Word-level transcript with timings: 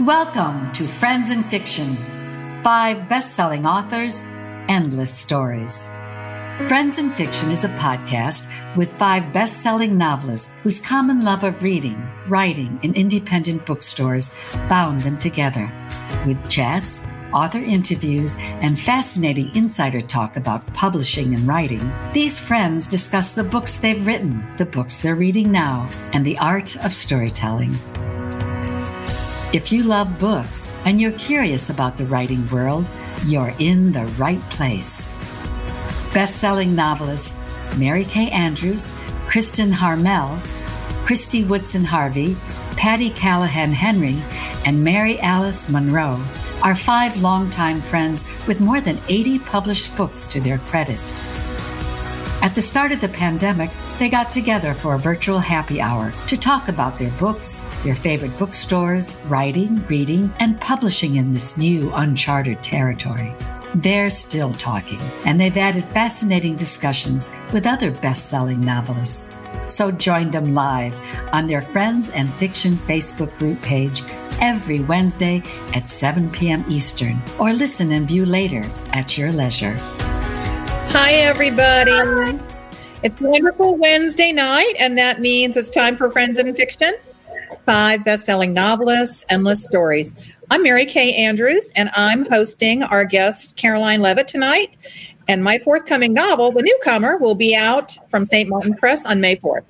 Welcome 0.00 0.74
to 0.74 0.86
Friends 0.86 1.30
and 1.30 1.44
Fiction. 1.46 1.96
Five 2.62 3.08
best 3.08 3.34
selling 3.34 3.64
authors, 3.64 4.20
endless 4.68 5.10
stories. 5.10 5.86
Friends 6.68 6.98
and 6.98 7.14
Fiction 7.14 7.50
is 7.50 7.64
a 7.64 7.70
podcast 7.70 8.46
with 8.76 8.94
five 8.98 9.32
best 9.32 9.62
selling 9.62 9.96
novelists 9.96 10.50
whose 10.62 10.80
common 10.80 11.24
love 11.24 11.44
of 11.44 11.62
reading, 11.62 12.06
writing, 12.28 12.78
and 12.82 12.94
independent 12.94 13.64
bookstores 13.64 14.30
bound 14.68 15.00
them 15.00 15.16
together. 15.16 15.72
With 16.26 16.50
chats, 16.50 17.02
author 17.32 17.60
interviews, 17.60 18.36
and 18.38 18.78
fascinating 18.78 19.50
insider 19.56 20.02
talk 20.02 20.36
about 20.36 20.74
publishing 20.74 21.34
and 21.34 21.48
writing, 21.48 21.90
these 22.12 22.38
friends 22.38 22.86
discuss 22.86 23.34
the 23.34 23.44
books 23.44 23.78
they've 23.78 24.06
written, 24.06 24.46
the 24.58 24.66
books 24.66 25.00
they're 25.00 25.16
reading 25.16 25.50
now, 25.50 25.88
and 26.12 26.24
the 26.24 26.36
art 26.36 26.76
of 26.84 26.92
storytelling. 26.92 27.74
If 29.56 29.72
you 29.72 29.84
love 29.84 30.18
books 30.18 30.68
and 30.84 31.00
you're 31.00 31.12
curious 31.12 31.70
about 31.70 31.96
the 31.96 32.04
writing 32.04 32.46
world, 32.50 32.86
you're 33.24 33.54
in 33.58 33.90
the 33.90 34.04
right 34.18 34.42
place. 34.50 35.16
Best-selling 36.12 36.74
novelists 36.74 37.34
Mary 37.78 38.04
Kay 38.04 38.28
Andrews, 38.28 38.90
Kristen 39.26 39.72
Harmel, 39.72 40.38
Christy 41.00 41.42
Woodson 41.42 41.86
Harvey, 41.86 42.36
Patti 42.76 43.08
Callahan 43.08 43.72
Henry, 43.72 44.22
and 44.66 44.84
Mary 44.84 45.18
Alice 45.20 45.70
Monroe 45.70 46.22
are 46.62 46.76
five 46.76 47.22
longtime 47.22 47.80
friends 47.80 48.24
with 48.46 48.60
more 48.60 48.82
than 48.82 49.00
80 49.08 49.38
published 49.38 49.96
books 49.96 50.26
to 50.26 50.38
their 50.38 50.58
credit. 50.58 51.00
At 52.46 52.54
the 52.54 52.62
start 52.62 52.92
of 52.92 53.00
the 53.00 53.08
pandemic, 53.08 53.72
they 53.98 54.08
got 54.08 54.30
together 54.30 54.72
for 54.72 54.94
a 54.94 54.98
virtual 55.00 55.40
happy 55.40 55.80
hour 55.80 56.12
to 56.28 56.36
talk 56.36 56.68
about 56.68 56.96
their 56.96 57.10
books, 57.18 57.60
their 57.82 57.96
favorite 57.96 58.38
bookstores, 58.38 59.18
writing, 59.26 59.84
reading, 59.86 60.32
and 60.38 60.60
publishing 60.60 61.16
in 61.16 61.34
this 61.34 61.58
new 61.58 61.90
uncharted 61.92 62.62
territory. 62.62 63.34
They're 63.74 64.10
still 64.10 64.52
talking, 64.52 65.00
and 65.24 65.40
they've 65.40 65.56
added 65.56 65.88
fascinating 65.88 66.54
discussions 66.54 67.28
with 67.52 67.66
other 67.66 67.90
best 67.90 68.26
selling 68.26 68.60
novelists. 68.60 69.26
So 69.66 69.90
join 69.90 70.30
them 70.30 70.54
live 70.54 70.94
on 71.32 71.48
their 71.48 71.62
Friends 71.62 72.10
and 72.10 72.32
Fiction 72.34 72.76
Facebook 72.76 73.36
group 73.38 73.60
page 73.60 74.04
every 74.40 74.78
Wednesday 74.82 75.42
at 75.74 75.88
7 75.88 76.30
p.m. 76.30 76.64
Eastern, 76.68 77.20
or 77.40 77.52
listen 77.52 77.90
and 77.90 78.06
view 78.06 78.24
later 78.24 78.62
at 78.92 79.18
your 79.18 79.32
leisure. 79.32 79.76
Hi, 80.90 81.12
everybody. 81.14 81.90
Hi. 81.90 82.38
It's 83.02 83.20
wonderful 83.20 83.76
Wednesday 83.76 84.32
night, 84.32 84.74
and 84.78 84.96
that 84.98 85.20
means 85.20 85.56
it's 85.56 85.68
time 85.68 85.96
for 85.96 86.10
Friends 86.10 86.38
and 86.38 86.56
Fiction. 86.56 86.94
Five 87.64 88.04
best-selling 88.04 88.52
novelists, 88.54 89.24
endless 89.28 89.64
stories. 89.64 90.14
I'm 90.50 90.62
Mary 90.62 90.86
Kay 90.86 91.14
Andrews, 91.14 91.70
and 91.76 91.90
I'm 91.94 92.24
hosting 92.26 92.82
our 92.82 93.04
guest 93.04 93.56
Caroline 93.56 94.00
Leavitt 94.00 94.28
tonight. 94.28 94.78
And 95.28 95.42
my 95.42 95.58
forthcoming 95.58 96.12
novel, 96.12 96.52
The 96.52 96.62
Newcomer, 96.62 97.16
will 97.18 97.34
be 97.34 97.54
out 97.54 97.98
from 98.08 98.24
St. 98.24 98.48
Martin's 98.48 98.76
Press 98.76 99.04
on 99.04 99.20
May 99.20 99.36
4th. 99.36 99.64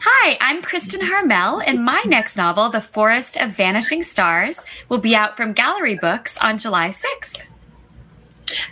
Hi, 0.00 0.38
I'm 0.40 0.62
Kristen 0.62 1.00
Harmel, 1.00 1.62
and 1.66 1.84
my 1.84 2.02
next 2.06 2.36
novel, 2.36 2.68
The 2.70 2.80
Forest 2.80 3.36
of 3.36 3.50
Vanishing 3.50 4.02
Stars, 4.02 4.64
will 4.88 4.98
be 4.98 5.14
out 5.14 5.36
from 5.36 5.52
Gallery 5.52 5.96
Books 5.96 6.38
on 6.38 6.56
July 6.56 6.88
6th. 6.88 7.38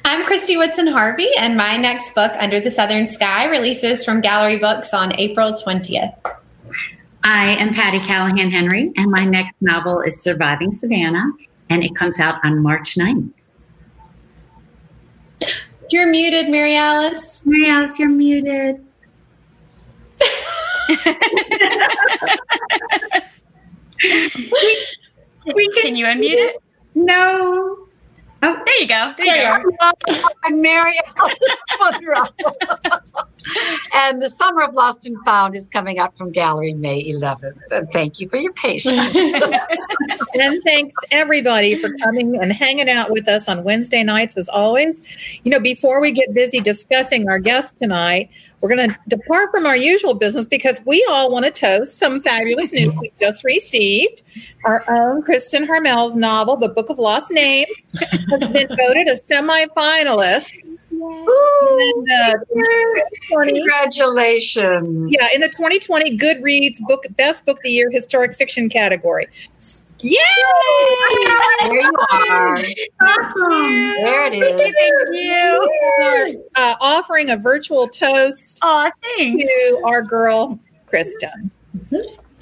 I'm 0.05 0.25
Christy 0.25 0.57
Woodson 0.57 0.87
Harvey, 0.87 1.29
and 1.37 1.57
my 1.57 1.77
next 1.77 2.15
book, 2.15 2.33
Under 2.39 2.61
the 2.61 2.71
Southern 2.71 3.07
Sky, 3.07 3.47
releases 3.47 4.05
from 4.05 4.21
Gallery 4.21 4.59
Books 4.59 4.95
on 4.95 5.19
April 5.19 5.53
20th. 5.53 6.15
I 7.25 7.57
am 7.57 7.75
Patti 7.75 7.99
Callahan 8.01 8.51
Henry, 8.51 8.93
and 8.97 9.11
my 9.11 9.25
next 9.25 9.61
novel 9.61 10.01
is 10.01 10.21
Surviving 10.21 10.73
Savannah, 10.73 11.33
and 11.69 11.83
it 11.83 11.95
comes 11.97 12.21
out 12.21 12.37
on 12.45 12.63
March 12.63 12.95
9th. 12.95 13.31
You're 15.91 16.07
muted, 16.07 16.49
Mary 16.49 16.77
Alice. 16.77 17.43
Mary 17.45 17.69
Alice, 17.69 17.99
you're 17.99 18.09
muted. 18.09 18.77
we, 20.21 20.29
we 25.55 25.69
can, 25.75 25.83
can 25.83 25.97
you 25.97 26.07
unmute 26.07 26.35
it? 26.35 26.63
No. 26.95 27.86
Oh, 28.49 28.63
there 28.65 28.81
you 28.81 28.87
go. 28.87 29.11
There, 29.17 29.27
there 29.27 29.61
you 29.61 29.77
go. 29.81 30.29
I'm 30.45 30.63
Mary 30.63 30.93
Alice 31.17 31.65
Monroe. 31.81 32.27
and 33.93 34.23
the 34.23 34.31
Summer 34.31 34.63
of 34.63 34.73
Lost 34.73 35.05
and 35.05 35.19
Found 35.25 35.57
is 35.57 35.67
coming 35.67 35.99
out 35.99 36.17
from 36.17 36.31
Gallery 36.31 36.73
May 36.73 37.03
11th. 37.11 37.73
And 37.73 37.91
thank 37.91 38.21
you 38.21 38.29
for 38.29 38.37
your 38.37 38.53
patience. 38.53 39.17
and 40.35 40.63
thanks 40.63 40.95
everybody 41.11 41.81
for 41.81 41.93
coming 42.05 42.41
and 42.41 42.53
hanging 42.53 42.89
out 42.89 43.11
with 43.11 43.27
us 43.27 43.49
on 43.49 43.65
Wednesday 43.65 44.05
nights 44.05 44.37
as 44.37 44.49
always. 44.49 45.03
You 45.43 45.51
know, 45.51 45.59
before 45.59 46.01
we 46.01 46.13
get 46.13 46.33
busy 46.33 46.61
discussing 46.61 47.29
our 47.29 47.41
guest 47.41 47.77
tonight, 47.79 48.31
we're 48.61 48.75
going 48.75 48.89
to 48.89 48.99
depart 49.09 49.51
from 49.51 49.67
our 49.67 49.77
usual 49.77 50.15
business 50.15 50.47
because 50.49 50.81
we 50.87 51.07
all 51.11 51.31
want 51.31 51.45
to 51.45 51.51
toast 51.51 51.99
some 51.99 52.21
fabulous 52.21 52.73
news 52.73 52.93
we 53.01 53.13
just 53.21 53.45
received. 53.45 54.23
Our 54.65 54.85
own 54.89 55.23
Kristen 55.23 55.67
Harmel's 55.67 56.17
novel, 56.17 56.57
The 56.57 56.69
Book 56.69 56.91
of 56.91 56.99
Lost 56.99 57.31
Names, 57.31 57.69
has 57.95 58.51
been 58.51 58.69
voted 58.69 59.09
a 59.09 59.19
semifinalist. 59.31 60.47
Uh, 60.99 62.37
Congratulations. 63.43 65.13
Yeah, 65.13 65.29
in 65.35 65.43
the 65.43 65.49
2020 65.49 66.17
Goodreads 66.17 66.81
book 66.89 67.05
Best 67.17 67.45
Book 67.45 67.59
of 67.59 67.63
the 67.63 67.71
Year 67.71 67.91
Historic 67.91 68.35
Fiction 68.35 68.69
category. 68.71 69.27
Yay! 70.07 70.19
There 71.63 71.81
you 71.81 71.93
are. 72.11 72.59
Awesome. 73.01 73.51
There 73.51 74.27
it 74.27 74.35
is. 74.35 74.61
Thank 74.61 74.75
you. 74.79 75.69
Thank 76.01 76.33
you. 76.33 76.45
Uh, 76.55 76.75
offering 76.81 77.31
a 77.31 77.37
virtual 77.37 77.89
toast 77.89 78.61
oh, 78.63 78.91
thanks. 79.17 79.45
to 79.45 79.83
our 79.85 80.03
girl, 80.03 80.61
Kristen. 80.87 81.51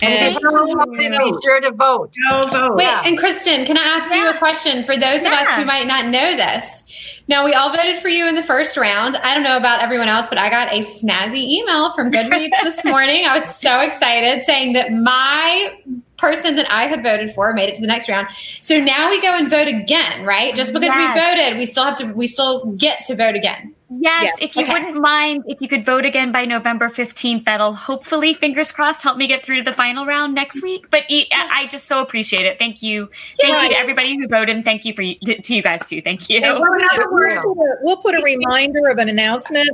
And 0.02 0.36
be 0.36 1.32
sure 1.42 1.60
to 1.60 1.72
vote. 1.72 2.12
Go 2.30 2.46
vote. 2.48 2.76
Wait, 2.76 2.84
yeah. 2.84 3.02
and 3.06 3.16
Kristen, 3.16 3.64
can 3.64 3.78
I 3.78 3.82
ask 3.82 4.10
yeah. 4.10 4.24
you 4.24 4.30
a 4.30 4.38
question 4.38 4.84
for 4.84 4.96
those 4.96 5.22
yeah. 5.22 5.28
of 5.28 5.46
us 5.46 5.54
who 5.54 5.64
might 5.64 5.86
not 5.86 6.06
know 6.06 6.36
this? 6.36 6.82
Now, 7.28 7.44
we 7.44 7.54
all 7.54 7.74
voted 7.74 7.96
for 7.98 8.08
you 8.08 8.26
in 8.28 8.34
the 8.34 8.42
first 8.42 8.76
round. 8.76 9.16
I 9.16 9.32
don't 9.32 9.44
know 9.44 9.56
about 9.56 9.80
everyone 9.80 10.08
else, 10.08 10.28
but 10.28 10.36
I 10.36 10.50
got 10.50 10.72
a 10.72 10.80
snazzy 10.80 11.42
email 11.48 11.92
from 11.94 12.10
Goodreads 12.10 12.50
this 12.62 12.84
morning. 12.84 13.24
I 13.24 13.34
was 13.34 13.44
so 13.44 13.80
excited 13.80 14.42
saying 14.42 14.74
that 14.74 14.92
my 14.92 15.80
person 16.24 16.56
that 16.56 16.70
I 16.72 16.86
had 16.86 17.02
voted 17.02 17.32
for 17.32 17.52
made 17.52 17.68
it 17.68 17.74
to 17.74 17.80
the 17.82 17.86
next 17.86 18.08
round. 18.08 18.28
So 18.60 18.80
now 18.80 19.10
we 19.10 19.20
go 19.20 19.36
and 19.36 19.50
vote 19.50 19.68
again, 19.68 20.24
right? 20.24 20.54
Just 20.54 20.72
because 20.72 20.88
yes. 20.88 21.14
we 21.14 21.20
voted, 21.20 21.58
we 21.58 21.66
still 21.66 21.84
have 21.84 21.98
to 21.98 22.06
we 22.06 22.26
still 22.26 22.66
get 22.72 23.04
to 23.04 23.14
vote 23.14 23.34
again. 23.34 23.74
Yes, 23.90 24.24
yes. 24.24 24.38
if 24.40 24.56
you 24.56 24.62
okay. 24.62 24.72
wouldn't 24.72 24.96
mind, 25.00 25.44
if 25.46 25.60
you 25.60 25.68
could 25.68 25.84
vote 25.84 26.04
again 26.04 26.32
by 26.32 26.46
November 26.46 26.88
15th, 26.88 27.44
that'll 27.44 27.74
hopefully, 27.74 28.32
fingers 28.34 28.72
crossed, 28.72 29.02
help 29.02 29.18
me 29.18 29.26
get 29.26 29.44
through 29.44 29.58
to 29.58 29.62
the 29.62 29.72
final 29.72 30.06
round 30.06 30.34
next 30.34 30.62
week. 30.62 30.90
But 30.90 31.04
I 31.08 31.68
just 31.70 31.86
so 31.86 32.00
appreciate 32.00 32.46
it. 32.46 32.58
Thank 32.58 32.82
you. 32.82 33.10
Thank 33.40 33.62
you 33.62 33.68
to 33.68 33.78
everybody 33.78 34.16
who 34.16 34.26
voted. 34.26 34.56
And 34.56 34.64
thank 34.64 34.84
you 34.84 34.94
for 34.94 35.02
you, 35.02 35.16
to, 35.26 35.40
to 35.40 35.54
you 35.54 35.62
guys 35.62 35.84
too. 35.84 36.00
Thank 36.00 36.28
you. 36.28 36.40
We'll 36.40 37.96
put 37.98 38.14
a 38.14 38.22
reminder 38.24 38.88
of 38.88 38.98
an 38.98 39.08
announcement 39.08 39.70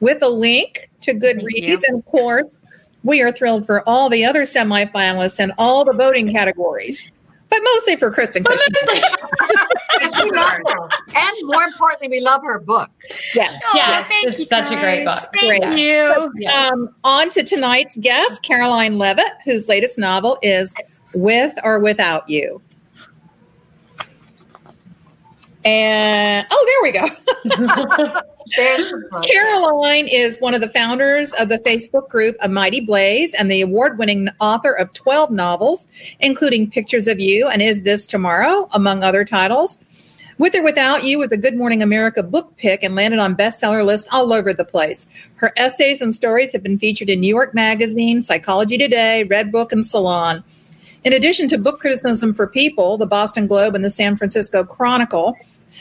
with 0.00 0.22
a 0.22 0.28
link 0.28 0.90
to 1.00 1.14
Goodreads. 1.14 1.82
And 1.88 1.98
of 1.98 2.04
course, 2.04 2.58
we 3.06 3.22
are 3.22 3.30
thrilled 3.30 3.64
for 3.64 3.88
all 3.88 4.10
the 4.10 4.24
other 4.24 4.42
semifinalists 4.42 5.38
and 5.38 5.52
all 5.58 5.84
the 5.84 5.92
voting 5.92 6.30
categories, 6.30 7.04
but 7.48 7.60
mostly 7.62 7.96
for 7.96 8.10
Kristen. 8.10 8.44
we 8.44 10.30
love 10.32 10.60
her. 10.66 10.88
And 11.14 11.36
more 11.44 11.62
importantly, 11.62 12.08
we 12.08 12.20
love 12.20 12.42
her 12.42 12.58
book. 12.58 12.90
Yeah. 13.34 13.58
Oh, 13.66 13.72
yes, 13.74 14.06
thank 14.08 14.38
you. 14.38 14.46
Such 14.46 14.72
a 14.72 14.76
great 14.80 15.04
book. 15.06 15.18
Thank 15.40 15.62
great. 15.62 15.78
you. 15.78 16.32
Yes. 16.36 16.72
Um, 16.72 16.90
on 17.04 17.30
to 17.30 17.44
tonight's 17.44 17.96
guest, 17.98 18.42
Caroline 18.42 18.98
Leavitt, 18.98 19.32
whose 19.44 19.68
latest 19.68 19.98
novel 19.98 20.38
is 20.42 20.74
With 21.14 21.54
or 21.62 21.78
Without 21.78 22.28
You. 22.28 22.60
And 25.66 26.46
oh, 26.48 26.80
there 26.82 26.82
we 26.82 28.12
go. 28.12 28.20
Caroline 29.22 30.06
is 30.06 30.38
one 30.38 30.54
of 30.54 30.60
the 30.60 30.68
founders 30.68 31.32
of 31.32 31.48
the 31.48 31.58
Facebook 31.58 32.08
group 32.08 32.36
A 32.40 32.48
Mighty 32.48 32.80
Blaze 32.80 33.34
and 33.34 33.50
the 33.50 33.62
award 33.62 33.98
winning 33.98 34.28
author 34.40 34.72
of 34.72 34.92
12 34.92 35.32
novels, 35.32 35.88
including 36.20 36.70
Pictures 36.70 37.08
of 37.08 37.18
You 37.18 37.48
and 37.48 37.60
Is 37.60 37.82
This 37.82 38.06
Tomorrow, 38.06 38.68
among 38.72 39.02
other 39.02 39.24
titles. 39.24 39.80
With 40.38 40.54
or 40.54 40.62
Without 40.62 41.02
You 41.02 41.18
was 41.18 41.32
a 41.32 41.36
Good 41.36 41.56
Morning 41.56 41.82
America 41.82 42.22
book 42.22 42.56
pick 42.58 42.84
and 42.84 42.94
landed 42.94 43.18
on 43.18 43.34
bestseller 43.34 43.84
lists 43.84 44.08
all 44.12 44.32
over 44.32 44.52
the 44.52 44.64
place. 44.64 45.08
Her 45.36 45.52
essays 45.56 46.00
and 46.00 46.14
stories 46.14 46.52
have 46.52 46.62
been 46.62 46.78
featured 46.78 47.10
in 47.10 47.20
New 47.20 47.34
York 47.34 47.54
Magazine, 47.54 48.22
Psychology 48.22 48.78
Today, 48.78 49.26
Redbook, 49.28 49.72
and 49.72 49.84
Salon. 49.84 50.44
In 51.02 51.12
addition 51.12 51.48
to 51.48 51.58
book 51.58 51.80
criticism 51.80 52.34
for 52.34 52.46
People, 52.46 52.98
the 52.98 53.06
Boston 53.06 53.46
Globe, 53.46 53.74
and 53.74 53.84
the 53.84 53.90
San 53.90 54.16
Francisco 54.16 54.62
Chronicle, 54.62 55.36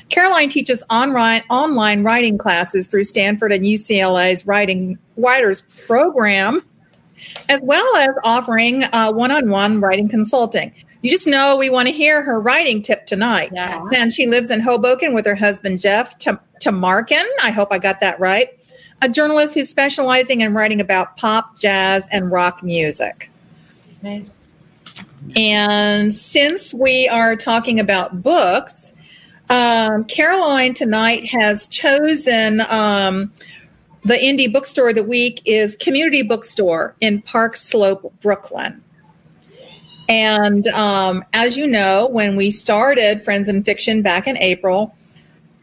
Caroline 0.09 0.49
teaches 0.49 0.83
online, 0.89 1.43
online 1.49 2.03
writing 2.03 2.37
classes 2.37 2.87
through 2.87 3.05
Stanford 3.05 3.51
and 3.51 3.63
UCLA's 3.63 4.45
Writing 4.45 4.97
Writers 5.17 5.63
Program, 5.87 6.63
as 7.49 7.59
well 7.63 7.95
as 7.95 8.15
offering 8.23 8.83
one 8.91 9.31
on 9.31 9.49
one 9.49 9.81
writing 9.81 10.07
consulting. 10.07 10.73
you 11.01 11.11
just 11.11 11.27
know 11.27 11.55
we 11.55 11.69
want 11.69 11.87
to 11.87 11.93
hear 11.93 12.23
her 12.23 12.39
writing 12.39 12.81
tip 12.81 13.05
tonight. 13.05 13.51
Yeah. 13.53 13.83
And 13.95 14.11
she 14.11 14.25
lives 14.25 14.49
in 14.49 14.59
Hoboken 14.59 15.13
with 15.13 15.25
her 15.25 15.35
husband, 15.35 15.79
Jeff 15.79 16.17
Tamarkin. 16.17 17.25
I 17.43 17.51
hope 17.51 17.69
I 17.71 17.77
got 17.77 17.99
that 17.99 18.19
right. 18.19 18.49
A 19.01 19.09
journalist 19.09 19.53
who's 19.53 19.69
specializing 19.69 20.41
in 20.41 20.53
writing 20.53 20.81
about 20.81 21.15
pop, 21.17 21.59
jazz, 21.59 22.07
and 22.11 22.31
rock 22.31 22.63
music. 22.63 23.29
Nice. 24.01 24.49
And 25.35 26.13
since 26.13 26.73
we 26.73 27.07
are 27.09 27.35
talking 27.35 27.79
about 27.79 28.23
books, 28.23 28.93
um, 29.49 30.05
Caroline 30.05 30.73
tonight 30.73 31.25
has 31.25 31.67
chosen 31.67 32.61
um, 32.61 33.31
the 34.03 34.15
indie 34.15 34.51
bookstore 34.51 34.89
of 34.89 34.95
the 34.95 35.03
week 35.03 35.41
is 35.45 35.75
Community 35.77 36.21
Bookstore 36.21 36.95
in 37.01 37.21
Park 37.21 37.57
Slope, 37.57 38.13
Brooklyn. 38.21 38.83
And 40.07 40.67
um, 40.67 41.25
as 41.33 41.57
you 41.57 41.65
know, 41.65 42.07
when 42.07 42.35
we 42.35 42.51
started 42.51 43.23
Friends 43.23 43.47
and 43.47 43.65
Fiction 43.65 44.01
back 44.01 44.27
in 44.27 44.37
April, 44.37 44.95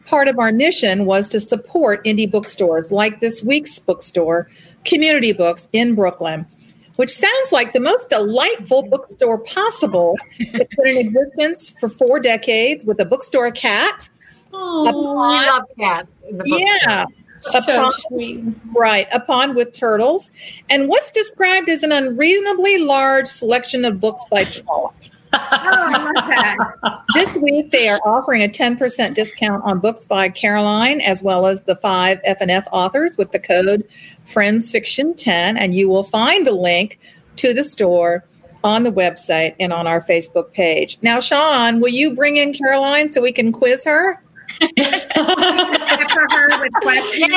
part 0.05 0.27
of 0.27 0.37
our 0.39 0.51
mission 0.51 1.05
was 1.05 1.29
to 1.29 1.39
support 1.39 2.03
indie 2.03 2.29
bookstores 2.29 2.91
like 2.91 3.21
this 3.21 3.41
week's 3.41 3.79
bookstore, 3.79 4.49
Community 4.83 5.31
Books 5.31 5.69
in 5.71 5.95
Brooklyn, 5.95 6.45
which 6.95 7.11
sounds 7.11 7.51
like 7.51 7.73
the 7.73 7.79
most 7.79 8.09
delightful 8.09 8.83
bookstore 8.83 9.39
possible. 9.39 10.15
It's 10.39 10.75
been 10.75 10.87
in 10.87 11.07
existence 11.07 11.69
for 11.69 11.89
four 11.89 12.19
decades 12.19 12.85
with 12.85 12.99
a 12.99 13.05
bookstore 13.05 13.51
cat. 13.51 14.09
Oh, 14.53 15.17
I 15.17 15.45
love 15.47 15.63
cats. 15.79 16.23
yeah. 16.45 17.05
So 17.41 17.59
pond, 17.61 17.93
sweet. 18.07 18.43
Right, 18.73 19.07
a 19.11 19.19
pond 19.19 19.55
with 19.55 19.73
turtles, 19.73 20.31
and 20.69 20.87
what's 20.87 21.11
described 21.11 21.67
as 21.67 21.83
an 21.83 21.91
unreasonably 21.91 22.77
large 22.77 23.27
selection 23.27 23.83
of 23.83 23.99
books 23.99 24.23
by 24.31 24.45
Trollope. 24.45 24.95
Oh, 25.33 27.01
this 27.15 27.35
week 27.35 27.71
they 27.71 27.87
are 27.87 27.99
offering 28.05 28.43
a 28.43 28.47
10% 28.47 29.13
discount 29.13 29.63
on 29.63 29.79
books 29.79 30.05
by 30.05 30.29
Caroline 30.29 31.01
as 31.01 31.23
well 31.23 31.47
as 31.47 31.61
the 31.63 31.75
five 31.77 32.21
FNF 32.27 32.65
authors 32.71 33.17
with 33.17 33.31
the 33.31 33.39
code 33.39 33.87
FriendsFiction10 34.27 35.27
and 35.57 35.73
you 35.73 35.89
will 35.89 36.03
find 36.03 36.45
the 36.45 36.53
link 36.53 36.99
to 37.37 37.53
the 37.53 37.63
store 37.63 38.23
on 38.63 38.83
the 38.83 38.91
website 38.91 39.55
and 39.59 39.73
on 39.73 39.87
our 39.87 40.01
Facebook 40.01 40.51
page. 40.53 40.97
Now 41.01 41.19
Sean, 41.19 41.79
will 41.79 41.89
you 41.89 42.15
bring 42.15 42.37
in 42.37 42.53
Caroline 42.53 43.11
so 43.11 43.21
we 43.21 43.31
can 43.31 43.51
quiz 43.51 43.83
her? 43.85 44.21
for 44.59 46.27
her 46.31 46.49
with 46.59 46.73
questions. 46.81 47.33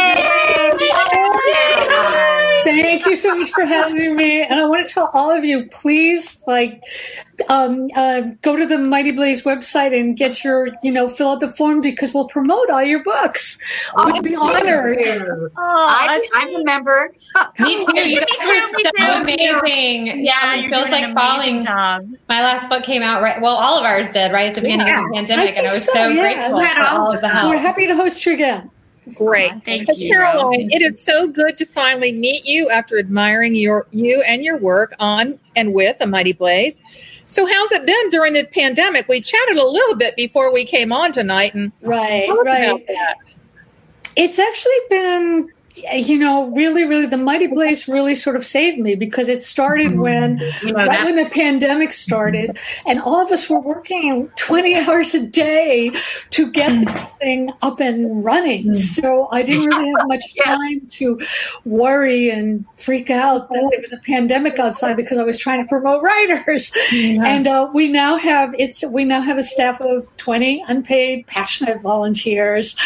Thank 2.64 3.06
you 3.06 3.16
so 3.16 3.36
much 3.36 3.50
for 3.50 3.64
having 3.64 4.16
me. 4.16 4.42
And 4.42 4.60
I 4.60 4.66
want 4.66 4.86
to 4.86 4.92
tell 4.92 5.10
all 5.14 5.30
of 5.30 5.44
you, 5.44 5.68
please, 5.70 6.42
like, 6.46 6.82
um, 7.48 7.88
uh, 7.96 8.22
go 8.42 8.56
to 8.56 8.66
the 8.66 8.78
Mighty 8.78 9.12
Blaze 9.12 9.42
website 9.42 9.98
and 9.98 10.16
get 10.16 10.42
your, 10.44 10.68
you 10.82 10.90
know, 10.90 11.08
fill 11.08 11.30
out 11.30 11.40
the 11.40 11.48
form 11.48 11.80
because 11.80 12.12
we'll 12.14 12.28
promote 12.28 12.70
all 12.70 12.82
your 12.82 13.02
books. 13.02 13.62
We'd 14.04 14.22
be 14.22 14.34
honored. 14.34 14.98
Oh, 15.00 15.50
I, 15.56 16.26
I'm 16.34 16.54
a 16.54 16.64
member. 16.64 17.12
Me 17.58 17.84
too. 17.84 18.08
You 18.08 18.20
guys 18.20 18.28
are 18.46 18.60
so 18.60 19.20
amazing. 19.22 20.24
Yeah, 20.24 20.54
it 20.56 20.68
feels 20.68 20.90
like 20.90 21.12
falling. 21.14 21.62
Job. 21.62 22.08
My 22.28 22.42
last 22.42 22.68
book 22.68 22.82
came 22.82 23.02
out 23.02 23.22
right. 23.22 23.40
Well, 23.40 23.56
all 23.56 23.78
of 23.78 23.84
ours 23.84 24.08
did 24.08 24.32
right 24.32 24.48
at 24.48 24.54
the 24.54 24.60
beginning 24.60 24.86
Yeah, 24.86 25.02
of 25.02 25.08
the 25.08 25.14
pandemic, 25.14 25.54
I 25.54 25.58
and 25.58 25.66
I 25.66 25.70
was 25.70 25.84
so, 25.84 25.92
so, 25.92 26.08
yeah. 26.08 26.20
grateful 26.20 26.60
for 26.60 26.82
all 26.82 27.14
of 27.14 27.20
the 27.20 27.28
help. 27.28 27.50
We're 27.50 27.58
happy 27.58 27.86
to 27.86 27.94
host 27.96 28.24
you 28.26 28.32
again. 28.34 28.70
Great. 29.14 29.52
Aw, 29.52 29.60
thank 29.64 29.86
But 29.86 29.98
you. 29.98 30.10
Caroline, 30.10 30.68
it 30.72 30.82
is 30.82 31.00
so 31.00 31.28
good 31.28 31.56
to 31.58 31.64
finally 31.64 32.12
meet 32.12 32.44
you 32.44 32.68
after 32.70 32.98
admiring 32.98 33.54
your 33.54 33.86
you 33.92 34.22
and 34.22 34.44
your 34.44 34.58
work 34.58 34.94
on 34.98 35.38
and 35.54 35.72
with 35.72 35.96
A 36.00 36.06
Mighty 36.06 36.32
Blaze. 36.32 36.80
So 37.26 37.44
how's 37.44 37.72
it 37.72 37.84
been 37.84 38.08
during 38.10 38.32
the 38.34 38.44
pandemic? 38.44 39.08
We 39.08 39.20
chatted 39.20 39.56
a 39.56 39.66
little 39.66 39.96
bit 39.96 40.14
before 40.16 40.52
we 40.52 40.64
came 40.64 40.92
on 40.92 41.12
tonight 41.12 41.54
and 41.54 41.72
Right, 41.82 42.28
right. 42.44 42.84
It's 44.14 44.38
actually 44.38 44.78
been, 44.88 45.50
you 45.92 46.18
know, 46.18 46.50
really, 46.52 46.84
really, 46.84 47.06
the 47.06 47.16
Mighty 47.18 47.46
Blaze 47.46 47.86
really 47.86 48.14
sort 48.14 48.36
of 48.36 48.44
saved 48.46 48.78
me 48.78 48.94
because 48.94 49.28
it 49.28 49.42
started 49.42 49.98
when, 49.98 50.38
You 50.62 50.72
know 50.72 50.78
right 50.78 50.88
that. 50.88 51.04
when 51.04 51.16
the 51.16 51.26
pandemic 51.30 51.92
started, 51.92 52.58
and 52.86 53.00
all 53.00 53.20
of 53.24 53.30
us 53.30 53.48
were 53.50 53.60
working 53.60 54.28
20 54.36 54.74
hours 54.88 55.14
a 55.14 55.26
day 55.26 55.92
to 56.30 56.50
get 56.50 56.70
the 56.86 57.08
thing 57.20 57.50
up 57.62 57.80
and 57.80 58.24
running. 58.24 58.74
So 58.74 59.28
I 59.30 59.42
didn't 59.42 59.66
really 59.66 59.90
have 59.90 60.06
much 60.08 60.22
Yes. 60.34 60.46
time 60.46 60.80
to 60.90 61.20
worry 61.64 62.30
and 62.30 62.64
freak 62.78 63.10
out 63.10 63.48
that 63.50 63.68
there 63.70 63.80
was 63.80 63.92
a 63.92 63.98
pandemic 63.98 64.58
outside 64.58 64.96
because 64.96 65.18
I 65.18 65.22
was 65.24 65.38
trying 65.38 65.62
to 65.62 65.68
promote 65.68 66.02
writers. 66.02 66.72
And 66.92 67.46
uh, 67.46 67.68
we 67.74 67.88
now 67.88 68.16
have 68.16 68.54
it's 68.58 68.84
we 68.90 69.04
now 69.04 69.20
have 69.20 69.38
a 69.38 69.42
staff 69.42 69.80
of 69.80 70.08
20 70.16 70.62
unpaid, 70.68 71.26
passionate 71.26 71.82
volunteers, 71.82 72.76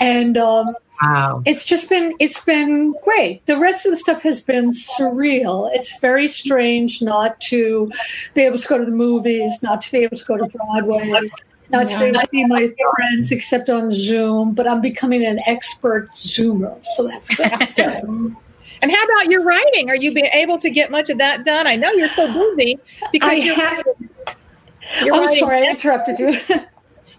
and 0.00 0.36
um, 0.38 0.74
Wow. 1.02 1.42
it's 1.46 1.64
just 1.64 1.88
been 1.88 2.14
it's 2.18 2.44
been 2.44 2.94
great 3.02 3.44
the 3.46 3.56
rest 3.58 3.86
of 3.86 3.90
the 3.92 3.96
stuff 3.96 4.22
has 4.22 4.40
been 4.40 4.70
surreal 4.70 5.70
it's 5.74 5.98
very 6.00 6.28
strange 6.28 7.00
not 7.02 7.40
to 7.42 7.90
be 8.34 8.42
able 8.42 8.58
to 8.58 8.68
go 8.68 8.78
to 8.78 8.84
the 8.84 8.90
movies 8.90 9.62
not 9.62 9.80
to 9.82 9.92
be 9.92 9.98
able 9.98 10.16
to 10.16 10.24
go 10.24 10.36
to 10.36 10.46
broadway 10.46 11.30
not 11.70 11.86
to 11.88 11.98
be 11.98 12.06
able 12.06 12.20
to 12.20 12.26
see 12.26 12.44
my 12.46 12.72
friends 12.94 13.30
except 13.30 13.68
on 13.70 13.92
zoom 13.92 14.54
but 14.54 14.66
i'm 14.66 14.80
becoming 14.80 15.24
an 15.24 15.38
expert 15.46 16.08
zoomer 16.10 16.78
so 16.84 17.06
that's 17.06 17.34
good 17.34 18.36
And 18.80 18.92
how 18.92 19.04
about 19.06 19.28
your 19.28 19.42
writing? 19.42 19.90
Are 19.90 19.96
you 19.96 20.14
being 20.14 20.30
able 20.32 20.56
to 20.58 20.70
get 20.70 20.88
much 20.92 21.10
of 21.10 21.18
that 21.18 21.44
done? 21.44 21.66
I 21.66 21.74
know 21.74 21.90
you're 21.90 22.08
so 22.10 22.32
busy 22.56 22.78
because 23.10 23.28
I 23.28 23.34
you're, 23.34 23.54
have- 23.56 23.84
you're 25.04 25.14
i'm 25.14 25.22
writing 25.22 25.38
sorry 25.38 25.66
i 25.66 25.70
interrupted 25.70 26.18
you 26.18 26.38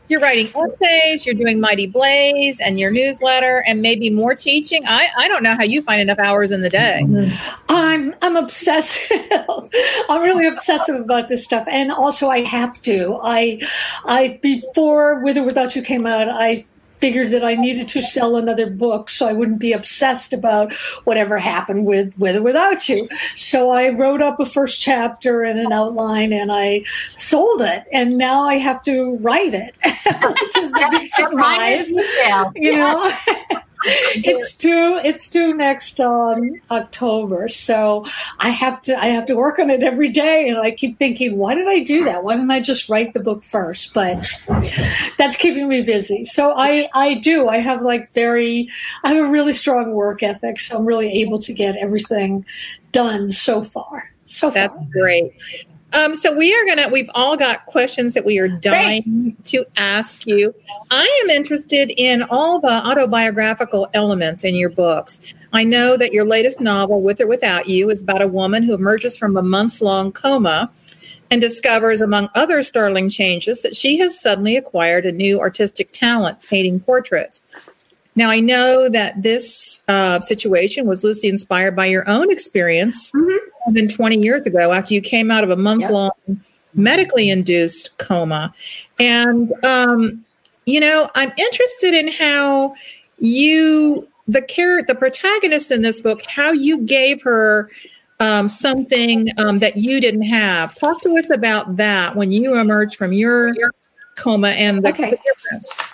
you're 0.10 0.20
writing 0.20 0.48
essays, 0.48 1.26
you're 1.26 1.36
doing 1.36 1.62
Mighty 1.62 1.88
Blaze 1.88 2.60
and 2.60 2.80
your 2.80 2.92
newsletter 2.92 3.64
and 3.66 3.82
maybe 3.82 4.10
more 4.10 4.36
teaching. 4.36 4.84
I, 4.86 5.08
I 5.18 5.28
don't 5.28 5.44
know 5.44 5.56
how 5.56 5.64
you 5.64 5.82
find 5.82 6.02
enough 6.02 6.20
hours 6.20 6.52
in 6.52 6.62
the 6.62 6.70
day. 6.70 7.02
Mm-hmm. 7.04 7.34
I'm 7.70 8.16
I'm 8.22 8.36
obsessive. 8.36 9.18
I'm 10.10 10.22
really 10.22 10.48
obsessive 10.48 11.00
about 11.00 11.28
this 11.28 11.46
stuff, 11.46 11.66
and 11.70 11.92
also 11.92 12.28
I 12.30 12.40
have 12.42 12.82
to. 12.82 13.20
I 13.24 13.62
I 14.06 14.40
before 14.42 15.24
With 15.24 15.38
or 15.38 15.44
Without 15.44 15.76
You 15.76 15.84
came 15.84 16.06
out, 16.06 16.28
I 16.28 16.58
figured 17.00 17.30
that 17.30 17.44
I 17.44 17.56
needed 17.56 17.88
to 17.90 18.02
sell 18.02 18.36
another 18.36 18.70
book 18.70 19.10
so 19.10 19.28
I 19.28 19.34
wouldn't 19.34 19.60
be 19.60 19.74
obsessed 19.74 20.34
about 20.34 20.74
whatever 21.04 21.38
happened 21.38 21.86
with 21.86 22.18
With 22.18 22.36
or 22.36 22.42
Without 22.42 22.88
You. 22.88 23.08
So 23.36 23.72
I 23.72 23.90
wrote 23.90 24.22
up 24.22 24.40
a 24.40 24.46
first 24.46 24.80
chapter 24.80 25.44
and 25.44 25.60
an 25.60 25.72
outline, 25.72 26.34
and 26.34 26.52
I 26.52 26.84
sold 27.16 27.62
it, 27.62 27.86
and 27.92 28.18
now 28.18 28.44
I 28.44 28.56
have 28.56 28.84
to 28.84 29.18
write 29.18 29.54
it, 29.54 29.80
which 29.84 30.58
is 30.58 30.72
the 30.72 30.88
big 30.92 31.08
surprise. 31.08 31.90
You 32.56 32.78
know 32.78 33.12
it's 33.86 34.56
due 34.58 35.00
it's 35.04 35.30
due 35.30 35.54
next 35.54 36.00
um 36.00 36.56
october 36.70 37.48
so 37.48 38.06
i 38.40 38.50
have 38.50 38.82
to 38.82 38.98
i 39.00 39.06
have 39.06 39.26
to 39.26 39.36
work 39.36 39.58
on 39.60 39.70
it 39.70 39.84
every 39.84 40.10
day 40.10 40.50
and 40.50 40.58
i 40.58 40.70
keep 40.70 40.98
thinking 40.98 41.38
why 41.38 41.56
did 41.56 41.68
i 41.68 41.80
do 41.80 42.04
that? 42.06 42.24
Why 42.24 42.36
didn't 42.36 42.52
i 42.52 42.60
just 42.60 42.90
write 42.90 43.14
the 43.14 43.20
book 43.20 43.44
first? 43.44 43.94
But 43.94 44.28
that's 45.18 45.36
keeping 45.36 45.68
me 45.68 45.82
busy. 45.82 46.26
So 46.26 46.54
i 46.56 46.90
i 46.94 47.16
do 47.16 47.48
i 47.48 47.58
have 47.58 47.82
like 47.82 48.12
very 48.14 48.70
i 49.04 49.14
have 49.14 49.28
a 49.28 49.32
really 49.32 49.54
strong 49.54 49.92
work 49.92 50.24
ethic 50.24 50.60
so 50.60 50.78
i'm 50.78 50.86
really 50.86 51.22
able 51.22 51.40
to 51.40 51.54
get 51.54 51.78
everything 51.78 52.46
done 52.92 53.30
so 53.30 53.64
far 53.64 54.04
so 54.30 54.52
far. 54.52 54.68
That's 54.68 54.90
great. 54.92 55.34
Um, 55.94 56.16
so 56.16 56.32
we 56.32 56.54
are 56.54 56.66
gonna. 56.66 56.88
We've 56.88 57.10
all 57.16 57.36
got 57.36 57.66
questions 57.66 58.14
that 58.14 58.26
we 58.26 58.38
are 58.38 58.48
dying 58.48 59.36
to 59.46 59.66
ask 59.76 60.28
you. 60.28 60.54
I 60.92 61.22
am 61.24 61.30
interested 61.32 61.92
in 61.98 62.24
all 62.24 62.60
the 62.60 62.86
autobiographical 62.88 63.88
elements 63.94 64.44
in 64.44 64.56
your 64.56 64.70
books. 64.70 65.20
I 65.52 65.64
know 65.64 65.98
that 65.98 66.14
your 66.14 66.26
latest 66.26 66.62
novel, 66.62 67.02
With 67.02 67.20
or 67.20 67.28
Without 67.28 67.68
You, 67.68 67.90
is 67.90 68.04
about 68.04 68.22
a 68.22 68.28
woman 68.28 68.62
who 68.62 68.76
emerges 68.76 69.18
from 69.18 69.36
a 69.36 69.42
months-long 69.42 70.12
coma 70.12 70.70
and 71.32 71.42
discovers, 71.42 72.02
among 72.02 72.30
other 72.36 72.62
startling 72.62 73.10
changes, 73.10 73.64
that 73.64 73.76
she 73.76 73.98
has 73.98 74.20
suddenly 74.20 74.58
acquired 74.58 75.06
a 75.06 75.12
new 75.12 75.40
artistic 75.40 75.92
talent, 75.92 76.38
painting 76.44 76.80
portraits. 76.80 77.42
Now, 78.20 78.30
I 78.30 78.42
know 78.42 78.90
that 78.90 79.24
this 79.24 79.82
uh, 79.88 80.20
situation 80.20 80.86
was 80.86 81.06
loosely 81.06 81.30
inspired 81.30 81.74
by 81.74 81.86
your 81.86 82.06
own 82.10 82.30
experience 82.30 83.14
Mhm. 83.16 83.38
more 83.66 83.74
than 83.74 83.88
20 83.88 84.18
years 84.18 84.46
ago 84.46 84.74
after 84.74 84.94
you 84.94 85.00
came 85.00 85.32
out 85.32 85.46
of 85.46 85.52
a 85.52 85.56
month 85.56 85.90
long 85.90 86.12
medically 86.74 87.30
induced 87.30 87.98
coma. 87.98 88.54
And, 89.00 89.54
um, 89.64 90.26
you 90.66 90.82
know, 90.82 91.10
I'm 91.16 91.32
interested 91.38 91.94
in 91.94 92.10
how 92.10 92.76
you, 93.20 94.06
the 94.28 94.42
character, 94.42 94.94
the 94.94 95.00
protagonist 95.00 95.72
in 95.72 95.82
this 95.82 96.02
book, 96.02 96.22
how 96.26 96.52
you 96.52 96.80
gave 96.80 97.22
her 97.22 97.70
um, 98.20 98.50
something 98.50 99.30
um, 99.38 99.60
that 99.60 99.78
you 99.78 100.02
didn't 100.02 100.24
have. 100.24 100.76
Talk 100.76 101.02
to 101.04 101.18
us 101.18 101.30
about 101.30 101.78
that 101.78 102.18
when 102.18 102.34
you 102.34 102.58
emerged 102.58 102.98
from 102.98 103.14
your 103.14 103.56
coma 104.18 104.50
and 104.50 104.84
the, 104.84 104.90
Okay. 104.90 105.12
the 105.12 105.20
difference. 105.24 105.90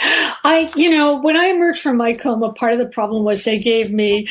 I, 0.00 0.70
you 0.76 0.90
know, 0.90 1.20
when 1.20 1.36
I 1.36 1.46
emerged 1.46 1.80
from 1.80 1.96
my 1.96 2.14
coma, 2.14 2.52
part 2.52 2.72
of 2.72 2.78
the 2.78 2.88
problem 2.88 3.24
was 3.24 3.44
they 3.44 3.58
gave 3.58 3.90
me 3.90 4.26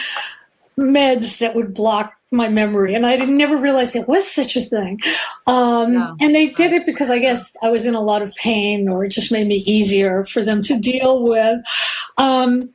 meds 0.78 1.40
that 1.40 1.56
would 1.56 1.74
block 1.74 2.14
my 2.32 2.48
memory, 2.48 2.94
and 2.94 3.06
I 3.06 3.18
didn't 3.18 3.38
never 3.38 3.58
realize 3.58 3.94
there 3.94 4.06
was 4.06 4.30
such 4.30 4.56
a 4.56 4.62
thing. 4.62 5.00
Um, 5.48 5.94
no. 5.94 6.16
And 6.20 6.36
they 6.36 6.50
did 6.50 6.74
it 6.74 6.86
because 6.86 7.10
I 7.10 7.18
guess 7.18 7.56
I 7.64 7.70
was 7.70 7.86
in 7.86 7.96
a 7.96 8.02
lot 8.02 8.22
of 8.22 8.32
pain, 8.36 8.88
or 8.88 9.04
it 9.04 9.10
just 9.10 9.32
made 9.32 9.48
me 9.48 9.64
easier 9.66 10.26
for 10.26 10.44
them 10.44 10.62
to 10.64 10.80
deal 10.80 11.24
with. 11.24 11.60
Um, 12.18 12.70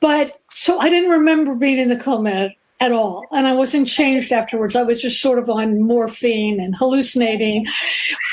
but 0.00 0.36
so 0.50 0.78
I 0.78 0.90
didn't 0.90 1.10
remember 1.10 1.54
being 1.54 1.78
in 1.78 1.88
the 1.88 1.96
coma 1.96 2.50
at 2.80 2.92
all. 2.92 3.26
And 3.32 3.46
I 3.46 3.54
wasn't 3.54 3.88
changed 3.88 4.32
afterwards. 4.32 4.76
I 4.76 4.82
was 4.82 5.02
just 5.02 5.20
sort 5.20 5.38
of 5.38 5.50
on 5.50 5.82
morphine 5.82 6.60
and 6.60 6.74
hallucinating. 6.76 7.66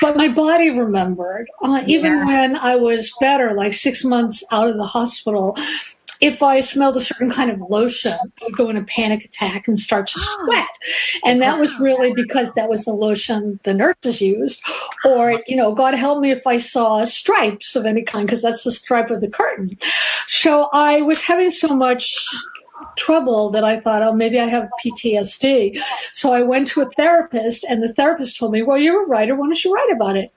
But 0.01 0.15
my 0.15 0.27
body 0.27 0.69
remembered. 0.69 1.47
Uh, 1.63 1.81
yeah. 1.85 1.97
Even 1.97 2.25
when 2.25 2.55
I 2.57 2.75
was 2.75 3.11
better, 3.19 3.53
like 3.53 3.73
six 3.73 4.03
months 4.03 4.43
out 4.51 4.69
of 4.69 4.77
the 4.77 4.85
hospital, 4.85 5.57
if 6.21 6.41
I 6.41 6.59
smelled 6.59 6.95
a 6.95 7.01
certain 7.01 7.29
kind 7.29 7.51
of 7.51 7.61
lotion, 7.69 8.13
I 8.13 8.45
would 8.45 8.55
go 8.55 8.69
in 8.69 8.77
a 8.77 8.83
panic 8.83 9.25
attack 9.25 9.67
and 9.67 9.79
start 9.79 10.07
to 10.07 10.19
sweat. 10.43 10.69
And 11.23 11.41
that 11.41 11.59
was 11.59 11.77
really 11.79 12.13
because 12.13 12.53
that 12.53 12.69
was 12.69 12.85
the 12.85 12.93
lotion 12.93 13.59
the 13.63 13.73
nurses 13.73 14.21
used. 14.21 14.63
Or, 15.03 15.41
you 15.47 15.55
know, 15.55 15.73
God 15.73 15.93
help 15.93 16.19
me 16.19 16.31
if 16.31 16.45
I 16.47 16.57
saw 16.57 17.03
stripes 17.05 17.75
of 17.75 17.85
any 17.85 18.03
kind, 18.03 18.25
because 18.25 18.41
that's 18.41 18.63
the 18.63 18.71
stripe 18.71 19.09
of 19.09 19.21
the 19.21 19.29
curtain. 19.29 19.71
So 20.27 20.69
I 20.73 21.01
was 21.01 21.21
having 21.21 21.49
so 21.49 21.75
much 21.75 22.15
trouble 22.97 23.49
that 23.51 23.63
I 23.63 23.79
thought, 23.79 24.03
oh, 24.03 24.13
maybe 24.13 24.39
I 24.39 24.45
have 24.45 24.69
PTSD. 24.83 25.77
So 26.11 26.33
I 26.33 26.41
went 26.41 26.67
to 26.69 26.81
a 26.81 26.89
therapist, 26.91 27.65
and 27.67 27.83
the 27.83 27.93
therapist 27.93 28.37
told 28.37 28.51
me, 28.51 28.63
well, 28.63 28.77
you're 28.77 29.03
a 29.03 29.07
writer. 29.07 29.35
Why 29.35 29.47
don't 29.47 29.63
you 29.63 29.73
write 29.73 29.91
about 29.91 30.15
it? 30.15 30.31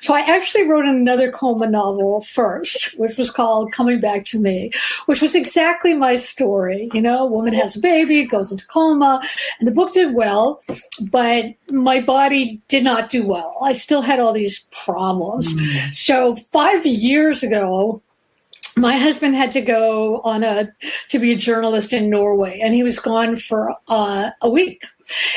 So 0.00 0.14
I 0.14 0.20
actually 0.20 0.68
wrote 0.68 0.86
another 0.86 1.30
coma 1.30 1.68
novel 1.68 2.22
first, 2.22 2.98
which 2.98 3.16
was 3.16 3.30
called 3.30 3.72
Coming 3.72 4.00
Back 4.00 4.24
to 4.26 4.40
Me, 4.40 4.70
which 5.06 5.20
was 5.20 5.34
exactly 5.34 5.94
my 5.94 6.16
story. 6.16 6.88
You 6.94 7.02
know, 7.02 7.24
a 7.24 7.30
woman 7.30 7.52
has 7.52 7.76
a 7.76 7.80
baby, 7.80 8.24
goes 8.24 8.50
into 8.50 8.66
coma, 8.66 9.20
and 9.58 9.68
the 9.68 9.72
book 9.72 9.92
did 9.92 10.14
well, 10.14 10.62
but 11.10 11.46
my 11.68 12.00
body 12.00 12.60
did 12.68 12.84
not 12.84 13.10
do 13.10 13.26
well. 13.26 13.58
I 13.62 13.72
still 13.74 14.02
had 14.02 14.20
all 14.20 14.32
these 14.32 14.66
problems. 14.84 15.52
Mm. 15.52 15.94
So 15.94 16.34
five 16.34 16.86
years 16.86 17.42
ago, 17.42 18.00
my 18.76 18.96
husband 18.96 19.34
had 19.34 19.50
to 19.52 19.60
go 19.60 20.20
on 20.20 20.44
a 20.44 20.72
to 21.08 21.18
be 21.18 21.32
a 21.32 21.36
journalist 21.36 21.92
in 21.92 22.10
Norway, 22.10 22.60
and 22.60 22.74
he 22.74 22.82
was 22.82 22.98
gone 22.98 23.36
for 23.36 23.74
uh, 23.88 24.30
a 24.40 24.50
week. 24.50 24.82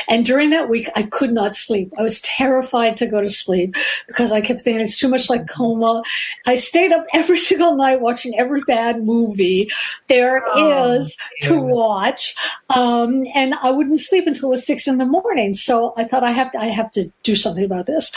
And 0.08 0.24
during 0.24 0.50
that 0.50 0.68
week, 0.68 0.88
I 0.96 1.02
could 1.02 1.32
not 1.32 1.54
sleep. 1.54 1.92
I 1.98 2.02
was 2.02 2.20
terrified 2.20 2.96
to 2.98 3.06
go 3.06 3.20
to 3.20 3.30
sleep 3.30 3.74
because 4.06 4.32
I 4.32 4.40
kept 4.40 4.60
thinking 4.60 4.82
it's 4.82 4.98
too 4.98 5.08
much 5.08 5.30
like 5.30 5.48
coma. 5.48 6.02
I 6.46 6.56
stayed 6.56 6.92
up 6.92 7.06
every 7.12 7.38
single 7.52 7.76
night 7.76 8.00
watching 8.00 8.38
every 8.38 8.62
bad 8.66 9.02
movie 9.04 9.70
there 10.08 10.42
oh, 10.48 10.92
is 10.94 11.16
to 11.42 11.58
watch, 11.58 12.34
um, 12.74 13.24
and 13.34 13.54
I 13.62 13.70
wouldn't 13.70 14.00
sleep 14.00 14.26
until 14.26 14.48
it 14.48 14.52
was 14.52 14.66
six 14.66 14.86
in 14.86 14.98
the 14.98 15.06
morning. 15.06 15.54
So 15.54 15.92
I 15.96 16.04
thought 16.04 16.24
I 16.24 16.30
have 16.30 16.50
to, 16.52 16.58
I 16.58 16.66
have 16.66 16.90
to 16.92 17.10
do 17.22 17.36
something 17.36 17.64
about 17.64 17.86
this. 17.86 18.10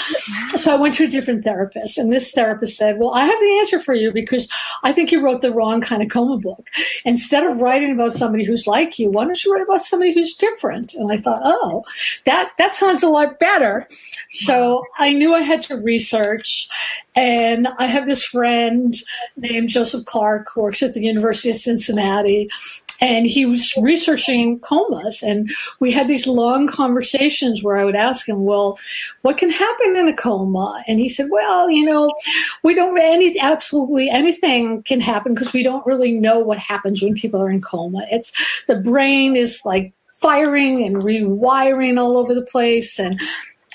So 0.55 0.73
I 0.73 0.77
went 0.77 0.93
to 0.95 1.05
a 1.05 1.07
different 1.07 1.43
therapist, 1.43 1.97
and 1.97 2.11
this 2.11 2.31
therapist 2.31 2.77
said, 2.77 2.99
"Well, 2.99 3.13
I 3.13 3.25
have 3.25 3.39
the 3.39 3.57
answer 3.59 3.79
for 3.79 3.93
you 3.93 4.11
because 4.11 4.47
I 4.83 4.91
think 4.91 5.11
you 5.11 5.21
wrote 5.21 5.41
the 5.41 5.53
wrong 5.53 5.81
kind 5.81 6.01
of 6.01 6.09
coma 6.09 6.37
book. 6.37 6.69
Instead 7.03 7.45
of 7.45 7.61
writing 7.61 7.91
about 7.91 8.13
somebody 8.13 8.43
who's 8.45 8.67
like 8.67 8.97
you, 8.99 9.09
why 9.09 9.25
don't 9.25 9.43
you 9.43 9.53
write 9.53 9.63
about 9.63 9.83
somebody 9.83 10.13
who's 10.13 10.33
different? 10.35 10.93
And 10.95 11.11
I 11.11 11.17
thought, 11.17 11.44
oh, 11.45 11.83
that, 12.25 12.51
that 12.57 12.75
sounds 12.75 13.03
a 13.03 13.09
lot 13.09 13.39
better. 13.39 13.87
So 14.31 14.83
I 14.97 15.13
knew 15.13 15.33
I 15.33 15.41
had 15.41 15.61
to 15.63 15.77
research. 15.77 16.67
And 17.15 17.69
I 17.79 17.85
have 17.85 18.07
this 18.07 18.25
friend 18.25 18.93
named 19.37 19.69
Joseph 19.69 20.03
Clark 20.05 20.47
who 20.53 20.63
works 20.63 20.83
at 20.83 20.93
the 20.93 21.01
University 21.01 21.49
of 21.49 21.55
Cincinnati 21.55 22.49
and 23.01 23.27
he 23.27 23.45
was 23.45 23.73
researching 23.77 24.59
comas 24.59 25.21
and 25.21 25.49
we 25.79 25.91
had 25.91 26.07
these 26.07 26.27
long 26.27 26.67
conversations 26.67 27.63
where 27.63 27.77
i 27.77 27.83
would 27.83 27.95
ask 27.95 28.27
him 28.27 28.43
well 28.43 28.77
what 29.21 29.37
can 29.37 29.49
happen 29.49 29.95
in 29.95 30.07
a 30.07 30.13
coma 30.13 30.83
and 30.87 30.99
he 30.99 31.09
said 31.09 31.27
well 31.29 31.69
you 31.69 31.85
know 31.85 32.13
we 32.63 32.73
don't 32.73 32.97
any 32.99 33.37
absolutely 33.39 34.09
anything 34.09 34.81
can 34.83 35.01
happen 35.01 35.33
because 35.33 35.53
we 35.53 35.63
don't 35.63 35.85
really 35.85 36.13
know 36.13 36.39
what 36.39 36.57
happens 36.57 37.01
when 37.01 37.13
people 37.13 37.41
are 37.41 37.49
in 37.49 37.61
coma 37.61 38.05
it's 38.11 38.31
the 38.67 38.75
brain 38.75 39.35
is 39.35 39.61
like 39.65 39.93
firing 40.21 40.83
and 40.83 40.97
rewiring 40.97 41.99
all 41.99 42.17
over 42.17 42.33
the 42.33 42.41
place 42.41 42.99
and 42.99 43.19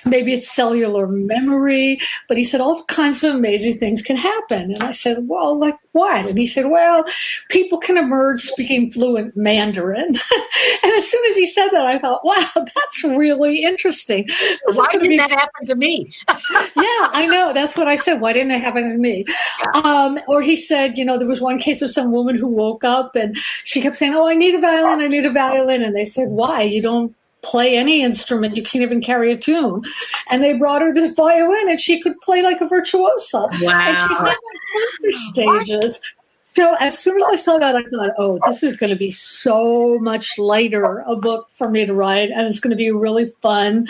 maybe 0.06 0.32
it's 0.32 0.50
cellular 0.50 1.06
memory, 1.06 1.98
but 2.28 2.36
he 2.36 2.44
said 2.44 2.60
all 2.60 2.82
kinds 2.84 3.22
of 3.22 3.34
amazing 3.34 3.78
things 3.78 4.02
can 4.02 4.16
happen. 4.16 4.72
And 4.72 4.82
I 4.82 4.92
said, 4.92 5.18
well, 5.22 5.58
like 5.58 5.76
what? 5.92 6.26
And 6.26 6.38
he 6.38 6.46
said, 6.46 6.66
well, 6.66 7.04
people 7.48 7.78
can 7.78 7.96
emerge 7.96 8.42
speaking 8.42 8.90
fluent 8.90 9.36
Mandarin. 9.36 10.06
and 10.82 10.92
as 10.92 11.10
soon 11.10 11.30
as 11.30 11.36
he 11.36 11.46
said 11.46 11.68
that, 11.70 11.86
I 11.86 11.98
thought, 11.98 12.24
wow, 12.24 12.48
that's 12.54 13.04
really 13.04 13.62
interesting. 13.62 14.26
This 14.26 14.76
Why 14.76 14.86
didn't 14.92 15.08
be- 15.08 15.16
that 15.18 15.30
happen 15.30 15.66
to 15.66 15.74
me? 15.74 16.10
yeah, 16.50 17.08
I 17.12 17.26
know. 17.30 17.52
That's 17.52 17.76
what 17.76 17.88
I 17.88 17.96
said. 17.96 18.20
Why 18.20 18.32
didn't 18.32 18.52
it 18.52 18.60
happen 18.60 18.90
to 18.90 18.98
me? 18.98 19.24
Yeah. 19.58 19.80
Um, 19.82 20.18
or 20.28 20.42
he 20.42 20.56
said, 20.56 20.96
you 20.96 21.04
know, 21.04 21.18
there 21.18 21.28
was 21.28 21.40
one 21.40 21.58
case 21.58 21.82
of 21.82 21.90
some 21.90 22.12
woman 22.12 22.36
who 22.36 22.46
woke 22.46 22.84
up 22.84 23.16
and 23.16 23.36
she 23.64 23.80
kept 23.80 23.96
saying, 23.96 24.14
oh, 24.14 24.28
I 24.28 24.34
need 24.34 24.54
a 24.54 24.60
violin. 24.60 25.00
I 25.00 25.08
need 25.08 25.26
a 25.26 25.30
violin. 25.32 25.82
And 25.82 25.94
they 25.96 26.04
said, 26.04 26.28
why? 26.28 26.62
You 26.62 26.82
don't 26.82 27.14
play 27.42 27.76
any 27.76 28.02
instrument. 28.02 28.56
You 28.56 28.62
can't 28.62 28.82
even 28.82 29.00
carry 29.00 29.32
a 29.32 29.36
tune. 29.36 29.82
And 30.30 30.42
they 30.42 30.56
brought 30.56 30.82
her 30.82 30.94
this 30.94 31.14
violin 31.14 31.68
and 31.68 31.80
she 31.80 32.00
could 32.00 32.20
play 32.20 32.42
like 32.42 32.60
a 32.60 32.68
virtuosa. 32.68 33.48
Wow. 33.62 33.86
And 33.86 33.98
she's 33.98 34.20
not 34.20 34.36
on 34.36 35.12
stages. 35.12 36.00
So 36.42 36.74
as 36.80 36.98
soon 36.98 37.16
as 37.16 37.24
I 37.28 37.36
saw 37.36 37.58
that, 37.58 37.76
I 37.76 37.82
thought, 37.84 38.10
oh, 38.18 38.38
this 38.46 38.62
is 38.62 38.76
going 38.76 38.90
to 38.90 38.96
be 38.96 39.12
so 39.12 39.98
much 40.00 40.38
lighter 40.38 41.04
a 41.06 41.14
book 41.14 41.48
for 41.50 41.70
me 41.70 41.86
to 41.86 41.94
write. 41.94 42.30
And 42.30 42.46
it's 42.46 42.60
going 42.60 42.72
to 42.72 42.76
be 42.76 42.90
really 42.90 43.26
fun 43.40 43.88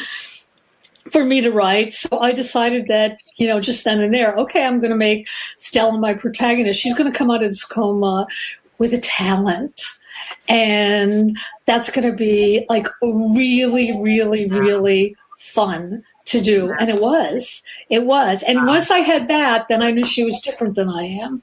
for 1.10 1.24
me 1.24 1.40
to 1.40 1.50
write. 1.50 1.94
So 1.94 2.18
I 2.18 2.32
decided 2.32 2.86
that, 2.88 3.18
you 3.36 3.48
know, 3.48 3.60
just 3.60 3.84
then 3.84 4.02
and 4.02 4.12
there, 4.12 4.34
okay, 4.34 4.64
I'm 4.64 4.78
going 4.78 4.92
to 4.92 4.96
make 4.96 5.26
Stella 5.56 5.98
my 5.98 6.14
protagonist. 6.14 6.80
She's 6.80 6.96
going 6.96 7.10
to 7.10 7.18
come 7.18 7.30
out 7.30 7.42
of 7.42 7.48
this 7.48 7.64
coma 7.64 8.26
with 8.78 8.92
a 8.92 8.98
talent 8.98 9.80
and 10.48 11.36
that's 11.66 11.90
going 11.90 12.10
to 12.10 12.16
be 12.16 12.66
like 12.68 12.86
really, 13.02 13.92
really, 14.02 14.46
really 14.46 15.16
fun 15.38 16.02
to 16.26 16.40
do. 16.40 16.72
And 16.78 16.88
it 16.90 17.00
was, 17.00 17.62
it 17.88 18.04
was. 18.04 18.42
And 18.44 18.66
once 18.66 18.90
I 18.90 18.98
had 18.98 19.26
that, 19.28 19.66
then 19.68 19.82
I 19.82 19.90
knew 19.90 20.04
she 20.04 20.22
was 20.22 20.38
different 20.40 20.76
than 20.76 20.88
I 20.88 21.02
am. 21.02 21.40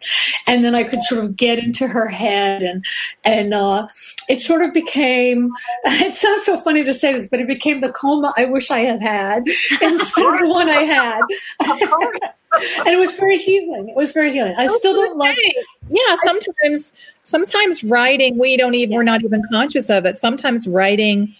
And 0.47 0.63
then 0.63 0.75
I 0.75 0.83
could 0.83 1.03
sort 1.03 1.23
of 1.23 1.35
get 1.35 1.59
into 1.59 1.87
her 1.87 2.07
head 2.07 2.61
and, 2.61 2.85
and, 3.23 3.53
uh, 3.53 3.87
it 4.29 4.39
sort 4.39 4.61
of 4.61 4.73
became, 4.73 5.51
it 5.85 6.15
sounds 6.15 6.45
so 6.45 6.59
funny 6.61 6.83
to 6.83 6.93
say 6.93 7.13
this, 7.13 7.27
but 7.27 7.41
it 7.41 7.47
became 7.47 7.81
the 7.81 7.91
coma 7.91 8.33
I 8.37 8.45
wish 8.45 8.71
I 8.71 8.79
had 8.79 9.01
had 9.01 9.43
instead 9.81 10.25
of 10.25 10.39
the 10.39 10.49
one 10.49 10.69
I 10.69 10.83
had. 10.83 11.21
And 12.79 12.87
it 12.87 12.99
was 12.99 13.13
very 13.15 13.37
healing. 13.37 13.89
It 13.89 13.95
was 13.95 14.11
very 14.11 14.31
healing. 14.31 14.53
I 14.57 14.65
oh, 14.65 14.77
still 14.77 14.93
don't 14.93 15.17
like. 15.17 15.37
Yeah, 15.89 16.15
sometimes 16.23 16.91
sometimes 17.21 17.83
writing 17.83 18.37
we 18.37 18.57
don't 18.57 18.75
even 18.75 18.95
we're 18.95 19.03
not 19.03 19.23
even 19.23 19.41
conscious 19.51 19.89
of 19.89 20.05
it. 20.05 20.15
Sometimes 20.15 20.67
writing 20.67 21.35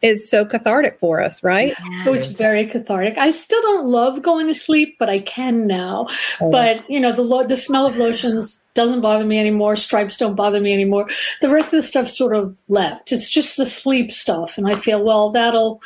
is 0.00 0.28
so 0.28 0.44
cathartic 0.44 0.98
for 1.00 1.20
us, 1.20 1.42
right? 1.42 1.74
It 2.06 2.10
was 2.10 2.26
very 2.26 2.66
cathartic. 2.66 3.18
I 3.18 3.30
still 3.32 3.60
don't 3.62 3.86
love 3.86 4.22
going 4.22 4.46
to 4.46 4.54
sleep, 4.54 4.96
but 4.98 5.10
I 5.10 5.18
can 5.18 5.66
now. 5.66 6.06
Oh. 6.40 6.50
But 6.50 6.88
you 6.88 7.00
know, 7.00 7.12
the 7.12 7.22
lo- 7.22 7.44
the 7.44 7.56
smell 7.56 7.86
of 7.86 7.96
lotions 7.96 8.60
doesn't 8.74 9.00
bother 9.00 9.24
me 9.24 9.38
anymore. 9.38 9.74
Stripes 9.74 10.16
don't 10.16 10.36
bother 10.36 10.60
me 10.60 10.72
anymore. 10.72 11.08
The 11.40 11.48
rest 11.48 11.66
of 11.66 11.72
the 11.72 11.82
stuff 11.82 12.06
sort 12.06 12.36
of 12.36 12.56
left. 12.68 13.10
It's 13.10 13.28
just 13.28 13.56
the 13.56 13.66
sleep 13.66 14.12
stuff, 14.12 14.56
and 14.56 14.68
I 14.68 14.76
feel 14.76 15.02
well 15.02 15.30
that'll 15.30 15.82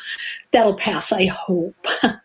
that'll 0.51 0.75
pass. 0.75 1.13
I 1.13 1.27
hope. 1.27 1.87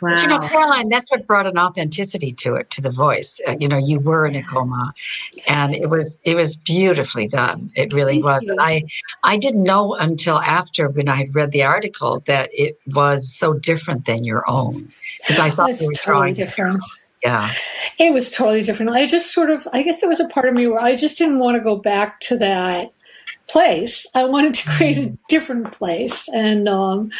Wow. 0.00 0.10
But 0.10 0.22
you 0.22 0.28
know, 0.28 0.38
Caroline, 0.40 0.88
that's 0.88 1.10
what 1.10 1.26
brought 1.26 1.46
an 1.46 1.58
authenticity 1.58 2.32
to 2.32 2.54
it, 2.54 2.70
to 2.70 2.80
the 2.80 2.90
voice. 2.90 3.40
Uh, 3.46 3.56
you 3.58 3.68
know, 3.68 3.76
you 3.76 4.00
were 4.00 4.26
in 4.26 4.34
a 4.36 4.42
coma, 4.42 4.92
and 5.46 5.74
it 5.74 5.90
was 5.90 6.18
it 6.24 6.34
was 6.34 6.56
beautifully 6.56 7.28
done. 7.28 7.70
It 7.74 7.92
really 7.92 8.22
was. 8.22 8.44
And 8.44 8.60
I 8.60 8.82
I 9.24 9.36
didn't 9.36 9.62
know 9.62 9.94
until 9.94 10.38
after 10.38 10.88
when 10.88 11.08
I 11.08 11.16
had 11.16 11.34
read 11.34 11.52
the 11.52 11.62
article 11.62 12.22
that 12.26 12.50
it 12.52 12.78
was 12.94 13.32
so 13.32 13.54
different 13.54 14.06
than 14.06 14.24
your 14.24 14.44
own 14.48 14.92
because 15.20 15.38
I 15.38 15.50
thought 15.50 15.70
it 15.70 15.78
was 15.80 16.00
totally 16.00 16.32
different. 16.32 16.82
Yeah. 17.22 17.52
It 17.98 18.12
was 18.12 18.30
totally 18.30 18.62
different. 18.62 18.92
I 18.92 19.06
just 19.06 19.32
sort 19.32 19.50
of, 19.50 19.68
I 19.72 19.82
guess 19.82 20.02
it 20.02 20.08
was 20.08 20.20
a 20.20 20.28
part 20.28 20.48
of 20.48 20.54
me 20.54 20.66
where 20.66 20.80
I 20.80 20.96
just 20.96 21.18
didn't 21.18 21.38
want 21.38 21.56
to 21.56 21.62
go 21.62 21.76
back 21.76 22.20
to 22.20 22.38
that 22.38 22.92
place. 23.50 24.06
I 24.14 24.24
wanted 24.24 24.54
to 24.54 24.68
create 24.70 24.98
a 24.98 25.02
mm. 25.02 25.18
different 25.28 25.72
place. 25.72 26.28
And 26.28 26.68
um, 26.68 27.10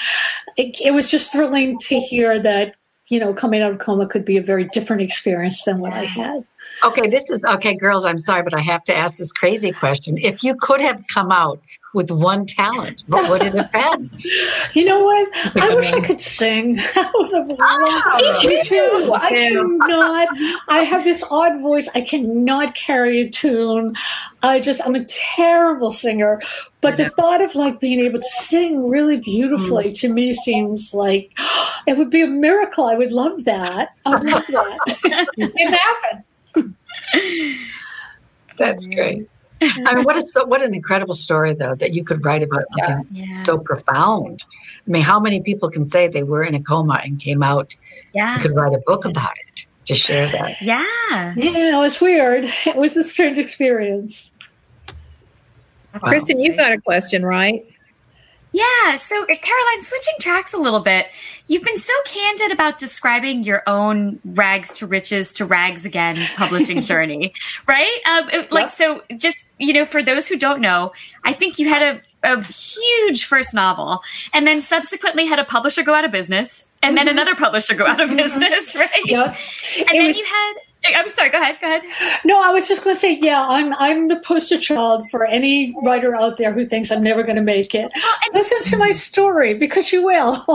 it, 0.57 0.81
it, 0.81 0.93
was 0.93 1.11
just 1.11 1.33
thrilling 1.33 1.79
to 1.81 1.99
hear 1.99 2.39
that, 2.39 2.77
you 3.09 3.19
know, 3.19 3.35
coming 3.35 3.63
out 3.63 3.73
of 3.73 3.79
coma 3.79 4.07
could 4.07 4.25
be 4.25 4.37
a 4.37 4.43
very 4.43 4.65
different 4.65 5.03
experience 5.03 5.65
than 5.65 5.81
what 5.81 5.93
I 5.93 6.05
had. 6.05 6.45
Okay, 6.83 7.09
this 7.09 7.29
is 7.31 7.45
okay, 7.45 7.75
girls. 7.75 8.05
I'm 8.05 8.19
sorry, 8.19 8.43
but 8.43 8.55
I 8.55 8.61
have 8.61 8.85
to 8.85 8.97
ask 8.97 9.19
this 9.19 9.33
crazy 9.33 9.73
question. 9.73 10.17
If 10.19 10.43
you 10.43 10.55
could 10.55 10.81
have 10.81 11.07
come 11.09 11.31
out 11.31 11.61
with 11.93 12.11
one 12.11 12.47
talent, 12.47 13.05
what 13.09 13.29
would 13.29 13.43
it 13.43 13.55
have 13.55 13.73
been? 13.73 14.11
You 14.73 14.85
know 14.85 15.01
what? 15.01 15.29
I 15.57 15.75
wish 15.75 15.91
one. 15.91 16.03
I 16.03 16.07
could 16.07 16.21
sing. 16.21 16.77
oh, 16.97 18.37
me 18.47 18.63
too. 18.63 19.13
I 19.13 19.29
cannot. 19.31 20.29
I 20.69 20.85
have 20.85 21.03
this 21.03 21.25
odd 21.29 21.61
voice. 21.61 21.89
I 21.95 22.03
cannot 22.03 22.75
carry 22.77 23.21
a 23.21 23.29
tune. 23.29 23.97
I 24.43 24.61
just, 24.61 24.81
I'm 24.87 24.95
a 24.95 25.05
terrible 25.05 25.91
singer. 25.91 26.41
But 26.81 26.97
the 26.97 27.09
thought 27.11 27.43
of 27.43 27.55
like 27.55 27.81
being 27.81 28.01
able 28.01 28.21
to 28.21 28.29
sing 28.29 28.89
really 28.89 29.19
beautifully 29.19 29.87
mm. 29.91 30.01
to 30.01 30.09
me 30.09 30.33
seems 30.35 30.95
like 30.95 31.33
it 31.87 31.99
would 31.99 32.11
be 32.11 32.23
a 32.23 32.29
miracle. 32.29 32.85
I 32.85 32.95
would 32.95 33.13
love 33.13 33.45
that. 33.45 33.91
I 34.07 34.11
would 34.11 34.25
love 34.25 34.45
that. 34.49 35.27
it 35.37 35.53
didn't 35.53 35.75
happen. 35.75 36.25
That's 38.59 38.87
great. 38.87 39.29
I 39.63 39.95
mean, 39.95 40.05
what 40.05 40.17
is 40.17 40.33
so, 40.33 40.47
what 40.47 40.63
an 40.63 40.75
incredible 40.75 41.13
story 41.13 41.53
though 41.53 41.75
that 41.75 41.95
you 41.95 42.03
could 42.03 42.25
write 42.25 42.43
about 42.43 42.63
something 42.79 43.07
yeah. 43.11 43.37
so 43.37 43.59
profound. 43.59 44.45
I 44.87 44.91
mean, 44.91 45.03
how 45.03 45.21
many 45.21 45.43
people 45.43 45.71
can 45.71 45.85
say 45.85 46.09
they 46.09 46.23
were 46.23 46.43
in 46.43 46.55
a 46.55 46.63
coma 46.63 47.01
and 47.05 47.21
came 47.21 47.43
out? 47.43 47.77
Yeah, 48.15 48.37
you 48.37 48.41
could 48.41 48.55
write 48.55 48.73
a 48.73 48.81
book 48.87 49.05
about 49.05 49.33
it 49.49 49.67
to 49.87 49.95
share 49.95 50.29
that. 50.29 50.63
Yeah, 50.63 51.35
yeah, 51.37 51.77
it 51.77 51.79
was 51.79 52.01
weird. 52.01 52.47
It 52.67 52.77
was 52.77 52.97
a 52.97 53.05
strange 53.05 53.37
experience. 53.37 54.33
Wow. 55.95 56.01
Kristen, 56.05 56.41
you've 56.41 56.57
got 56.57 56.73
a 56.73 56.81
question, 56.81 57.25
right? 57.25 57.67
Yeah. 58.53 58.97
So, 58.97 59.23
uh, 59.23 59.27
Caroline, 59.27 59.81
switching 59.81 60.15
tracks 60.21 60.53
a 60.55 60.59
little 60.59 60.81
bit, 60.81 61.07
you've 61.47 61.63
been 61.63 61.77
so 61.77 61.93
candid 62.05 62.53
about 62.53 62.79
describing 62.79 63.45
your 63.45 63.63
own 63.67 64.19
rags 64.25 64.75
to 64.75 64.87
riches 64.87 65.33
to 65.35 65.45
rags 65.45 65.85
again 65.85 66.17
publishing 66.37 66.81
journey, 66.83 67.33
right? 67.67 68.01
Um, 68.07 68.29
yep. 68.33 68.53
Like, 68.53 68.69
so 68.69 69.03
just, 69.17 69.39
you 69.59 69.73
know, 69.73 69.85
for 69.85 70.03
those 70.03 70.27
who 70.27 70.37
don't 70.37 70.61
know, 70.61 70.93
I 71.25 71.33
think 71.33 71.59
you 71.59 71.69
had 71.69 72.03
a, 72.23 72.35
a 72.35 72.43
huge 72.43 73.25
first 73.25 73.55
novel 73.55 74.03
and 74.33 74.47
then 74.47 74.61
subsequently 74.61 75.27
had 75.27 75.39
a 75.39 75.45
publisher 75.45 75.83
go 75.83 75.95
out 75.95 76.05
of 76.05 76.11
business 76.11 76.65
and 76.83 76.97
then 76.97 77.07
mm-hmm. 77.07 77.19
another 77.19 77.35
publisher 77.35 77.75
go 77.75 77.87
out 77.87 78.01
of 78.01 78.11
business, 78.17 78.75
right? 78.77 78.91
Yep. 79.05 79.27
And 79.27 79.37
it 79.79 79.93
then 79.93 80.07
was- 80.07 80.19
you 80.19 80.25
had 80.25 80.55
I'm 80.85 81.09
sorry. 81.11 81.29
Go 81.29 81.41
ahead. 81.41 81.59
Go 81.61 81.67
ahead. 81.67 81.83
No, 82.25 82.43
I 82.43 82.51
was 82.51 82.67
just 82.67 82.83
going 82.83 82.95
to 82.95 83.01
say, 83.01 83.15
yeah, 83.15 83.47
I'm 83.47 83.75
I'm 83.75 84.09
the 84.09 84.17
poster 84.17 84.59
child 84.59 85.09
for 85.11 85.27
any 85.27 85.75
writer 85.83 86.15
out 86.15 86.39
there 86.39 86.53
who 86.53 86.65
thinks 86.65 86.91
I'm 86.91 87.03
never 87.03 87.23
going 87.23 87.37
to 87.37 87.43
make 87.43 87.75
it. 87.75 87.93
Listen 88.33 88.63
to 88.63 88.77
my 88.79 88.91
story 88.91 89.55
because 89.55 89.93
you 89.93 90.05
will. 90.05 90.45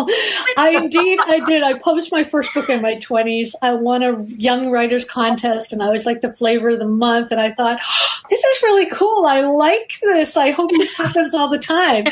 I 0.57 0.79
indeed 0.81 1.19
I 1.27 1.41
did. 1.45 1.61
I 1.61 1.77
published 1.77 2.11
my 2.11 2.23
first 2.23 2.53
book 2.53 2.69
in 2.69 2.81
my 2.81 2.95
20s. 2.95 3.51
I 3.61 3.73
won 3.73 4.01
a 4.01 4.21
young 4.23 4.71
writers 4.71 5.05
contest, 5.05 5.71
and 5.71 5.83
I 5.83 5.91
was 5.91 6.05
like 6.07 6.21
the 6.21 6.33
flavor 6.33 6.69
of 6.69 6.79
the 6.79 6.87
month. 6.87 7.31
And 7.31 7.39
I 7.39 7.51
thought, 7.51 7.79
oh, 7.81 8.19
this 8.29 8.43
is 8.43 8.63
really 8.63 8.89
cool. 8.89 9.25
I 9.27 9.41
like 9.41 9.93
this. 10.01 10.35
I 10.35 10.49
hope 10.49 10.71
this 10.71 10.93
happens 10.97 11.35
all 11.35 11.49
the 11.49 11.59
time. 11.59 12.07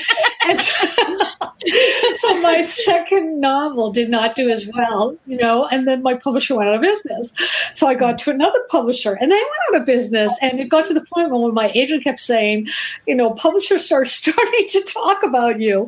And 0.46 0.60
so, 0.60 0.88
so 2.18 2.42
my 2.42 2.64
second 2.64 3.40
novel 3.40 3.92
did 3.92 4.10
not 4.10 4.36
do 4.36 4.50
as 4.50 4.70
well, 4.76 5.18
you 5.26 5.38
know. 5.38 5.68
And 5.72 5.88
then 5.88 6.04
my 6.04 6.14
publisher 6.14 6.56
went 6.56 6.70
out 6.70 6.76
of 6.76 6.82
business. 6.82 7.34
So 7.72 7.88
I 7.88 7.96
got 8.04 8.18
to 8.18 8.32
another 8.32 8.60
publisher 8.70 9.14
and 9.14 9.32
they 9.32 9.36
went 9.36 9.48
out 9.70 9.80
of 9.80 9.86
business. 9.86 10.38
And 10.42 10.60
it 10.60 10.68
got 10.68 10.84
to 10.86 10.94
the 10.94 11.06
point 11.06 11.30
where 11.30 11.52
my 11.54 11.72
agent 11.74 12.04
kept 12.04 12.20
saying, 12.20 12.68
you 13.08 13.16
know, 13.16 13.32
publishers 13.32 13.90
are 13.94 14.04
starting 14.20 14.68
to 14.68 14.82
talk 14.82 15.24
about 15.24 15.62
you. 15.62 15.88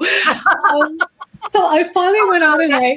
Um, 0.70 0.98
so 1.52 1.68
I 1.68 1.92
finally 1.94 2.30
went 2.30 2.44
out 2.44 2.64
and 2.64 2.74
I, 2.74 2.96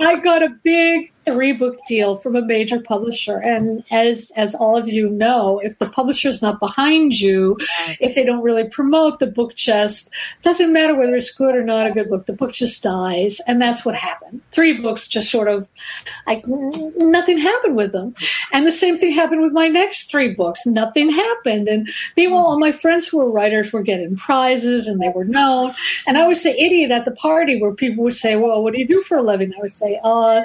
I 0.00 0.16
got 0.16 0.42
a 0.42 0.48
big 0.64 1.12
three 1.26 1.52
book 1.52 1.76
deal 1.86 2.16
from 2.16 2.36
a 2.36 2.42
major 2.42 2.80
publisher. 2.80 3.38
And 3.38 3.84
as 3.90 4.30
as 4.36 4.54
all 4.54 4.76
of 4.76 4.88
you 4.88 5.10
know, 5.10 5.60
if 5.62 5.78
the 5.78 5.88
publisher's 5.88 6.40
not 6.40 6.60
behind 6.60 7.18
you, 7.18 7.58
if 8.00 8.14
they 8.14 8.24
don't 8.24 8.42
really 8.42 8.68
promote 8.68 9.18
the 9.18 9.26
book, 9.26 9.54
just 9.54 10.14
doesn't 10.42 10.72
matter 10.72 10.94
whether 10.94 11.16
it's 11.16 11.32
good 11.32 11.54
or 11.54 11.64
not 11.64 11.86
a 11.86 11.90
good 11.90 12.08
book. 12.08 12.26
The 12.26 12.32
book 12.32 12.52
just 12.52 12.82
dies, 12.82 13.40
and 13.46 13.60
that's 13.60 13.84
what 13.84 13.96
happened. 13.96 14.40
Three 14.52 14.74
books 14.74 15.08
just 15.08 15.30
sort 15.30 15.48
of 15.48 15.68
like 16.26 16.44
nothing 16.46 17.38
happened 17.38 17.76
with 17.76 17.92
them, 17.92 18.14
and 18.52 18.66
the 18.66 18.72
same 18.72 18.96
thing 18.96 19.12
happened 19.12 19.42
with 19.42 19.52
my 19.52 19.68
next 19.68 20.10
three 20.10 20.32
books. 20.32 20.64
Nothing 20.64 21.10
happened, 21.10 21.68
and 21.68 21.88
meanwhile, 22.16 22.46
all 22.46 22.58
my 22.58 22.72
friends 22.72 23.08
who 23.08 23.18
were 23.18 23.30
writers 23.30 23.72
were 23.72 23.82
getting 23.82 24.16
prizes 24.16 24.86
and 24.86 25.02
they 25.02 25.10
were 25.14 25.24
known, 25.24 25.72
and 26.06 26.18
I 26.18 26.26
was 26.26 26.44
the 26.44 26.50
idiot 26.50 26.92
at 26.92 27.04
the 27.04 27.12
party 27.12 27.60
where 27.60 27.74
people 27.74 28.04
would 28.04 28.14
say, 28.14 28.36
"Well, 28.36 28.62
what 28.62 28.72
do 28.72 28.78
you 28.78 28.86
do 28.86 29.02
for 29.02 29.16
a 29.16 29.22
living?" 29.22 29.52
I 29.56 29.60
would 29.60 29.72
say, 29.72 29.98
"Uh." 30.04 30.44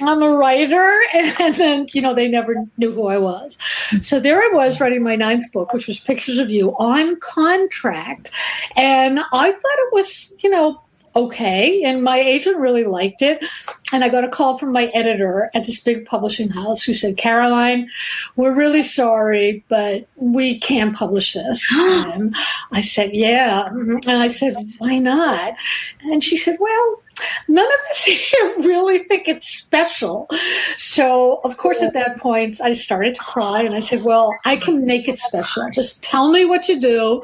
I'm 0.00 0.22
a 0.22 0.30
writer. 0.30 0.90
And 1.40 1.54
then, 1.56 1.86
you 1.92 2.00
know, 2.00 2.14
they 2.14 2.28
never 2.28 2.54
knew 2.78 2.92
who 2.92 3.06
I 3.06 3.18
was. 3.18 3.58
So 4.00 4.20
there 4.20 4.40
I 4.40 4.50
was 4.52 4.80
writing 4.80 5.02
my 5.02 5.16
ninth 5.16 5.50
book, 5.52 5.72
which 5.72 5.86
was 5.86 5.98
Pictures 5.98 6.38
of 6.38 6.50
You 6.50 6.70
on 6.78 7.18
contract. 7.20 8.30
And 8.76 9.20
I 9.20 9.50
thought 9.50 9.78
it 9.78 9.92
was, 9.92 10.34
you 10.42 10.50
know, 10.50 10.80
okay. 11.16 11.82
And 11.84 12.02
my 12.02 12.18
agent 12.18 12.58
really 12.58 12.84
liked 12.84 13.22
it. 13.22 13.44
And 13.92 14.02
I 14.02 14.08
got 14.08 14.24
a 14.24 14.28
call 14.28 14.58
from 14.58 14.72
my 14.72 14.86
editor 14.86 15.50
at 15.54 15.66
this 15.66 15.80
big 15.80 16.06
publishing 16.06 16.50
house 16.50 16.82
who 16.82 16.94
said, 16.94 17.16
Caroline, 17.16 17.88
we're 18.36 18.54
really 18.54 18.82
sorry, 18.82 19.64
but 19.68 20.06
we 20.16 20.58
can't 20.58 20.96
publish 20.96 21.34
this. 21.34 21.72
and 21.76 22.34
I 22.72 22.80
said, 22.80 23.12
yeah. 23.12 23.68
And 23.68 24.08
I 24.08 24.28
said, 24.28 24.54
why 24.78 24.98
not? 24.98 25.54
And 26.02 26.22
she 26.22 26.36
said, 26.36 26.56
well, 26.60 27.02
none 27.48 27.66
of 27.66 27.80
us 27.90 28.04
here 28.04 28.52
really 28.58 28.98
think 28.98 29.28
it's 29.28 29.48
special. 29.48 30.28
So, 30.76 31.40
of 31.44 31.56
course, 31.56 31.82
at 31.82 31.94
that 31.94 32.18
point, 32.18 32.60
I 32.60 32.72
started 32.72 33.14
to 33.14 33.20
cry 33.22 33.62
and 33.62 33.74
I 33.74 33.80
said, 33.80 34.02
Well, 34.02 34.34
I 34.44 34.56
can 34.56 34.86
make 34.86 35.08
it 35.08 35.18
special. 35.18 35.68
Just 35.70 36.02
tell 36.02 36.30
me 36.30 36.44
what 36.44 36.68
you 36.68 36.80
do. 36.80 37.22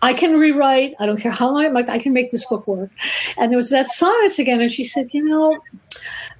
I 0.00 0.14
can 0.14 0.38
rewrite. 0.38 0.94
I 1.00 1.06
don't 1.06 1.20
care 1.20 1.32
how 1.32 1.50
long 1.50 1.64
it 1.64 1.88
I 1.88 1.98
can 1.98 2.12
make 2.12 2.30
this 2.30 2.44
book 2.44 2.68
work. 2.68 2.90
And 3.36 3.50
there 3.50 3.56
was 3.56 3.70
that 3.70 3.88
silence 3.88 4.38
again. 4.38 4.60
And 4.60 4.70
she 4.70 4.84
said, 4.84 5.06
You 5.12 5.24
know, 5.24 5.58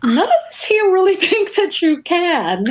none 0.04 0.18
of 0.18 0.30
us 0.48 0.64
here 0.64 0.92
really 0.92 1.16
think 1.28 1.54
that 1.56 1.82
you 1.82 2.02
can. 2.02 2.64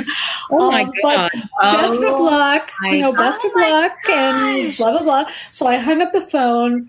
Oh 0.50 0.70
my 0.70 0.84
um, 0.84 0.92
God. 1.02 1.30
Best 1.32 2.00
oh, 2.00 2.14
of 2.14 2.20
luck. 2.20 2.70
You 2.84 2.98
know, 2.98 3.12
best 3.12 3.40
oh 3.44 3.48
of 3.48 3.56
luck 3.56 3.92
gosh. 4.06 4.16
and 4.16 4.76
blah, 4.76 4.90
blah, 4.92 5.02
blah. 5.02 5.32
So 5.50 5.66
I 5.66 5.76
hung 5.76 6.00
up 6.00 6.12
the 6.12 6.22
phone 6.22 6.88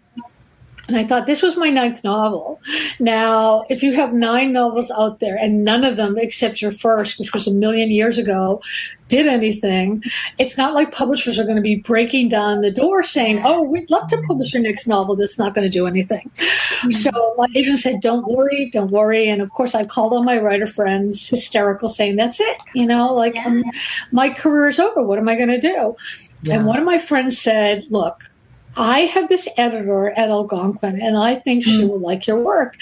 and 0.89 0.97
I 0.97 1.03
thought 1.03 1.25
this 1.25 1.41
was 1.41 1.55
my 1.55 1.69
ninth 1.69 2.03
novel. 2.03 2.59
Now, 2.99 3.63
if 3.69 3.83
you 3.83 3.93
have 3.93 4.13
nine 4.13 4.51
novels 4.51 4.91
out 4.91 5.19
there 5.19 5.37
and 5.37 5.63
none 5.63 5.83
of 5.83 5.95
them, 5.95 6.17
except 6.17 6.61
your 6.61 6.71
first, 6.71 7.19
which 7.19 7.31
was 7.31 7.47
a 7.47 7.53
million 7.53 7.91
years 7.91 8.17
ago, 8.17 8.61
did 9.07 9.27
anything, 9.27 10.03
it's 10.37 10.57
not 10.57 10.73
like 10.73 10.91
publishers 10.91 11.39
are 11.39 11.43
going 11.43 11.55
to 11.55 11.61
be 11.61 11.75
breaking 11.75 12.29
down 12.29 12.61
the 12.61 12.71
door 12.71 13.03
saying, 13.03 13.41
Oh, 13.43 13.61
we'd 13.61 13.89
love 13.89 14.07
to 14.09 14.21
publish 14.27 14.53
your 14.53 14.61
next 14.61 14.87
novel 14.87 15.15
that's 15.15 15.39
not 15.39 15.53
going 15.53 15.65
to 15.65 15.69
do 15.69 15.87
anything. 15.87 16.29
Mm-hmm. 16.35 16.91
So 16.91 17.33
my 17.37 17.47
agent 17.55 17.79
said, 17.79 18.01
Don't 18.01 18.27
worry, 18.27 18.69
don't 18.71 18.91
worry. 18.91 19.27
And 19.27 19.41
of 19.41 19.49
course, 19.51 19.75
I 19.75 19.85
called 19.85 20.13
all 20.13 20.23
my 20.23 20.37
writer 20.37 20.67
friends, 20.67 21.27
hysterical, 21.27 21.89
saying, 21.89 22.15
That's 22.15 22.39
it. 22.39 22.57
You 22.73 22.85
know, 22.85 23.13
like 23.13 23.35
yeah. 23.35 23.47
um, 23.47 23.63
my 24.11 24.29
career 24.29 24.69
is 24.69 24.79
over. 24.79 25.03
What 25.03 25.17
am 25.17 25.27
I 25.27 25.35
going 25.35 25.49
to 25.49 25.59
do? 25.59 25.95
Yeah. 26.43 26.55
And 26.55 26.65
one 26.65 26.79
of 26.79 26.85
my 26.85 26.99
friends 26.99 27.39
said, 27.39 27.83
Look, 27.89 28.29
I 28.77 29.01
have 29.01 29.29
this 29.29 29.47
editor 29.57 30.11
at 30.11 30.29
Algonquin, 30.29 31.01
and 31.01 31.17
I 31.17 31.35
think 31.35 31.63
she 31.63 31.81
hmm. 31.81 31.89
will 31.89 31.99
like 31.99 32.27
your 32.27 32.39
work. 32.39 32.75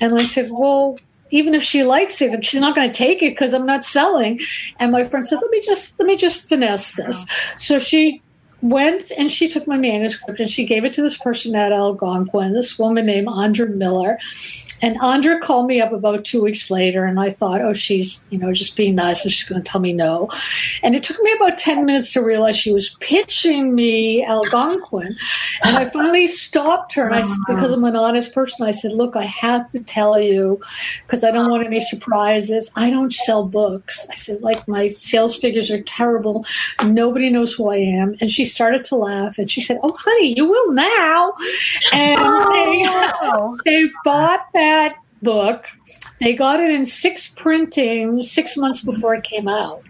And 0.00 0.14
I 0.14 0.24
said, 0.24 0.50
Well, 0.50 0.98
even 1.32 1.54
if 1.54 1.62
she 1.62 1.82
likes 1.82 2.20
it, 2.20 2.44
she's 2.44 2.60
not 2.60 2.74
going 2.74 2.90
to 2.90 2.96
take 2.96 3.22
it 3.22 3.30
because 3.30 3.54
I'm 3.54 3.66
not 3.66 3.84
selling. 3.84 4.38
And 4.78 4.92
my 4.92 5.02
friend 5.02 5.26
said, 5.26 5.38
"Let 5.40 5.50
me 5.50 5.60
just 5.62 5.98
let 5.98 6.06
me 6.06 6.16
just 6.16 6.48
finesse 6.48 6.94
this." 6.94 7.24
So 7.56 7.78
she 7.78 8.20
went 8.62 9.10
and 9.18 9.30
she 9.30 9.48
took 9.48 9.66
my 9.66 9.76
manuscript 9.76 10.40
and 10.40 10.48
she 10.48 10.64
gave 10.64 10.84
it 10.84 10.92
to 10.92 11.02
this 11.02 11.18
person 11.18 11.54
at 11.54 11.72
Algonquin, 11.72 12.52
this 12.52 12.78
woman 12.78 13.06
named 13.06 13.28
Andra 13.28 13.66
Miller. 13.66 14.18
And 14.84 14.98
Andra 15.00 15.38
called 15.38 15.66
me 15.66 15.80
up 15.80 15.92
about 15.92 16.24
two 16.24 16.42
weeks 16.42 16.68
later, 16.68 17.04
and 17.04 17.20
I 17.20 17.30
thought, 17.30 17.60
oh, 17.60 17.72
she's, 17.72 18.24
you 18.30 18.38
know, 18.38 18.52
just 18.52 18.76
being 18.76 18.96
nice 18.96 19.24
and 19.24 19.32
she's 19.32 19.48
going 19.48 19.62
to 19.62 19.70
tell 19.70 19.80
me 19.80 19.92
no. 19.92 20.28
And 20.82 20.96
it 20.96 21.04
took 21.04 21.20
me 21.20 21.32
about 21.34 21.56
10 21.56 21.84
minutes 21.84 22.12
to 22.14 22.20
realize 22.20 22.56
she 22.56 22.72
was 22.72 22.96
pitching 22.98 23.76
me 23.76 24.24
Algonquin. 24.24 25.12
And 25.62 25.76
I 25.76 25.84
finally 25.84 26.26
stopped 26.26 26.94
her, 26.94 27.06
and 27.06 27.14
I, 27.14 27.22
because 27.46 27.70
I'm 27.70 27.84
an 27.84 27.94
honest 27.94 28.34
person, 28.34 28.66
I 28.66 28.72
said, 28.72 28.90
look, 28.90 29.14
I 29.14 29.22
have 29.22 29.68
to 29.68 29.84
tell 29.84 30.18
you, 30.18 30.58
because 31.06 31.22
I 31.22 31.30
don't 31.30 31.48
want 31.48 31.64
any 31.64 31.78
surprises. 31.78 32.68
I 32.74 32.90
don't 32.90 33.12
sell 33.12 33.44
books. 33.44 34.04
I 34.10 34.14
said, 34.14 34.42
like, 34.42 34.66
my 34.66 34.88
sales 34.88 35.36
figures 35.36 35.70
are 35.70 35.82
terrible. 35.82 36.44
Nobody 36.84 37.30
knows 37.30 37.54
who 37.54 37.70
I 37.70 37.76
am. 37.76 38.16
And 38.20 38.32
she 38.32 38.44
started 38.52 38.84
to 38.84 38.96
laugh, 38.96 39.38
and 39.38 39.50
she 39.50 39.60
said, 39.60 39.78
oh, 39.82 39.92
honey, 39.96 40.34
you 40.36 40.46
will 40.46 40.72
now. 40.72 41.32
And 41.92 42.20
oh. 42.22 43.56
they, 43.64 43.70
they 43.84 43.90
bought 44.04 44.46
that 44.52 44.96
book. 45.22 45.68
They 46.20 46.34
got 46.34 46.60
it 46.60 46.70
in 46.70 46.86
six 46.86 47.28
printings 47.28 48.30
six 48.30 48.56
months 48.56 48.80
before 48.80 49.14
it 49.14 49.24
came 49.24 49.48
out. 49.48 49.82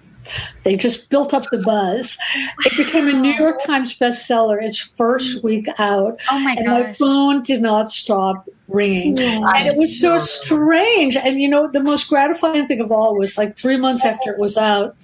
They 0.64 0.76
just 0.76 1.10
built 1.10 1.34
up 1.34 1.44
the 1.50 1.58
buzz. 1.58 2.16
It 2.64 2.76
became 2.76 3.08
a 3.08 3.12
New 3.12 3.32
York 3.32 3.60
Times 3.64 3.96
bestseller 3.98 4.62
its 4.62 4.78
first 4.78 5.42
week 5.42 5.66
out. 5.78 6.20
Oh 6.30 6.38
my 6.40 6.52
and 6.52 6.66
gosh. 6.66 6.86
my 6.86 6.92
phone 6.94 7.42
did 7.42 7.60
not 7.60 7.90
stop 7.90 8.48
ringing. 8.68 9.18
And 9.20 9.68
it 9.68 9.76
was 9.76 9.98
so 9.98 10.18
strange. 10.18 11.16
And 11.16 11.40
you 11.40 11.48
know, 11.48 11.68
the 11.68 11.82
most 11.82 12.08
gratifying 12.08 12.66
thing 12.66 12.80
of 12.80 12.92
all 12.92 13.16
was 13.16 13.36
like 13.36 13.56
three 13.56 13.76
months 13.76 14.04
after 14.04 14.32
it 14.32 14.38
was 14.38 14.56
out, 14.56 14.96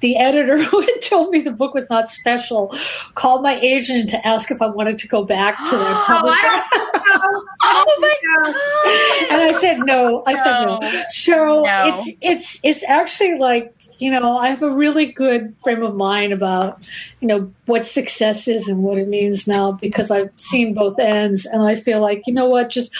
the 0.00 0.16
editor 0.16 0.58
who 0.62 0.80
had 0.80 1.02
told 1.02 1.30
me 1.30 1.40
the 1.40 1.52
book 1.52 1.74
was 1.74 1.88
not 1.90 2.08
special 2.08 2.74
called 3.14 3.42
my 3.42 3.58
agent 3.60 4.08
to 4.10 4.26
ask 4.26 4.50
if 4.50 4.60
I 4.60 4.66
wanted 4.66 4.98
to 4.98 5.08
go 5.08 5.24
back 5.24 5.56
to 5.68 5.76
their 5.76 5.94
publisher. 6.06 6.46
oh 7.62 7.96
my 8.00 8.14
god! 8.28 9.32
And 9.32 9.42
I 9.42 9.52
said 9.52 9.80
no. 9.80 10.22
I 10.26 10.34
said 10.34 10.64
no. 10.64 10.80
So 11.08 11.64
no. 11.64 11.94
it's 11.94 12.18
it's 12.22 12.60
it's 12.64 12.84
actually 12.84 13.38
like 13.38 13.74
you 13.98 14.10
know 14.10 14.36
I 14.36 14.48
have 14.48 14.62
a 14.62 14.70
really 14.70 15.12
good 15.12 15.54
frame 15.62 15.82
of 15.82 15.94
mind 15.94 16.32
about 16.32 16.88
you 17.20 17.28
know 17.28 17.50
what 17.66 17.84
success 17.84 18.48
is 18.48 18.68
and 18.68 18.82
what 18.82 18.98
it 18.98 19.08
means 19.08 19.46
now 19.46 19.72
because 19.72 20.10
I've 20.10 20.30
seen 20.36 20.74
both 20.74 20.98
ends 20.98 21.46
and 21.46 21.62
I 21.62 21.74
feel 21.74 22.00
like 22.00 22.26
you 22.26 22.32
know 22.32 22.48
what 22.48 22.70
just 22.70 22.93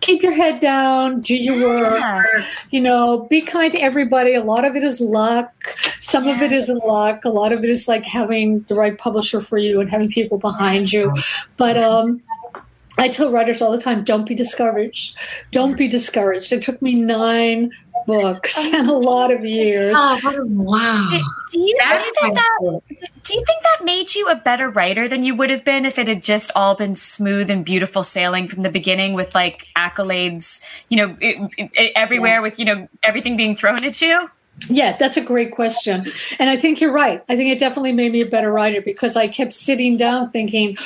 keep 0.00 0.22
your 0.22 0.34
head 0.34 0.60
down, 0.60 1.20
do 1.20 1.36
your 1.36 1.56
yeah. 1.56 2.16
work, 2.16 2.44
you 2.70 2.80
know, 2.80 3.26
be 3.30 3.40
kind 3.40 3.72
to 3.72 3.78
everybody. 3.78 4.34
A 4.34 4.42
lot 4.42 4.64
of 4.64 4.76
it 4.76 4.84
is 4.84 5.00
luck. 5.00 5.52
Some 6.00 6.26
yeah. 6.26 6.34
of 6.34 6.42
it 6.42 6.52
isn't 6.52 6.84
luck. 6.84 7.24
A 7.24 7.28
lot 7.28 7.52
of 7.52 7.64
it 7.64 7.70
is 7.70 7.88
like 7.88 8.04
having 8.04 8.60
the 8.62 8.74
right 8.74 8.96
publisher 8.96 9.40
for 9.40 9.58
you 9.58 9.80
and 9.80 9.88
having 9.88 10.08
people 10.08 10.38
behind 10.38 10.92
you. 10.92 11.14
But 11.56 11.76
um 11.76 12.22
I 12.98 13.08
tell 13.08 13.30
writers 13.30 13.62
all 13.62 13.72
the 13.72 13.78
time, 13.78 14.04
don't 14.04 14.26
be 14.26 14.34
discouraged. 14.34 15.18
Don't 15.50 15.76
be 15.76 15.88
discouraged. 15.88 16.52
It 16.52 16.62
took 16.62 16.82
me 16.82 16.94
nine 16.94 17.70
books 18.06 18.56
oh. 18.58 18.78
and 18.78 18.88
a 18.88 18.92
lot 18.92 19.30
of 19.32 19.44
years. 19.44 19.94
Oh, 19.98 20.20
wow. 20.50 21.06
Do, 21.10 21.18
do 21.52 21.60
you 21.60 21.76
think 21.78 22.16
that, 22.16 22.34
that 22.34 22.82
do 23.22 23.34
you 23.34 23.44
think 23.46 23.62
that 23.62 23.84
made 23.84 24.14
you 24.14 24.28
a 24.28 24.36
better 24.36 24.68
writer 24.68 25.08
than 25.08 25.22
you 25.22 25.34
would 25.34 25.50
have 25.50 25.64
been 25.64 25.86
if 25.86 25.98
it 25.98 26.06
had 26.06 26.22
just 26.22 26.50
all 26.54 26.74
been 26.74 26.94
smooth 26.94 27.48
and 27.50 27.64
beautiful 27.64 28.02
sailing 28.02 28.46
from 28.46 28.60
the 28.60 28.70
beginning 28.70 29.14
with 29.14 29.34
like 29.34 29.66
accolades, 29.74 30.62
you 30.88 30.96
know, 30.98 31.16
it, 31.20 31.50
it, 31.56 31.92
everywhere 31.96 32.34
yeah. 32.34 32.40
with, 32.40 32.58
you 32.58 32.64
know, 32.64 32.88
everything 33.02 33.36
being 33.36 33.56
thrown 33.56 33.82
at 33.84 34.02
you? 34.02 34.30
Yeah, 34.68 34.96
that's 34.96 35.16
a 35.16 35.22
great 35.22 35.50
question. 35.50 36.04
And 36.38 36.50
I 36.50 36.56
think 36.56 36.80
you're 36.80 36.92
right. 36.92 37.24
I 37.28 37.36
think 37.36 37.50
it 37.50 37.58
definitely 37.58 37.92
made 37.92 38.12
me 38.12 38.20
a 38.20 38.26
better 38.26 38.52
writer 38.52 38.82
because 38.82 39.16
I 39.16 39.26
kept 39.26 39.54
sitting 39.54 39.96
down 39.96 40.30
thinking, 40.30 40.76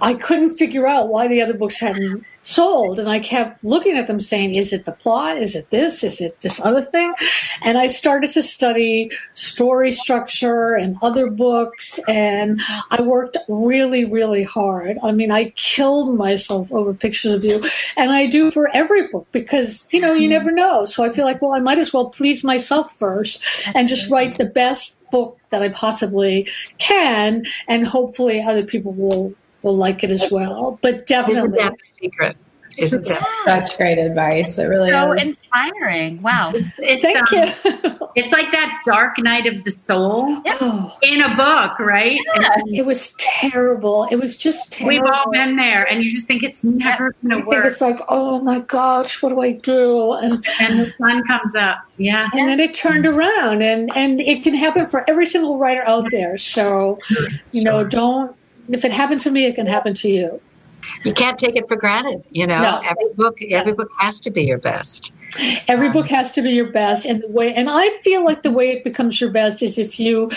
I 0.00 0.14
couldn't 0.14 0.56
figure 0.56 0.86
out 0.86 1.08
why 1.08 1.28
the 1.28 1.42
other 1.42 1.54
books 1.54 1.78
hadn't 1.78 2.24
sold. 2.42 2.98
And 2.98 3.08
I 3.08 3.20
kept 3.20 3.64
looking 3.64 3.96
at 3.96 4.08
them 4.08 4.20
saying, 4.20 4.54
is 4.54 4.72
it 4.72 4.84
the 4.84 4.92
plot? 4.92 5.36
Is 5.38 5.54
it 5.54 5.70
this? 5.70 6.02
Is 6.02 6.20
it 6.20 6.40
this 6.40 6.60
other 6.60 6.82
thing? 6.82 7.14
And 7.62 7.78
I 7.78 7.86
started 7.86 8.30
to 8.32 8.42
study 8.42 9.10
story 9.32 9.92
structure 9.92 10.74
and 10.74 10.96
other 11.02 11.30
books. 11.30 12.00
And 12.08 12.60
I 12.90 13.00
worked 13.00 13.36
really, 13.48 14.04
really 14.04 14.42
hard. 14.42 14.98
I 15.02 15.12
mean, 15.12 15.30
I 15.30 15.50
killed 15.50 16.16
myself 16.18 16.72
over 16.72 16.92
pictures 16.92 17.32
of 17.32 17.44
you. 17.44 17.62
And 17.96 18.12
I 18.12 18.26
do 18.26 18.50
for 18.50 18.68
every 18.74 19.08
book 19.08 19.26
because, 19.32 19.88
you 19.92 20.00
know, 20.00 20.12
you 20.12 20.28
mm-hmm. 20.28 20.38
never 20.38 20.50
know. 20.50 20.84
So 20.84 21.04
I 21.04 21.10
feel 21.10 21.24
like, 21.24 21.40
well, 21.40 21.52
I 21.52 21.60
might 21.60 21.78
as 21.78 21.92
well 21.92 22.10
please 22.10 22.42
myself 22.42 22.92
first 22.98 23.44
and 23.74 23.88
just 23.88 24.10
write 24.10 24.38
the 24.38 24.46
best 24.46 25.00
book 25.10 25.38
that 25.50 25.62
I 25.62 25.68
possibly 25.68 26.48
can. 26.78 27.44
And 27.68 27.86
hopefully 27.86 28.42
other 28.42 28.64
people 28.64 28.92
will 28.92 29.34
will 29.62 29.76
like 29.76 30.04
it 30.04 30.10
as 30.10 30.30
well. 30.30 30.78
But 30.82 31.06
definitely, 31.06 31.40
isn't 31.40 31.52
that 31.52 31.72
the 31.72 31.86
secret? 31.88 32.36
Isn't 32.78 33.04
that 33.04 33.20
such 33.44 33.76
great 33.76 33.98
advice? 33.98 34.58
It 34.58 34.64
really 34.64 34.88
so 34.88 35.12
is. 35.12 35.22
inspiring. 35.22 36.22
Wow. 36.22 36.52
It's, 36.78 37.02
Thank 37.02 37.32
um, 37.32 37.92
you. 37.92 38.08
it's 38.16 38.32
like 38.32 38.50
that 38.52 38.80
dark 38.86 39.18
night 39.18 39.46
of 39.46 39.62
the 39.64 39.70
soul 39.70 40.40
yeah. 40.46 40.88
in 41.02 41.20
a 41.20 41.36
book, 41.36 41.78
right? 41.78 42.18
Yeah. 42.36 42.56
It 42.68 42.86
was 42.86 43.14
terrible. 43.18 44.08
It 44.10 44.16
was 44.16 44.38
just 44.38 44.72
terrible. 44.72 45.04
We've 45.04 45.14
all 45.14 45.30
been 45.30 45.56
there, 45.56 45.84
and 45.84 46.02
you 46.02 46.10
just 46.10 46.26
think 46.26 46.42
it's 46.42 46.64
never 46.64 47.14
yeah. 47.22 47.28
going 47.28 47.42
to 47.42 47.46
work. 47.46 47.66
It's 47.66 47.80
like, 47.82 48.00
oh 48.08 48.40
my 48.40 48.60
gosh, 48.60 49.22
what 49.22 49.30
do 49.30 49.40
I 49.40 49.52
do? 49.52 50.14
And, 50.14 50.44
and 50.60 50.80
the 50.80 50.94
sun 50.96 51.26
comes 51.26 51.54
up. 51.54 51.80
Yeah. 51.98 52.30
And 52.32 52.48
then 52.48 52.58
it 52.58 52.74
turned 52.74 53.04
around, 53.04 53.62
and 53.62 53.90
and 53.94 54.18
it 54.20 54.42
can 54.42 54.54
happen 54.54 54.86
for 54.86 55.08
every 55.10 55.26
single 55.26 55.58
writer 55.58 55.82
out 55.86 56.10
there. 56.10 56.38
So, 56.38 56.98
you 57.52 57.62
know, 57.62 57.84
don't 57.84 58.34
if 58.72 58.84
it 58.84 58.92
happened 58.92 59.20
to 59.20 59.30
me, 59.30 59.44
it 59.44 59.54
can 59.54 59.66
happen 59.66 59.94
to 59.94 60.08
you. 60.08 60.40
You 61.04 61.12
can't 61.12 61.38
take 61.38 61.56
it 61.56 61.66
for 61.68 61.76
granted. 61.76 62.26
You 62.30 62.46
know, 62.46 62.60
no. 62.60 62.80
every 62.84 63.12
book, 63.14 63.40
every 63.42 63.72
book 63.72 63.90
has 63.98 64.20
to 64.20 64.30
be 64.30 64.44
your 64.44 64.58
best. 64.58 65.12
Every 65.66 65.88
book 65.88 66.04
um, 66.04 66.16
has 66.16 66.32
to 66.32 66.42
be 66.42 66.50
your 66.50 66.70
best, 66.70 67.06
and 67.06 67.22
the 67.22 67.28
way, 67.28 67.54
and 67.54 67.70
I 67.70 67.88
feel 68.02 68.22
like 68.22 68.42
the 68.42 68.50
way 68.50 68.70
it 68.70 68.84
becomes 68.84 69.18
your 69.18 69.30
best 69.30 69.62
is 69.62 69.78
if 69.78 69.98
you, 69.98 70.30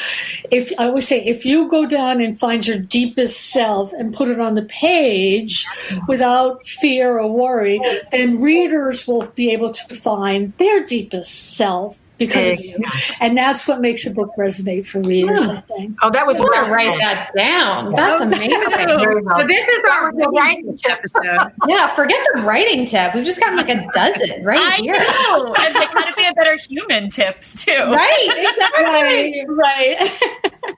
if 0.51 0.71
I 0.79 0.85
always 0.85 1.05
say, 1.05 1.21
if 1.25 1.45
you 1.45 1.67
go 1.67 1.85
down 1.85 2.21
and 2.21 2.39
find 2.39 2.65
your 2.65 2.77
deepest 2.77 3.51
self 3.51 3.91
and 3.91 4.13
put 4.13 4.29
it 4.29 4.39
on 4.39 4.55
the 4.55 4.63
page 4.63 5.65
without 6.07 6.65
fear 6.65 7.19
or 7.19 7.29
worry, 7.29 7.81
then 8.11 8.41
readers 8.41 9.05
will 9.05 9.25
be 9.35 9.51
able 9.51 9.71
to 9.71 9.95
find 9.95 10.53
their 10.59 10.85
deepest 10.85 11.55
self 11.57 11.97
because 12.17 12.57
of 12.59 12.65
you. 12.65 12.77
And 13.19 13.37
that's 13.37 13.67
what 13.67 13.81
makes 13.81 14.05
a 14.05 14.11
book 14.11 14.31
resonate 14.37 14.85
for 14.85 15.01
readers, 15.01 15.45
I 15.45 15.59
think. 15.61 15.89
Hmm. 15.89 15.93
Oh, 16.03 16.11
that 16.11 16.25
was 16.25 16.39
well 16.39 16.69
write 16.69 16.97
that 16.99 17.29
down. 17.35 17.93
That's 17.93 18.21
oh, 18.21 18.25
amazing. 18.27 18.49
so 18.51 19.47
this 19.47 19.67
is 19.67 19.85
our 19.91 20.11
writing 20.31 20.77
episode. 20.87 21.51
yeah, 21.67 21.93
forget 21.95 22.25
the 22.33 22.41
writing 22.41 22.85
tip. 22.85 23.13
We've 23.13 23.25
just 23.25 23.39
gotten 23.39 23.57
like 23.57 23.69
a 23.69 23.87
dozen 23.93 24.43
right 24.43 24.73
I 24.73 24.75
here. 24.77 24.95
know. 24.95 25.53
and 25.59 25.75
they 25.75 25.85
gotta 25.93 26.13
be 26.15 26.25
a 26.25 26.33
better 26.33 26.57
human 26.57 27.09
tips 27.09 27.63
too. 27.65 27.71
Right, 27.95 28.27
exactly. 28.27 29.45
right. 29.47 29.99
right. 29.99 30.75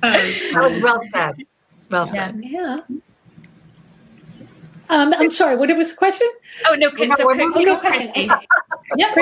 that 0.00 0.54
was 0.54 0.74
um, 0.74 0.74
oh, 0.74 0.80
well 0.82 1.02
said. 1.12 1.34
Well 1.90 2.06
said. 2.06 2.40
Yeah. 2.42 2.80
yeah. 2.88 2.96
Um, 4.92 5.14
I'm 5.16 5.30
sorry. 5.30 5.56
What 5.56 5.74
was 5.74 5.90
the 5.90 5.96
question? 5.96 6.28
Oh 6.66 6.74
no, 6.74 6.88
so, 6.88 7.08
so, 7.16 7.24
no 7.24 7.76
question. 7.78 8.30
Yep. 8.96 9.16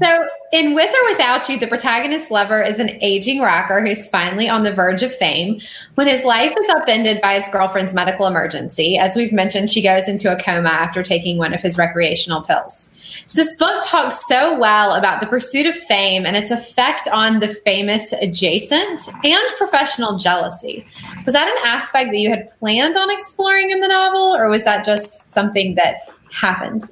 So 0.00 0.28
in 0.52 0.74
With 0.74 0.94
or 0.94 1.10
Without 1.10 1.48
You, 1.48 1.58
the 1.58 1.66
protagonist 1.66 2.30
lover 2.30 2.62
is 2.62 2.78
an 2.78 2.90
aging 3.00 3.40
rocker 3.40 3.84
who's 3.84 4.06
finally 4.06 4.48
on 4.48 4.62
the 4.62 4.72
verge 4.72 5.02
of 5.02 5.12
fame 5.12 5.60
when 5.96 6.06
his 6.06 6.22
life 6.22 6.54
is 6.56 6.68
upended 6.68 7.20
by 7.20 7.34
his 7.34 7.48
girlfriend's 7.48 7.94
medical 7.94 8.28
emergency. 8.28 8.96
As 8.96 9.16
we've 9.16 9.32
mentioned, 9.32 9.70
she 9.70 9.82
goes 9.82 10.06
into 10.06 10.32
a 10.32 10.38
coma 10.38 10.68
after 10.68 11.02
taking 11.02 11.36
one 11.36 11.52
of 11.52 11.60
his 11.60 11.76
recreational 11.76 12.42
pills. 12.42 12.88
So 13.28 13.42
this 13.42 13.56
book 13.56 13.82
talks 13.84 14.28
so 14.28 14.56
well 14.56 14.92
about 14.92 15.18
the 15.18 15.26
pursuit 15.26 15.66
of 15.66 15.76
fame 15.76 16.24
and 16.24 16.36
its 16.36 16.52
effect 16.52 17.08
on 17.08 17.40
the 17.40 17.48
famous 17.48 18.12
adjacent 18.12 19.00
and 19.24 19.48
professional 19.58 20.16
jealousy. 20.16 20.86
Was 21.24 21.34
that 21.34 21.48
an 21.48 21.56
aspect 21.64 22.12
that 22.12 22.18
you 22.18 22.30
had 22.30 22.48
planned 22.50 22.96
on 22.96 23.10
exploring 23.10 23.70
in 23.70 23.80
the 23.80 23.88
novel, 23.88 24.36
or 24.36 24.48
was 24.48 24.62
that 24.62 24.84
just 24.84 25.28
something 25.28 25.74
that 25.74 25.96
happened? 26.30 26.84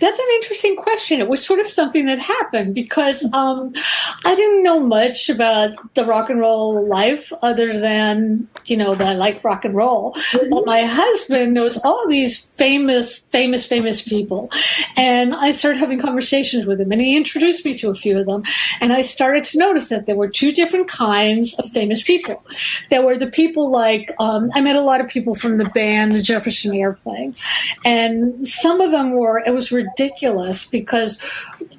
That's 0.00 0.18
an 0.18 0.26
interesting 0.36 0.76
question. 0.76 1.20
It 1.20 1.28
was 1.28 1.44
sort 1.44 1.60
of 1.60 1.66
something 1.66 2.06
that 2.06 2.18
happened 2.18 2.74
because 2.74 3.24
um, 3.32 3.72
I 4.24 4.34
didn't 4.34 4.62
know 4.62 4.80
much 4.80 5.28
about 5.28 5.72
the 5.94 6.04
rock 6.04 6.30
and 6.30 6.40
roll 6.40 6.86
life 6.86 7.32
other 7.42 7.78
than, 7.78 8.48
you 8.66 8.76
know, 8.76 8.94
that 8.94 9.06
I 9.06 9.14
like 9.14 9.42
rock 9.42 9.64
and 9.64 9.74
roll. 9.74 10.12
Mm-hmm. 10.12 10.50
But 10.50 10.66
my 10.66 10.82
husband 10.82 11.54
knows 11.54 11.78
all 11.84 12.08
these 12.08 12.44
famous, 12.56 13.18
famous, 13.18 13.66
famous 13.66 14.02
people. 14.02 14.50
And 14.96 15.34
I 15.34 15.50
started 15.50 15.78
having 15.78 15.98
conversations 15.98 16.66
with 16.66 16.80
him 16.80 16.92
and 16.92 17.00
he 17.00 17.16
introduced 17.16 17.64
me 17.64 17.76
to 17.78 17.90
a 17.90 17.94
few 17.94 18.18
of 18.18 18.26
them. 18.26 18.44
And 18.80 18.92
I 18.92 19.02
started 19.02 19.44
to 19.44 19.58
notice 19.58 19.88
that 19.88 20.06
there 20.06 20.16
were 20.16 20.28
two 20.28 20.52
different 20.52 20.88
kinds 20.88 21.58
of 21.58 21.68
famous 21.70 22.02
people. 22.02 22.44
There 22.90 23.02
were 23.02 23.18
the 23.18 23.30
people 23.30 23.70
like, 23.70 24.12
um, 24.18 24.50
I 24.54 24.60
met 24.60 24.76
a 24.76 24.82
lot 24.82 25.00
of 25.00 25.08
people 25.08 25.34
from 25.34 25.58
the 25.58 25.66
band, 25.70 26.12
the 26.12 26.22
Jefferson 26.22 26.74
Airplane. 26.74 27.34
And 27.84 28.46
some 28.46 28.80
of 28.80 28.90
them 28.90 29.12
were, 29.12 29.42
it 29.46 29.55
was 29.56 29.72
ridiculous 29.72 30.64
because 30.64 31.18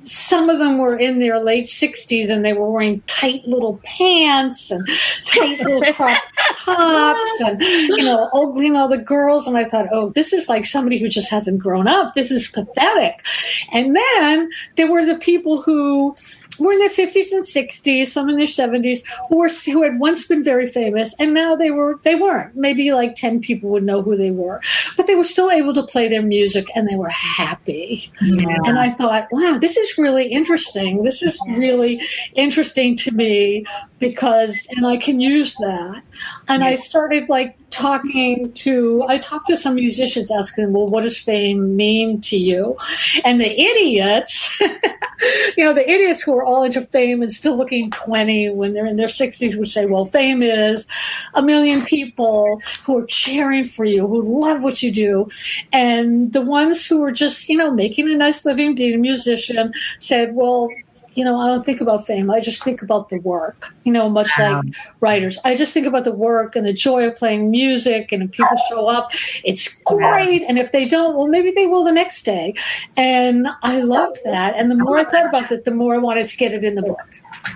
some 0.04 0.50
of 0.50 0.60
them 0.60 0.78
were 0.78 0.98
in 0.98 1.20
their 1.20 1.40
late 1.40 1.66
60s 1.66 2.30
and 2.30 2.44
they 2.44 2.54
were 2.54 2.70
wearing 2.70 3.02
tight 3.02 3.46
little 3.46 3.80
pants 3.84 4.72
and 4.72 4.88
tight 5.26 5.60
little 5.60 5.94
crop 5.94 6.24
tops 6.66 7.42
and, 7.42 7.62
you 7.62 8.04
know, 8.04 8.30
ogling 8.34 8.76
all 8.76 8.88
the 8.88 8.98
girls. 8.98 9.48
And 9.48 9.58
I 9.58 9.64
thought, 9.64 9.88
oh, 9.92 10.12
this 10.12 10.34
is 10.34 10.50
like 10.50 10.66
somebody 10.66 10.98
who 10.98 11.08
just 11.08 11.30
hasn't 11.30 11.62
grown 11.62 11.88
up. 11.88 12.14
This 12.14 12.32
is 12.32 12.48
pathetic. 12.48 13.26
And 13.72 13.96
then 13.96 14.50
there 14.76 14.92
were 14.92 15.06
the 15.06 15.18
people 15.18 15.62
who 15.62 16.16
were 16.66 16.74
in 16.74 16.80
their 16.80 16.90
50s 16.90 17.32
and 17.32 17.44
60s, 17.44 18.08
some 18.08 18.30
in 18.30 18.38
their 18.38 18.48
70s, 18.48 19.04
who 19.30 19.38
were 19.38 19.50
who 19.66 19.84
had 19.84 20.00
once 20.00 20.26
been 20.28 20.44
very 20.44 20.68
famous, 20.68 21.14
and 21.20 21.34
now 21.34 21.56
they 21.56 21.72
were 21.72 22.00
they 22.04 22.16
weren't. 22.16 22.56
Maybe 22.56 22.92
like 22.92 23.16
10 23.16 23.42
people 23.42 23.70
would 23.70 23.84
know 23.84 24.02
who 24.02 24.16
they 24.16 24.32
were, 24.32 24.62
but 24.96 25.08
they 25.08 25.16
were 25.16 25.24
still 25.24 25.52
able 25.52 25.74
to 25.74 25.84
play 25.84 26.08
their 26.08 26.22
music, 26.24 26.68
and 26.76 26.88
they 26.88 26.96
were 26.96 27.10
happy. 27.10 28.12
Yeah. 28.22 28.58
And 28.66 28.80
I 28.80 28.92
thought, 28.92 29.28
wow, 29.32 29.58
this 29.60 29.78
is 29.78 29.98
really 29.98 30.28
interesting. 30.28 31.04
This 31.04 31.22
is 31.22 31.40
really 31.56 32.02
interesting 32.36 32.96
to 32.98 33.12
me 33.12 33.66
because, 34.00 34.68
and 34.76 34.86
I 34.86 34.98
can 34.98 35.20
use 35.20 35.56
that. 35.56 36.02
And 36.48 36.64
I 36.64 36.76
started 36.76 37.30
like 37.30 37.58
talking 37.70 38.52
to 38.54 39.04
I 39.08 39.18
talked 39.18 39.48
to 39.48 39.58
some 39.58 39.76
musicians 39.76 40.32
asking 40.32 40.74
well, 40.74 40.88
what 40.88 41.02
does 41.02 41.18
fame 41.18 41.76
mean 41.76 42.22
to 42.22 42.38
you? 42.38 42.78
And 43.26 43.42
the 43.42 43.52
idiots 43.52 44.60
you 45.58 45.66
know, 45.66 45.74
the 45.74 45.90
idiots 45.90 46.22
who 46.22 46.36
are 46.36 46.44
all 46.44 46.64
into 46.64 46.82
fame 46.82 47.22
and 47.22 47.32
still 47.32 47.58
looking 47.58 47.90
20 47.92 48.52
when 48.52 48.74
they're 48.74 48.86
in 48.86 48.98
their 48.98 49.08
60s 49.08 49.58
would 49.58 49.70
say, 49.70 49.86
well, 49.86 50.06
fame 50.06 50.42
is 50.42 50.88
a 51.34 51.42
million 51.42 51.84
people 51.84 52.62
who 52.84 53.00
are 53.00 53.06
cheering 53.06 53.64
for 53.64 53.86
you, 53.86 54.06
who 54.08 54.22
love 54.22 54.64
what 54.64 54.84
you 54.84 54.92
do. 54.92 55.28
And 55.72 56.34
the 56.34 56.42
ones 56.42 56.86
who 56.86 57.04
are 57.04 57.12
just, 57.12 57.50
you 57.50 57.58
know, 57.58 57.72
making 57.72 58.10
a 58.10 58.16
nice 58.16 58.46
living, 58.46 58.76
being 58.76 58.96
a 58.96 58.98
musician 58.98 59.74
said, 60.00 60.36
well, 60.36 60.70
you 61.18 61.26
know, 61.26 61.36
I 61.36 61.48
don't 61.48 61.66
think 61.66 61.82
about 61.82 62.06
fame. 62.06 62.30
I 62.30 62.40
just 62.40 62.64
think 62.64 62.84
about 62.84 63.10
the 63.10 63.18
work, 63.22 63.74
you 63.86 63.92
know, 63.92 64.08
much 64.08 64.30
like 64.38 64.64
writers. 65.00 65.40
I 65.44 65.56
just 65.56 65.74
think 65.74 65.88
about 65.88 66.04
the 66.04 66.12
work 66.12 66.56
and 66.56 66.64
the 66.64 66.74
joy 66.74 67.08
of 67.08 67.16
playing 67.16 67.50
music. 67.50 68.12
And 68.12 68.22
if 68.22 68.32
people 68.32 68.56
show 68.70 68.88
up, 68.88 69.10
it's 69.44 69.82
great. 69.82 70.44
And 70.44 70.60
if 70.60 70.72
they 70.72 70.86
don't, 70.86 71.18
well, 71.18 71.28
maybe 71.28 71.50
they 71.50 71.66
will 71.66 71.84
the 71.84 71.92
next 71.92 72.22
day. 72.22 72.54
And 72.98 73.48
I 73.64 73.82
loved 73.82 74.20
that. 74.26 74.56
And 74.56 74.70
the 74.70 74.76
more 74.76 75.00
I 75.00 75.06
thought 75.06 75.26
about 75.26 75.52
it, 75.52 75.66
the 75.66 75.72
more 75.72 75.96
I 75.96 75.98
wanted 75.98 76.28
to 76.28 76.38
get 76.38 76.54
it 76.54 76.64
in 76.64 76.76
the 76.76 76.84
book. 76.84 77.02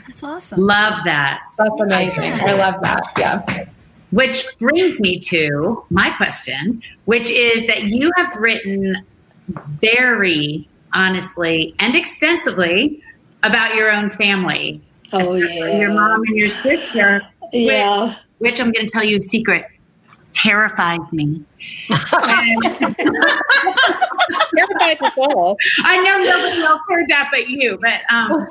That's 0.08 0.24
awesome. 0.24 0.60
Love 0.60 0.96
that. 1.06 1.42
That's 1.60 1.80
amazing. 1.80 2.34
I 2.34 2.54
love 2.54 2.82
that. 2.82 3.04
Yeah. 3.16 3.66
Which 4.10 4.44
brings 4.58 5.00
me 5.00 5.20
to 5.20 5.86
my 5.92 6.10
question, 6.18 6.82
which 7.06 7.30
is 7.30 7.68
that 7.68 7.84
you 7.84 8.12
have 8.18 8.36
written 8.38 9.06
very 9.80 10.68
honestly 10.94 11.76
and 11.78 11.96
extensively 11.96 13.04
about 13.44 13.76
your 13.76 13.92
own 13.92 14.10
family. 14.10 14.82
Oh 15.14 15.36
yeah, 15.36 15.78
your 15.78 15.94
mom 15.94 16.22
and 16.24 16.38
your 16.38 16.50
sister. 16.50 17.22
Yeah, 17.52 18.08
which, 18.08 18.18
which 18.38 18.60
I'm 18.62 18.72
going 18.72 18.86
to 18.86 18.92
tell 18.92 19.04
you 19.04 19.18
a 19.18 19.22
secret 19.22 19.66
terrifies 20.34 21.00
me. 21.12 21.44
terrifies 24.58 25.02
us 25.02 25.14
all. 25.18 25.58
I 25.84 26.02
know 26.04 26.24
nobody 26.24 26.62
else 26.62 26.82
heard 26.90 27.10
that 27.10 27.30
but 27.32 27.50
you, 27.50 27.78
but 27.82 28.02
um, 28.12 28.48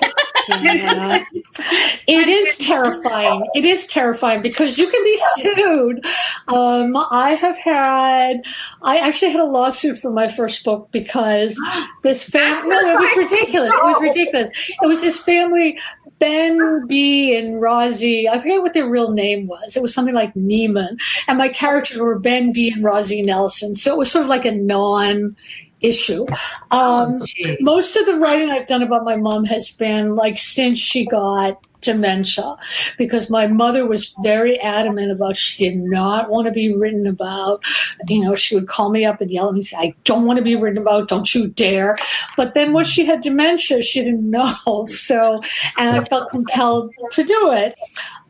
yeah. 0.48 1.24
it 1.34 2.28
is 2.28 2.56
terrifying. 2.56 3.46
It 3.54 3.64
is 3.64 3.86
terrifying 3.86 4.42
because 4.42 4.78
you 4.78 4.88
can 4.88 5.04
be 5.04 5.18
sued. 5.36 6.04
Um, 6.48 6.96
I 7.10 7.36
have 7.40 7.58
had, 7.58 8.44
I 8.82 8.98
actually 8.98 9.32
had 9.32 9.40
a 9.40 9.44
lawsuit 9.44 9.98
for 9.98 10.10
my 10.10 10.28
first 10.28 10.64
book 10.64 10.88
because 10.92 11.58
this 12.02 12.24
family, 12.24 12.70
no, 12.70 12.80
it 12.80 12.98
was 12.98 13.16
ridiculous. 13.16 13.72
It 13.74 13.84
was 13.84 14.00
ridiculous. 14.00 14.50
It 14.82 14.86
was 14.86 15.00
this 15.00 15.22
family, 15.22 15.78
Ben 16.20 16.86
B 16.86 17.36
and 17.36 17.60
Rosie, 17.60 18.28
I 18.28 18.38
forget 18.38 18.62
what 18.62 18.74
their 18.74 18.88
real 18.88 19.10
name 19.10 19.48
was. 19.48 19.76
It 19.76 19.82
was 19.82 19.92
something 19.92 20.14
like 20.14 20.32
Neiman. 20.34 21.00
And 21.26 21.38
my 21.38 21.48
characters 21.48 21.98
were 21.98 22.18
Ben 22.18 22.52
B 22.52 22.70
and 22.70 22.84
Rosie 22.84 23.22
Nelson. 23.22 23.74
So 23.74 23.92
it 23.92 23.98
was 23.98 24.12
sort 24.12 24.22
of 24.22 24.28
like 24.28 24.44
a 24.44 24.52
non 24.52 25.34
issue. 25.80 26.26
Um, 26.70 27.22
oh, 27.22 27.56
most 27.60 27.96
of 27.96 28.06
the 28.06 28.16
writing 28.16 28.50
I've 28.50 28.66
done 28.66 28.82
about 28.82 29.04
my 29.04 29.16
mom 29.16 29.44
has 29.46 29.70
been 29.70 30.14
like 30.14 30.38
since 30.38 30.78
she 30.78 31.06
got 31.06 31.58
dementia 31.80 32.56
because 32.98 33.30
my 33.30 33.46
mother 33.46 33.86
was 33.86 34.14
very 34.22 34.58
adamant 34.60 35.10
about 35.10 35.36
she 35.36 35.68
did 35.68 35.78
not 35.78 36.30
want 36.30 36.46
to 36.46 36.52
be 36.52 36.74
written 36.74 37.06
about 37.06 37.62
you 38.08 38.20
know 38.20 38.34
she 38.34 38.54
would 38.54 38.68
call 38.68 38.90
me 38.90 39.04
up 39.04 39.20
and 39.20 39.30
yell 39.30 39.48
at 39.48 39.54
me 39.54 39.62
say 39.62 39.76
i 39.76 39.94
don't 40.04 40.26
want 40.26 40.36
to 40.36 40.44
be 40.44 40.56
written 40.56 40.78
about 40.78 41.08
don't 41.08 41.34
you 41.34 41.48
dare 41.48 41.96
but 42.36 42.54
then 42.54 42.72
when 42.72 42.84
she 42.84 43.04
had 43.04 43.20
dementia 43.20 43.82
she 43.82 44.02
didn't 44.02 44.28
know 44.30 44.84
so 44.86 45.40
and 45.78 45.90
i 45.90 46.04
felt 46.04 46.28
compelled 46.30 46.92
to 47.10 47.24
do 47.24 47.52
it 47.52 47.74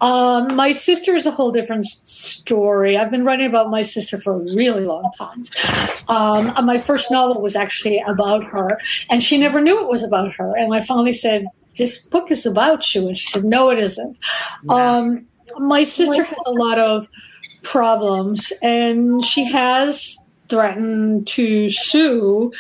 um, 0.01 0.57
my 0.57 0.73
sister 0.73 1.15
is 1.15 1.27
a 1.27 1.31
whole 1.31 1.51
different 1.51 1.85
story. 1.85 2.97
I've 2.97 3.11
been 3.11 3.25
writing 3.25 3.47
about 3.47 3.71
my 3.71 3.83
sister 3.83 4.19
for 4.19 4.35
a 4.35 4.39
really 4.39 4.85
long 4.85 5.11
time. 5.17 5.47
Um, 6.09 6.65
my 6.65 6.79
first 6.79 7.11
novel 7.11 7.43
was 7.43 7.55
actually 7.55 8.01
about 8.07 8.43
her, 8.45 8.79
and 9.11 9.23
she 9.23 9.39
never 9.39 9.61
knew 9.61 9.81
it 9.81 9.89
was 9.89 10.03
about 10.03 10.35
her. 10.37 10.57
And 10.57 10.75
I 10.75 10.81
finally 10.81 11.13
said, 11.13 11.47
This 11.81 11.99
book 11.99 12.31
is 12.31 12.45
about 12.45 12.95
you. 12.95 13.09
And 13.09 13.16
she 13.16 13.29
said, 13.29 13.45
No, 13.45 13.71
it 13.71 13.79
isn't. 13.79 14.19
Um, 14.69 15.27
my 15.59 15.83
sister 15.83 16.23
has 16.23 16.38
a 16.47 16.53
lot 16.53 16.79
of 16.79 17.09
problems, 17.62 18.53
and 18.62 19.25
she 19.25 19.45
has 19.45 20.19
threatened 20.49 21.27
to 21.29 21.69
sue 21.71 22.53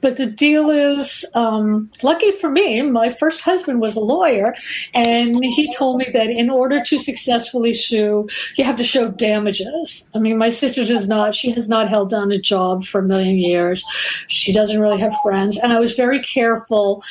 but 0.00 0.16
the 0.16 0.26
deal 0.26 0.70
is, 0.70 1.24
um, 1.34 1.90
lucky 2.02 2.30
for 2.30 2.50
me, 2.50 2.82
my 2.82 3.08
first 3.08 3.42
husband 3.42 3.80
was 3.80 3.96
a 3.96 4.00
lawyer, 4.00 4.54
and 4.94 5.36
he 5.42 5.72
told 5.74 5.98
me 5.98 6.06
that 6.12 6.30
in 6.30 6.50
order 6.50 6.80
to 6.80 6.98
successfully 6.98 7.74
sue, 7.74 8.28
you 8.56 8.64
have 8.64 8.76
to 8.76 8.84
show 8.84 9.08
damages. 9.08 10.08
I 10.14 10.18
mean, 10.18 10.38
my 10.38 10.48
sister 10.50 10.84
does 10.84 11.08
not; 11.08 11.34
she 11.34 11.50
has 11.52 11.68
not 11.68 11.88
held 11.88 12.10
down 12.10 12.32
a 12.32 12.38
job 12.38 12.84
for 12.84 13.00
a 13.00 13.04
million 13.04 13.38
years. 13.38 13.84
She 14.28 14.52
doesn't 14.52 14.80
really 14.80 15.00
have 15.00 15.14
friends, 15.22 15.58
and 15.58 15.72
I 15.72 15.80
was 15.80 15.94
very 15.94 16.20
careful 16.20 17.02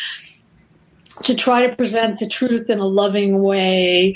to 1.23 1.35
try 1.35 1.65
to 1.65 1.75
present 1.75 2.19
the 2.19 2.27
truth 2.27 2.69
in 2.69 2.79
a 2.79 2.85
loving 2.85 3.41
way. 3.41 4.15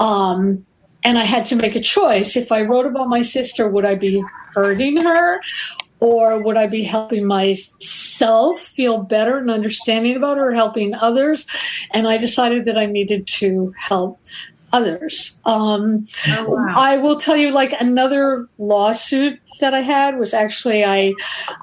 Um, 0.00 0.64
and 1.02 1.18
I 1.18 1.24
had 1.24 1.44
to 1.46 1.56
make 1.56 1.76
a 1.76 1.80
choice. 1.80 2.36
If 2.36 2.50
I 2.50 2.62
wrote 2.62 2.86
about 2.86 3.08
my 3.08 3.22
sister, 3.22 3.68
would 3.68 3.84
I 3.84 3.94
be 3.94 4.24
hurting 4.54 5.02
her 5.02 5.40
or 6.00 6.38
would 6.38 6.56
I 6.56 6.66
be 6.66 6.82
helping 6.82 7.26
myself 7.26 8.60
feel 8.60 8.98
better 8.98 9.38
and 9.38 9.50
understanding 9.50 10.16
about 10.16 10.38
her, 10.38 10.52
helping 10.52 10.94
others? 10.94 11.46
And 11.92 12.08
I 12.08 12.16
decided 12.16 12.64
that 12.66 12.78
I 12.78 12.86
needed 12.86 13.26
to 13.28 13.72
help 13.78 14.20
others. 14.74 15.38
Um, 15.46 16.04
oh, 16.30 16.44
wow. 16.48 16.74
I 16.76 16.96
will 16.98 17.16
tell 17.16 17.36
you, 17.36 17.52
like 17.52 17.72
another 17.80 18.44
lawsuit 18.58 19.38
that 19.60 19.72
I 19.72 19.80
had 19.80 20.18
was 20.18 20.34
actually 20.34 20.84
I 20.84 21.14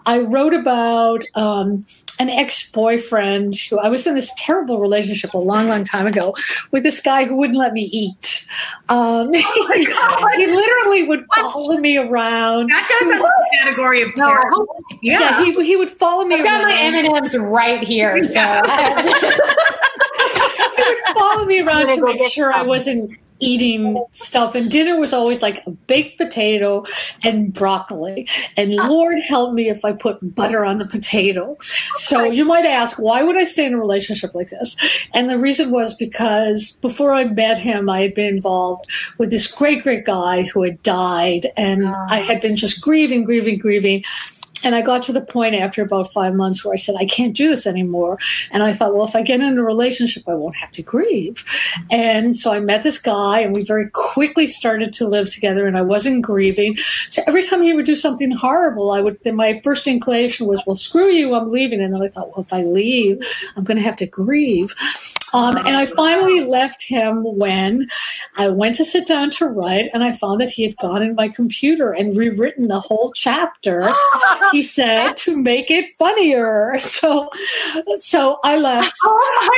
I 0.06 0.19
wrote 0.19 0.54
about 0.54 1.26
um, 1.36 1.86
an 2.19 2.30
ex 2.30 2.71
boyfriend 2.71 3.58
who 3.69 3.78
I 3.80 3.89
was 3.89 4.08
in 4.08 4.15
this 4.15 4.32
terrible 4.38 4.80
relationship 4.80 5.34
a 5.34 5.38
long, 5.38 5.67
long 5.67 5.84
time 5.84 6.08
ago 6.08 6.34
with 6.71 6.84
this 6.84 7.02
guy 7.02 7.26
who 7.26 7.36
wouldn't 7.36 7.60
let 7.60 7.74
me 7.74 7.89
eat. 7.91 8.47
Um, 8.88 9.32
oh 9.36 10.32
he, 10.38 10.47
literally 10.47 11.08
would 11.08 11.26
follow 11.36 11.78
me 11.78 11.97
around. 11.97 12.69
That 12.69 12.88
goes 12.88 13.13
in 13.13 13.19
the 13.19 13.47
category 13.60 14.04
of 14.04 14.15
terrible. 14.15 14.67
Yeah, 15.02 15.19
yeah 15.19 15.45
he, 15.45 15.65
he 15.65 15.76
would 15.76 15.89
follow 15.89 16.24
me. 16.24 16.36
I've 16.36 16.45
got 16.45 16.63
my 16.63 16.74
M 16.74 16.93
and 16.95 17.08
M's 17.08 17.36
right 17.36 17.84
here. 17.84 18.24
So. 18.24 18.62
he 20.84 20.89
would 20.89 21.15
follow 21.15 21.46
me 21.46 21.62
around 21.62 21.88
to 21.89 22.02
make 22.04 22.32
sure 22.32 22.52
I 22.52 22.63
wasn't 22.63 23.17
eating 23.41 24.04
stuff. 24.12 24.56
And 24.56 24.72
dinner 24.72 24.98
was 25.00 25.13
always 25.13 25.41
like 25.41 25.65
a 25.65 25.72
baked 25.72 26.17
potato 26.17 26.86
and 27.24 27.54
broccoli. 27.54 28.28
And 28.56 28.74
Lord 28.74 29.17
help 29.28 29.54
me 29.54 29.67
if 29.67 29.84
I 29.84 29.94
put 29.94 30.36
butter 30.36 30.63
on 30.63 30.78
the 30.78 30.86
potato. 30.86 31.56
So 31.96 32.24
you 32.24 32.46
might 32.46 32.65
ask, 32.65 33.02
why 33.02 33.24
would 33.24 33.38
I 33.38 33.44
stay 33.44 33.65
in 33.65 33.74
a 33.74 33.80
relationship 33.80 34.34
like 34.34 34.50
this? 34.50 34.76
And 35.13 35.30
the 35.30 35.39
reason 35.39 35.72
was 35.72 35.94
because 35.96 36.74
before 36.82 37.13
I 37.13 37.26
met 37.26 37.58
him, 37.58 37.89
I 37.89 38.02
had 38.02 38.13
been 38.13 38.36
involved 38.36 38.86
with 39.17 39.32
this 39.32 39.48
great, 39.48 39.84
great 39.84 40.06
guy 40.06 40.44
who 40.44 40.62
had 40.62 40.82
died. 40.84 41.48
And 41.58 41.88
I 41.88 42.17
had 42.17 42.41
been 42.41 42.56
just 42.56 42.82
grieving, 42.82 43.24
grieving, 43.24 43.58
grieving. 43.58 44.04
And 44.63 44.76
I 44.76 44.82
got 44.82 45.04
to 45.04 45.13
the 45.13 45.21
point 45.21 45.56
after 45.56 45.82
about 45.82 46.12
five 46.12 46.34
months 46.34 46.63
where 46.63 46.74
I 46.74 46.78
said, 46.78 46.95
I 46.97 47.06
can't 47.06 47.36
do 47.36 47.50
this 47.50 47.65
anymore. 47.65 48.17
And 48.52 48.63
I 48.63 48.74
thought, 48.74 48.93
well, 48.93 49.06
if 49.06 49.15
I 49.15 49.21
get 49.21 49.39
in 49.39 49.58
a 49.58 49.63
relationship, 49.63 50.24
I 50.28 50.36
won't 50.36 50.56
have 50.56 50.71
to 50.74 50.82
grieve. 50.82 51.43
And 51.89 52.36
so 52.36 52.52
I 52.52 52.60
met 52.60 52.84
this 52.84 53.00
guy 53.00 53.39
and 53.39 53.56
we 53.56 53.63
very 53.63 53.89
quickly 53.93 54.47
started 54.47 54.93
to 54.93 55.08
live 55.08 55.30
together 55.30 55.67
and 55.67 55.78
I 55.78 55.82
wasn't 55.82 56.24
grieving. 56.24 56.76
So 57.08 57.21
every 57.28 57.43
time 57.43 57.62
he 57.62 57.74
would 57.74 57.86
do 57.86 57.95
something 57.95 58.32
horrible, 58.32 58.91
I 58.91 59.02
would, 59.02 59.19
my 59.26 59.60
first 59.63 59.88
inclination 59.88 60.47
was, 60.47 60.63
well, 60.65 60.76
screw 60.76 61.10
you, 61.10 61.34
I'm 61.34 61.47
leaving. 61.47 61.82
And 61.82 61.93
then 61.93 62.02
I 62.02 62.10
thought, 62.10 62.30
well, 62.30 62.45
if 62.45 62.54
I 62.54 62.63
leave, 62.63 63.19
I'm 63.56 63.63
going 63.63 63.78
to 63.78 63.84
have 63.84 63.95
to 63.97 64.06
grieve. 64.06 64.76
Um, 65.34 65.58
and 65.58 65.78
I 65.78 65.86
finally 65.86 66.41
left 66.41 66.84
him 66.84 67.24
when 67.38 67.88
I 68.38 68.50
went 68.50 68.76
to 68.76 68.86
sit 68.86 69.08
down 69.08 69.30
to 69.32 69.46
write 69.46 69.89
and 69.94 70.04
I 70.04 70.12
found 70.12 70.41
that 70.41 70.50
he 70.50 70.63
had 70.63 70.76
gone 70.78 71.02
in 71.02 71.15
my 71.15 71.30
computer 71.30 71.91
and 71.94 72.17
rewritten 72.17 72.67
the 72.67 72.80
whole 72.80 73.12
chapter. 73.13 73.91
he 74.52 74.62
said 74.78 75.15
to 75.17 75.38
make 75.38 75.72
it 75.72 75.98
funnier. 75.98 76.78
So, 76.91 77.30
so 77.98 78.39
I 78.44 78.58
left. 78.58 78.94
Oh! 79.04 79.50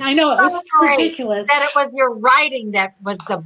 I 0.00 0.14
know 0.14 0.32
it 0.32 0.36
was 0.36 0.62
ridiculous. 0.80 1.46
That 1.46 1.62
it 1.62 1.70
was 1.74 1.92
your 1.92 2.14
writing 2.14 2.70
that 2.72 2.94
was 3.02 3.18
the 3.18 3.44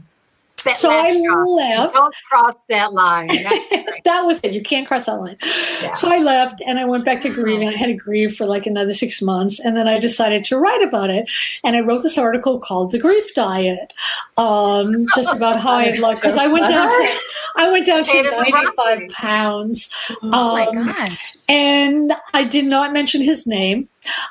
that 0.65 0.77
so 0.77 0.91
I 0.91 1.13
left. 1.13 1.95
Don't 1.95 2.15
cross 2.29 2.63
that 2.69 2.93
line. 2.93 3.27
that 4.05 4.23
was 4.23 4.41
it. 4.43 4.53
You 4.53 4.63
can't 4.63 4.87
cross 4.87 5.07
that 5.07 5.15
line. 5.15 5.37
Yeah. 5.83 5.93
So 5.93 6.09
I 6.09 6.19
left 6.19 6.63
and 6.67 6.79
I 6.79 6.85
went 6.85 7.05
back 7.05 7.21
to 7.21 7.31
grieving. 7.31 7.69
I 7.69 7.73
had 7.73 7.87
to 7.87 7.95
grieve 7.95 8.37
for 8.37 8.47
like 8.47 8.67
another 8.67 8.95
six 8.95 9.23
months. 9.23 9.61
And 9.61 9.77
then 9.77 9.89
I 9.89 9.99
decided 9.99 10.45
to 10.47 10.59
write 10.59 10.83
about 10.83 11.11
it. 11.11 11.31
And 11.65 11.77
I 11.77 11.81
wrote 11.81 12.03
this 12.03 12.19
article 12.19 12.59
called 12.59 12.93
The 12.93 12.99
Grief 12.99 13.35
Diet. 13.35 13.93
Um, 14.37 15.07
just 15.15 15.35
about 15.35 15.61
how 15.61 15.75
I 15.75 15.91
look. 15.97 16.17
Because 16.17 16.37
I 16.37 16.47
went 16.47 16.69
down 16.69 16.91
to 16.91 17.19
I 17.57 17.71
went 17.71 17.87
down 17.87 18.05
to 18.05 18.23
95 18.23 19.09
pounds. 19.11 19.91
Oh 20.23 20.29
my 20.31 20.67
um, 20.67 20.87
gosh. 20.87 21.37
And 21.49 22.13
I 22.33 22.45
did 22.45 22.65
not 22.65 22.93
mention 22.93 23.21
his 23.21 23.47
name. 23.47 23.89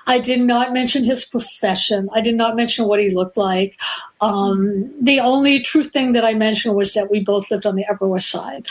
I 0.07 0.19
did 0.19 0.41
not 0.41 0.73
mention 0.73 1.03
his 1.03 1.25
profession. 1.25 2.09
I 2.13 2.21
did 2.21 2.35
not 2.35 2.55
mention 2.55 2.85
what 2.85 2.99
he 2.99 3.09
looked 3.09 3.37
like. 3.37 3.79
Um, 4.19 4.91
the 5.01 5.19
only 5.19 5.59
true 5.59 5.83
thing 5.83 6.13
that 6.13 6.23
I 6.23 6.33
mentioned 6.33 6.75
was 6.75 6.93
that 6.93 7.09
we 7.09 7.19
both 7.21 7.49
lived 7.49 7.65
on 7.65 7.75
the 7.75 7.85
Upper 7.87 8.07
West 8.07 8.29
Side, 8.29 8.67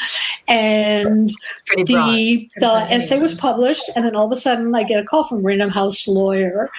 and 0.47 1.29
the 1.77 2.49
the 2.57 2.73
essay 2.91 3.19
was 3.19 3.35
published. 3.35 3.91
And 3.97 4.05
then 4.05 4.15
all 4.15 4.27
of 4.27 4.33
a 4.33 4.37
sudden, 4.37 4.75
I 4.75 4.85
get 4.85 5.01
a 5.01 5.05
call 5.05 5.25
from 5.25 5.43
Random 5.43 5.71
House 5.71 6.07
lawyer, 6.07 6.71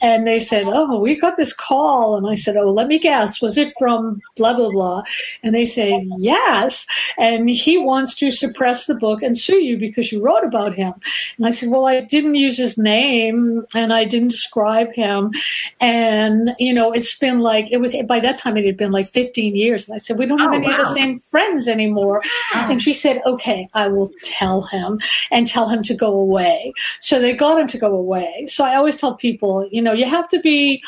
and 0.00 0.26
they 0.26 0.40
said, 0.40 0.64
"Oh, 0.66 0.98
we 0.98 1.14
got 1.14 1.36
this 1.36 1.52
call." 1.52 2.16
And 2.16 2.26
I 2.26 2.34
said, 2.34 2.56
"Oh, 2.56 2.70
let 2.70 2.88
me 2.88 2.98
guess. 2.98 3.40
Was 3.40 3.56
it 3.56 3.72
from 3.78 4.20
blah 4.36 4.54
blah 4.54 4.70
blah?" 4.70 5.02
And 5.44 5.54
they 5.54 5.64
say, 5.64 6.04
"Yes." 6.18 6.86
And 7.18 7.48
he 7.48 7.78
wants 7.78 8.14
to 8.16 8.30
suppress 8.30 8.86
the 8.86 8.96
book 8.96 9.22
and 9.22 9.38
sue 9.38 9.62
you 9.62 9.76
because 9.76 10.10
you 10.10 10.24
wrote 10.24 10.44
about 10.44 10.74
him. 10.74 10.94
And 11.36 11.46
I 11.46 11.50
said, 11.50 11.70
"Well, 11.70 11.86
I 11.86 12.00
didn't 12.00 12.34
use 12.34 12.58
his 12.58 12.76
name 12.76 13.65
and 13.74 13.92
I 13.92 14.04
didn't 14.04 14.28
describe 14.28 14.92
him." 14.92 15.32
And 15.80 16.54
you 16.58 16.72
know, 16.72 16.92
it's 16.92 17.18
been 17.18 17.40
like 17.40 17.70
it 17.72 17.78
was 17.78 17.94
by 18.06 18.20
that 18.20 18.38
time 18.38 18.56
it 18.56 18.64
had 18.64 18.76
been 18.76 18.92
like 18.92 19.08
15 19.08 19.54
years. 19.54 19.88
And 19.88 19.94
I 19.94 19.98
said, 19.98 20.18
We 20.18 20.26
don't 20.26 20.38
have 20.38 20.52
oh, 20.52 20.56
any 20.56 20.66
wow. 20.66 20.74
of 20.74 20.78
the 20.78 20.92
same 20.92 21.18
friends 21.18 21.68
anymore. 21.68 22.22
And 22.54 22.82
she 22.82 22.92
said, 22.92 23.22
Okay, 23.26 23.68
I 23.74 23.88
will 23.88 24.10
tell 24.22 24.62
him 24.62 25.00
and 25.30 25.46
tell 25.46 25.68
him 25.68 25.82
to 25.84 25.94
go 25.94 26.14
away. 26.14 26.72
So 27.00 27.20
they 27.20 27.34
got 27.34 27.60
him 27.60 27.66
to 27.68 27.78
go 27.78 27.94
away. 27.94 28.46
So 28.48 28.64
I 28.64 28.74
always 28.74 28.96
tell 28.96 29.14
people, 29.14 29.68
you 29.70 29.82
know, 29.82 29.92
you 29.92 30.04
have 30.04 30.28
to 30.28 30.40
be 30.40 30.82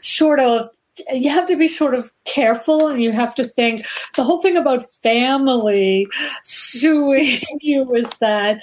sort 0.00 0.40
of 0.40 0.68
you 1.10 1.30
have 1.30 1.46
to 1.46 1.56
be 1.56 1.68
sort 1.68 1.94
of 1.94 2.12
careful 2.24 2.88
and 2.88 3.02
you 3.02 3.12
have 3.12 3.34
to 3.34 3.44
think 3.44 3.82
the 4.14 4.22
whole 4.22 4.42
thing 4.42 4.56
about 4.56 4.90
family 5.02 6.06
suing 6.42 7.40
you 7.60 7.94
is 7.94 8.10
that 8.18 8.60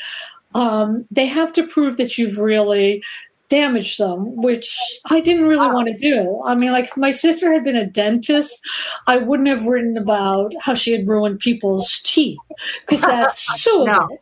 um, 0.53 1.05
they 1.09 1.25
have 1.25 1.51
to 1.53 1.65
prove 1.65 1.97
that 1.97 2.17
you've 2.17 2.37
really 2.37 3.03
damage 3.49 3.97
them, 3.97 4.35
which 4.35 4.77
I 5.09 5.19
didn't 5.19 5.47
really 5.47 5.67
want 5.67 5.87
to 5.87 5.97
do. 5.97 6.41
I 6.45 6.55
mean, 6.55 6.71
like 6.71 6.85
if 6.85 6.97
my 6.97 7.11
sister 7.11 7.51
had 7.51 7.63
been 7.63 7.75
a 7.75 7.85
dentist, 7.85 8.59
I 9.07 9.17
wouldn't 9.17 9.49
have 9.49 9.65
written 9.65 9.97
about 9.97 10.53
how 10.61 10.75
she 10.75 10.91
had 10.91 11.07
ruined 11.07 11.39
people's 11.39 11.99
teeth 12.03 12.37
because 12.81 13.01
that's 13.01 13.61
suable. 13.61 13.85
no. 13.87 14.17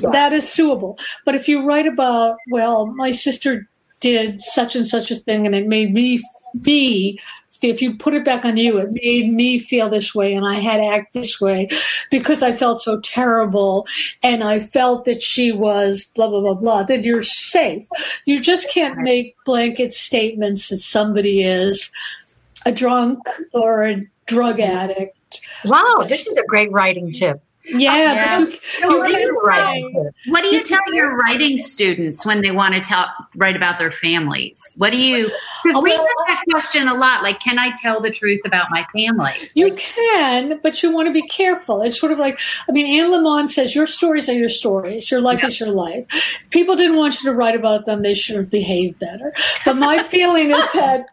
yeah. 0.00 0.10
That 0.10 0.32
is 0.32 0.44
suable. 0.54 0.98
But 1.24 1.34
if 1.34 1.48
you 1.48 1.64
write 1.64 1.86
about, 1.86 2.36
well, 2.50 2.86
my 2.86 3.12
sister 3.12 3.68
did 4.00 4.40
such 4.40 4.74
and 4.74 4.86
such 4.86 5.10
a 5.10 5.16
thing 5.16 5.46
and 5.46 5.54
it 5.54 5.66
made 5.66 5.94
me 5.94 6.20
be 6.60 7.18
if 7.62 7.80
you 7.82 7.96
put 7.96 8.14
it 8.14 8.24
back 8.24 8.44
on 8.44 8.56
you, 8.56 8.78
it 8.78 8.90
made 8.92 9.32
me 9.32 9.58
feel 9.58 9.88
this 9.88 10.14
way 10.14 10.34
and 10.34 10.46
I 10.46 10.54
had 10.54 10.78
to 10.78 10.86
act 10.86 11.12
this 11.12 11.40
way 11.40 11.68
because 12.10 12.42
I 12.42 12.52
felt 12.52 12.80
so 12.80 13.00
terrible 13.00 13.86
and 14.22 14.42
I 14.42 14.58
felt 14.58 15.04
that 15.04 15.22
she 15.22 15.52
was 15.52 16.04
blah, 16.14 16.28
blah, 16.28 16.40
blah, 16.40 16.54
blah, 16.54 16.82
then 16.82 17.02
you're 17.02 17.22
safe. 17.22 17.86
You 18.24 18.40
just 18.40 18.70
can't 18.70 18.98
make 18.98 19.36
blanket 19.44 19.92
statements 19.92 20.68
that 20.68 20.78
somebody 20.78 21.42
is 21.42 21.90
a 22.66 22.72
drunk 22.72 23.20
or 23.52 23.86
a 23.86 24.02
drug 24.26 24.56
mm-hmm. 24.56 24.76
addict. 24.76 25.40
Wow, 25.64 26.04
this 26.08 26.26
is 26.26 26.36
a 26.36 26.46
great 26.46 26.70
writing 26.72 27.10
tip. 27.10 27.40
Yeah, 27.64 27.96
yeah. 27.96 28.38
You, 28.40 28.46
you 28.80 28.98
what, 28.98 29.06
do 29.06 29.18
you 29.18 30.12
what 30.28 30.40
do 30.42 30.48
you 30.48 30.64
tell 30.64 30.80
your 30.92 31.16
writing 31.16 31.58
students 31.58 32.26
when 32.26 32.42
they 32.42 32.50
want 32.50 32.74
to 32.74 32.80
tell 32.80 33.08
write 33.36 33.54
about 33.54 33.78
their 33.78 33.92
families? 33.92 34.58
What 34.76 34.90
do 34.90 34.96
you? 34.96 35.30
Because 35.62 35.82
we 35.82 35.90
get 35.90 36.06
that 36.28 36.42
question 36.50 36.88
a 36.88 36.94
lot. 36.94 37.22
Like, 37.22 37.40
can 37.40 37.58
I 37.58 37.72
tell 37.80 38.00
the 38.00 38.10
truth 38.10 38.40
about 38.44 38.66
my 38.70 38.84
family? 38.92 39.32
You 39.54 39.68
like, 39.68 39.78
can, 39.78 40.58
but 40.62 40.82
you 40.82 40.92
want 40.92 41.06
to 41.06 41.12
be 41.12 41.22
careful. 41.22 41.82
It's 41.82 41.98
sort 41.98 42.12
of 42.12 42.18
like 42.18 42.40
I 42.68 42.72
mean, 42.72 42.86
Anne 42.86 43.10
Lamott 43.10 43.48
says, 43.48 43.74
"Your 43.74 43.86
stories 43.86 44.28
are 44.28 44.34
your 44.34 44.48
stories. 44.48 45.10
Your 45.10 45.20
life 45.20 45.40
yeah. 45.40 45.46
is 45.46 45.60
your 45.60 45.70
life." 45.70 46.06
If 46.42 46.50
people 46.50 46.74
didn't 46.74 46.96
want 46.96 47.22
you 47.22 47.30
to 47.30 47.36
write 47.36 47.54
about 47.54 47.84
them. 47.84 48.02
They 48.02 48.14
should 48.14 48.36
have 48.36 48.50
behaved 48.50 48.98
better. 48.98 49.32
But 49.64 49.76
my 49.76 50.02
feeling 50.08 50.50
is 50.50 50.72
that 50.72 51.06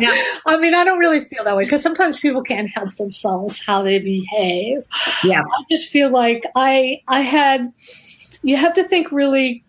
yeah. 0.00 0.14
I 0.46 0.56
mean, 0.58 0.74
I 0.74 0.84
don't 0.84 0.98
really 0.98 1.20
feel 1.20 1.44
that 1.44 1.56
way 1.56 1.64
because 1.64 1.82
sometimes 1.82 2.18
people 2.20 2.42
can't 2.42 2.68
help 2.68 2.94
themselves 2.96 3.64
how 3.64 3.82
they 3.82 3.98
behave. 3.98 4.84
Yeah, 5.24 5.42
I 5.42 5.64
just 5.70 5.87
feel 5.88 6.10
like 6.10 6.44
I 6.54 7.02
I 7.08 7.20
had 7.20 7.72
you 8.42 8.56
have 8.56 8.74
to 8.74 8.84
think 8.84 9.10
really 9.12 9.64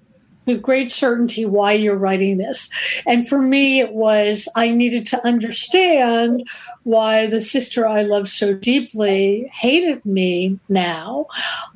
with 0.49 0.61
great 0.63 0.91
certainty 0.91 1.45
why 1.45 1.71
you're 1.71 1.97
writing 1.97 2.37
this. 2.37 2.69
And 3.05 3.27
for 3.27 3.39
me, 3.39 3.79
it 3.79 3.93
was 3.93 4.49
I 4.55 4.69
needed 4.69 5.05
to 5.07 5.25
understand 5.25 6.47
why 6.83 7.27
the 7.27 7.39
sister 7.39 7.87
I 7.87 8.01
love 8.01 8.27
so 8.27 8.53
deeply 8.53 9.47
hated 9.53 10.03
me 10.05 10.59
now. 10.67 11.27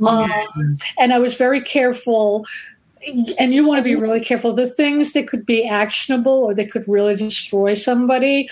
Um, 0.05 0.31
and 0.97 1.13
I 1.13 1.19
was 1.19 1.35
very 1.35 1.61
careful. 1.61 2.45
And 3.37 3.53
you 3.53 3.67
want 3.67 3.77
to 3.77 3.83
be 3.83 3.95
really 3.95 4.21
careful. 4.21 4.53
The 4.53 4.69
things 4.69 5.13
that 5.13 5.27
could 5.27 5.45
be 5.45 5.67
actionable 5.67 6.45
or 6.45 6.55
that 6.55 6.71
could 6.71 6.87
really 6.87 7.15
destroy 7.15 7.75
somebody, 7.75 8.49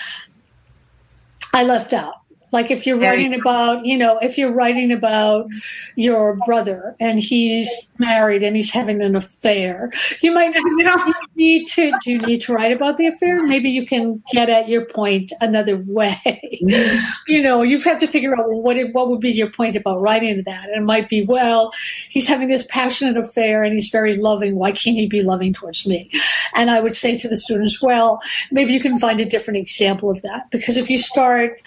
I 1.54 1.63
left 1.63 1.93
out. 1.93 2.20
Like 2.51 2.69
if 2.69 2.85
you're 2.85 2.99
writing 2.99 3.33
about, 3.33 3.85
you 3.85 3.97
know, 3.97 4.17
if 4.19 4.37
you're 4.37 4.51
writing 4.51 4.91
about 4.91 5.47
your 5.95 6.37
brother 6.45 6.95
and 6.99 7.19
he's 7.19 7.89
married 7.97 8.43
and 8.43 8.55
he's 8.55 8.71
having 8.71 9.01
an 9.01 9.15
affair, 9.15 9.91
you 10.21 10.31
might 10.33 10.53
not 10.53 11.15
need 11.35 11.65
to. 11.67 11.91
Do 12.03 12.11
you 12.11 12.19
need 12.19 12.41
to 12.41 12.53
write 12.53 12.71
about 12.71 12.97
the 12.97 13.07
affair? 13.07 13.43
Maybe 13.43 13.69
you 13.69 13.85
can 13.85 14.21
get 14.31 14.49
at 14.49 14.67
your 14.67 14.85
point 14.85 15.31
another 15.41 15.77
way. 15.85 16.19
You 17.27 17.41
know, 17.41 17.61
you 17.61 17.79
have 17.79 17.99
to 17.99 18.07
figure 18.07 18.37
out 18.37 18.51
what 18.51 18.77
it, 18.77 18.93
what 18.93 19.09
would 19.09 19.19
be 19.19 19.29
your 19.29 19.49
point 19.49 19.75
about 19.75 20.01
writing 20.01 20.43
that. 20.45 20.67
And 20.69 20.83
it 20.83 20.85
might 20.85 21.07
be, 21.07 21.23
well, 21.23 21.71
he's 22.09 22.27
having 22.27 22.49
this 22.49 22.65
passionate 22.69 23.17
affair 23.17 23.63
and 23.63 23.73
he's 23.73 23.89
very 23.89 24.17
loving. 24.17 24.55
Why 24.55 24.71
can't 24.71 24.97
he 24.97 25.07
be 25.07 25.21
loving 25.21 25.53
towards 25.53 25.87
me? 25.87 26.09
And 26.55 26.69
I 26.69 26.79
would 26.81 26.93
say 26.93 27.17
to 27.17 27.29
the 27.29 27.37
students, 27.37 27.81
well, 27.81 28.19
maybe 28.51 28.73
you 28.73 28.79
can 28.79 28.99
find 28.99 29.19
a 29.19 29.25
different 29.25 29.57
example 29.57 30.09
of 30.09 30.21
that 30.23 30.49
because 30.51 30.77
if 30.77 30.89
you 30.89 30.97
start, 30.97 31.61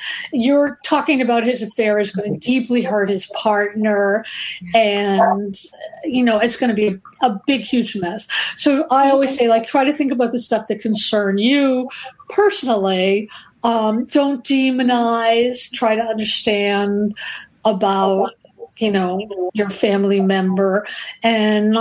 talking 0.82 1.20
about 1.20 1.44
his 1.44 1.62
affair 1.62 1.98
is 1.98 2.10
going 2.10 2.32
to 2.32 2.38
deeply 2.38 2.82
hurt 2.82 3.08
his 3.08 3.26
partner. 3.28 4.24
And 4.74 5.54
you 6.04 6.24
know 6.24 6.38
it's 6.38 6.56
going 6.56 6.68
to 6.68 6.74
be 6.74 6.88
a, 6.88 7.26
a, 7.26 7.40
big 7.46 7.62
huge 7.62 7.96
mess. 7.96 8.26
So 8.56 8.86
i 8.90 9.10
always 9.10 9.34
say 9.36 9.48
like 9.48 9.66
try 9.66 9.84
to 9.84 9.92
think 9.92 10.12
about 10.12 10.32
the 10.32 10.38
stuff 10.38 10.66
that 10.68 10.80
concern 10.80 11.38
you 11.38 11.88
personally. 12.28 13.28
Um, 13.62 14.04
don't 14.06 14.44
demonize. 14.44 15.70
Try 15.72 15.94
to 15.94 16.02
understand 16.02 17.16
about 17.64 18.32
you 18.78 18.90
know 18.90 19.50
your 19.54 19.70
family 19.70 20.20
member. 20.20 20.86
And 21.22 21.78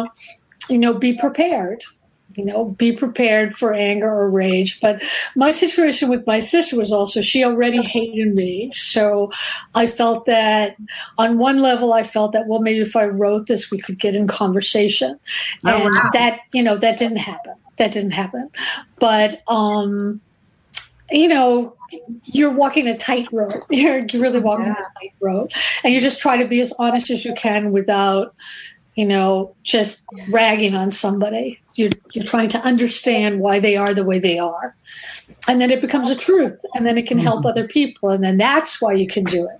you 0.69 0.77
know 0.77 0.93
be 0.93 1.17
prepared 1.17 1.83
you 2.35 2.45
know, 2.45 2.65
be 2.65 2.91
prepared 2.91 3.53
for 3.53 3.73
anger 3.73 4.09
or 4.09 4.29
rage. 4.29 4.79
But 4.81 5.01
my 5.35 5.51
situation 5.51 6.09
with 6.09 6.25
my 6.25 6.39
sister 6.39 6.75
was 6.77 6.91
also 6.91 7.21
she 7.21 7.43
already 7.43 7.81
hated 7.81 8.33
me. 8.33 8.71
So 8.71 9.31
I 9.75 9.87
felt 9.87 10.25
that 10.25 10.75
on 11.17 11.37
one 11.37 11.59
level, 11.59 11.93
I 11.93 12.03
felt 12.03 12.31
that, 12.33 12.47
well, 12.47 12.61
maybe 12.61 12.79
if 12.79 12.95
I 12.95 13.05
wrote 13.05 13.47
this, 13.47 13.71
we 13.71 13.79
could 13.79 13.99
get 13.99 14.15
in 14.15 14.27
conversation. 14.27 15.19
Oh, 15.65 15.69
and 15.69 15.95
wow. 15.95 16.09
that, 16.13 16.39
you 16.53 16.63
know, 16.63 16.77
that 16.77 16.97
didn't 16.97 17.17
happen. 17.17 17.55
That 17.77 17.91
didn't 17.91 18.11
happen. 18.11 18.49
But, 18.99 19.41
um, 19.47 20.21
you 21.11 21.27
know, 21.27 21.75
you're 22.25 22.51
walking 22.51 22.87
a 22.87 22.97
tightrope. 22.97 23.63
You're, 23.69 23.99
you're 24.11 24.21
really 24.21 24.39
walking 24.39 24.67
yeah. 24.67 24.73
a 24.73 24.99
tightrope. 24.99 25.51
And 25.83 25.93
you 25.93 25.99
just 25.99 26.19
try 26.19 26.37
to 26.37 26.47
be 26.47 26.61
as 26.61 26.73
honest 26.79 27.09
as 27.09 27.25
you 27.25 27.33
can 27.33 27.71
without, 27.71 28.33
you 28.95 29.05
know, 29.05 29.55
just 29.63 30.03
ragging 30.29 30.75
on 30.75 30.91
somebody. 30.91 31.59
You're, 31.75 31.91
you're 32.13 32.23
trying 32.25 32.49
to 32.49 32.59
understand 32.59 33.39
why 33.39 33.59
they 33.59 33.75
are 33.75 33.93
the 33.93 34.03
way 34.03 34.19
they 34.19 34.37
are. 34.37 34.75
And 35.47 35.59
then 35.59 35.71
it 35.71 35.81
becomes 35.81 36.09
a 36.09 36.15
truth. 36.15 36.63
And 36.75 36.85
then 36.85 36.97
it 36.97 37.07
can 37.07 37.17
help 37.17 37.39
mm-hmm. 37.39 37.47
other 37.47 37.67
people. 37.67 38.09
And 38.09 38.23
then 38.23 38.37
that's 38.37 38.81
why 38.81 38.93
you 38.93 39.07
can 39.07 39.23
do 39.23 39.45
it. 39.45 39.59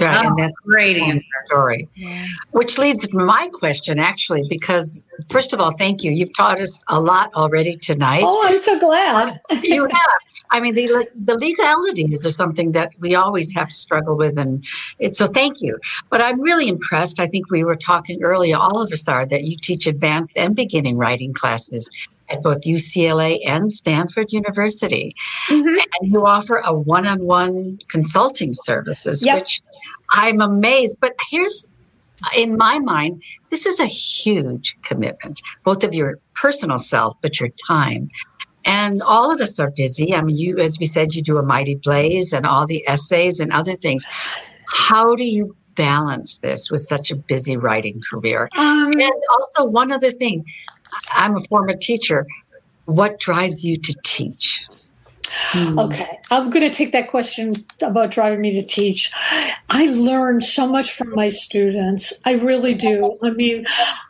Right, 0.00 0.24
oh, 0.24 0.28
and 0.28 0.38
that's 0.38 0.54
great 0.60 0.96
answer. 0.96 1.26
Story, 1.46 1.88
yeah. 1.96 2.24
which 2.52 2.78
leads 2.78 3.08
to 3.08 3.16
my 3.16 3.48
question, 3.52 3.98
actually, 3.98 4.44
because 4.48 5.00
first 5.28 5.52
of 5.52 5.60
all, 5.60 5.72
thank 5.76 6.04
you. 6.04 6.12
You've 6.12 6.36
taught 6.36 6.60
us 6.60 6.78
a 6.86 7.00
lot 7.00 7.34
already 7.34 7.76
tonight. 7.76 8.22
Oh, 8.24 8.46
I'm 8.46 8.62
so 8.62 8.78
glad 8.78 9.40
you 9.62 9.86
have. 9.86 10.20
I 10.50 10.60
mean, 10.60 10.74
the 10.74 11.06
the 11.14 11.38
legalities 11.38 12.26
are 12.26 12.30
something 12.30 12.72
that 12.72 12.92
we 12.98 13.14
always 13.14 13.54
have 13.54 13.68
to 13.68 13.74
struggle 13.74 14.16
with, 14.16 14.38
and 14.38 14.64
it's 14.98 15.18
so 15.18 15.26
thank 15.26 15.60
you. 15.60 15.78
But 16.10 16.20
I'm 16.20 16.40
really 16.40 16.68
impressed. 16.68 17.20
I 17.20 17.26
think 17.26 17.50
we 17.50 17.64
were 17.64 17.76
talking 17.76 18.22
earlier, 18.22 18.56
all 18.56 18.80
of 18.80 18.92
us 18.92 19.08
are, 19.08 19.26
that 19.26 19.44
you 19.44 19.56
teach 19.60 19.86
advanced 19.86 20.38
and 20.38 20.56
beginning 20.56 20.96
writing 20.96 21.34
classes 21.34 21.90
at 22.30 22.42
both 22.42 22.62
UCLA 22.62 23.40
and 23.46 23.70
Stanford 23.70 24.32
University. 24.32 25.14
Mm-hmm. 25.48 25.78
And 26.00 26.12
you 26.12 26.26
offer 26.26 26.62
a 26.64 26.72
one 26.72 27.06
on 27.06 27.24
one 27.24 27.78
consulting 27.88 28.54
services, 28.54 29.24
yep. 29.24 29.40
which 29.40 29.62
I'm 30.10 30.40
amazed. 30.40 30.98
But 31.00 31.14
here's, 31.30 31.68
in 32.36 32.56
my 32.56 32.78
mind, 32.78 33.22
this 33.50 33.66
is 33.66 33.80
a 33.80 33.86
huge 33.86 34.76
commitment, 34.82 35.40
both 35.64 35.84
of 35.84 35.94
your 35.94 36.18
personal 36.34 36.78
self, 36.78 37.16
but 37.22 37.40
your 37.40 37.50
time. 37.66 38.10
And 38.68 39.02
all 39.02 39.32
of 39.32 39.40
us 39.40 39.58
are 39.58 39.70
busy. 39.76 40.14
I 40.14 40.20
mean, 40.22 40.36
you, 40.36 40.58
as 40.58 40.78
we 40.78 40.84
said, 40.84 41.14
you 41.14 41.22
do 41.22 41.38
a 41.38 41.42
mighty 41.42 41.74
blaze 41.76 42.34
and 42.34 42.44
all 42.44 42.66
the 42.66 42.86
essays 42.86 43.40
and 43.40 43.50
other 43.50 43.76
things. 43.76 44.06
How 44.68 45.16
do 45.16 45.24
you 45.24 45.56
balance 45.74 46.36
this 46.38 46.70
with 46.70 46.82
such 46.82 47.10
a 47.10 47.16
busy 47.16 47.56
writing 47.56 48.02
career? 48.10 48.50
Um, 48.56 48.92
and 48.92 49.12
also, 49.32 49.64
one 49.64 49.90
other 49.90 50.10
thing 50.10 50.44
I'm 51.12 51.36
a 51.36 51.40
former 51.40 51.74
teacher. 51.74 52.26
what 52.84 53.18
drives 53.20 53.64
you 53.64 53.78
to 53.78 53.96
teach? 54.04 54.64
Hmm. 55.30 55.78
Okay, 55.78 56.18
I'm 56.30 56.50
going 56.50 56.68
to 56.68 56.74
take 56.74 56.92
that 56.92 57.08
question 57.08 57.54
about 57.82 58.10
driving 58.10 58.40
me 58.40 58.50
to 58.60 58.66
teach. 58.66 59.12
I 59.70 59.86
learn 59.86 60.40
so 60.40 60.66
much 60.66 60.92
from 60.92 61.14
my 61.14 61.28
students. 61.28 62.12
I 62.24 62.32
really 62.32 62.74
do. 62.74 63.14
I 63.22 63.30
mean, 63.30 63.64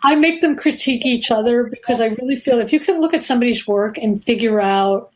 I 0.04 0.14
make 0.16 0.40
them 0.40 0.56
critique 0.56 1.04
each 1.04 1.30
other 1.30 1.64
because 1.64 2.00
I 2.00 2.06
really 2.06 2.36
feel 2.36 2.58
if 2.58 2.72
you 2.72 2.80
can 2.80 3.00
look 3.00 3.14
at 3.14 3.22
somebody's 3.22 3.66
work 3.66 3.98
and 3.98 4.24
figure 4.24 4.60
out, 4.60 5.10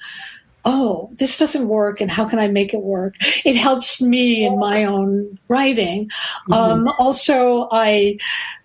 oh, 0.64 1.10
this 1.18 1.38
doesn't 1.38 1.68
work, 1.68 2.00
and 2.00 2.10
how 2.10 2.28
can 2.28 2.38
I 2.38 2.48
make 2.48 2.72
it 2.72 2.82
work? 2.82 3.14
It 3.44 3.56
helps 3.56 4.00
me 4.00 4.44
in 4.46 4.58
my 4.58 4.84
own 4.84 5.38
writing. 5.48 6.08
Mm-hmm. 6.08 6.52
Um, 6.52 6.88
also, 6.98 7.68
I 7.72 8.18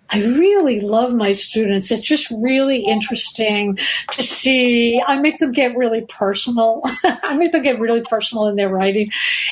I 0.09 0.21
really 0.21 0.79
love 0.79 1.13
my 1.13 1.31
students. 1.31 1.91
It's 1.91 2.01
just 2.01 2.31
really 2.31 2.79
interesting 2.79 3.77
to 4.11 4.23
see. 4.23 5.01
I 5.05 5.19
make 5.19 5.39
them 5.39 5.51
get 5.51 5.75
really 5.75 6.05
personal. 6.05 6.81
I 7.03 7.35
make 7.35 7.51
them 7.51 7.63
get 7.63 7.79
really 7.79 8.01
personal 8.01 8.47
in 8.47 8.55
their 8.55 8.69
writing, 8.69 9.11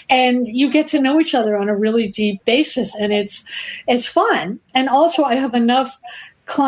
and 0.10 0.48
you 0.48 0.72
get 0.72 0.88
to 0.88 1.00
know 1.00 1.20
each 1.20 1.36
other 1.36 1.58
on 1.58 1.68
a 1.68 1.76
really 1.76 2.08
deep 2.08 2.44
basis, 2.46 2.96
and 2.96 3.12
it's 3.12 3.44
it's 3.88 4.08
fun. 4.08 4.60
And 4.74 4.88
also, 4.88 5.24
I 5.24 5.36
have 5.36 5.54
enough 5.54 6.00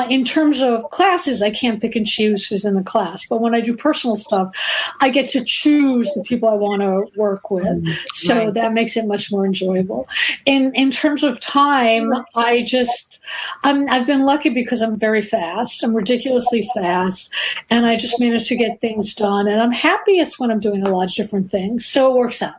in 0.09 0.25
terms 0.25 0.61
of 0.61 0.89
classes, 0.89 1.41
I 1.41 1.51
can't 1.51 1.79
pick 1.79 1.95
and 1.95 2.05
choose 2.05 2.47
who's 2.47 2.65
in 2.65 2.75
the 2.75 2.83
class. 2.83 3.25
But 3.25 3.41
when 3.41 3.53
I 3.53 3.61
do 3.61 3.75
personal 3.75 4.15
stuff, 4.15 4.55
I 5.01 5.09
get 5.09 5.27
to 5.29 5.43
choose 5.43 6.11
the 6.13 6.23
people 6.23 6.49
I 6.49 6.53
want 6.53 6.81
to 6.81 7.05
work 7.17 7.51
with. 7.51 7.63
Mm, 7.63 7.95
so 8.11 8.45
right. 8.45 8.53
that 8.53 8.73
makes 8.73 8.97
it 8.97 9.05
much 9.05 9.31
more 9.31 9.45
enjoyable. 9.45 10.07
In 10.45 10.73
in 10.73 10.89
terms 10.91 11.23
of 11.23 11.39
time, 11.39 12.11
I 12.35 12.63
just 12.63 13.19
I'm 13.63 13.87
I've 13.89 14.07
been 14.07 14.21
lucky 14.21 14.49
because 14.49 14.81
I'm 14.81 14.97
very 14.97 15.21
fast. 15.21 15.83
I'm 15.83 15.95
ridiculously 15.95 16.67
fast, 16.73 17.33
and 17.69 17.85
I 17.85 17.95
just 17.95 18.19
manage 18.19 18.47
to 18.49 18.55
get 18.55 18.81
things 18.81 19.13
done. 19.13 19.47
And 19.47 19.61
I'm 19.61 19.71
happiest 19.71 20.39
when 20.39 20.51
I'm 20.51 20.59
doing 20.59 20.83
a 20.83 20.89
lot 20.89 21.09
of 21.09 21.13
different 21.13 21.51
things. 21.51 21.85
So 21.85 22.11
it 22.11 22.17
works 22.17 22.41
out. 22.41 22.55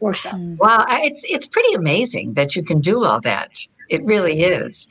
Works 0.00 0.26
out. 0.26 0.34
Mm. 0.34 0.56
Wow, 0.60 0.84
it's 0.88 1.24
it's 1.24 1.46
pretty 1.46 1.74
amazing 1.74 2.32
that 2.34 2.56
you 2.56 2.62
can 2.62 2.80
do 2.80 3.04
all 3.04 3.20
that. 3.20 3.66
It 3.88 4.04
really 4.04 4.42
is. 4.42 4.88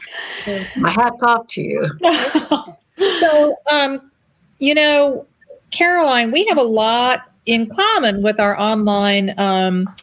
My 0.78 0.90
hat's 0.90 1.22
off 1.24 1.48
to 1.48 1.62
you. 1.62 1.90
so, 3.20 3.56
um, 3.72 4.12
you 4.60 4.74
know, 4.74 5.26
Caroline, 5.72 6.32
we 6.32 6.46
have 6.46 6.58
a 6.58 6.64
lot 6.64 7.32
in 7.46 7.70
common 7.70 8.22
with 8.22 8.40
our 8.40 8.60
online 8.60 9.38
um, 9.40 9.94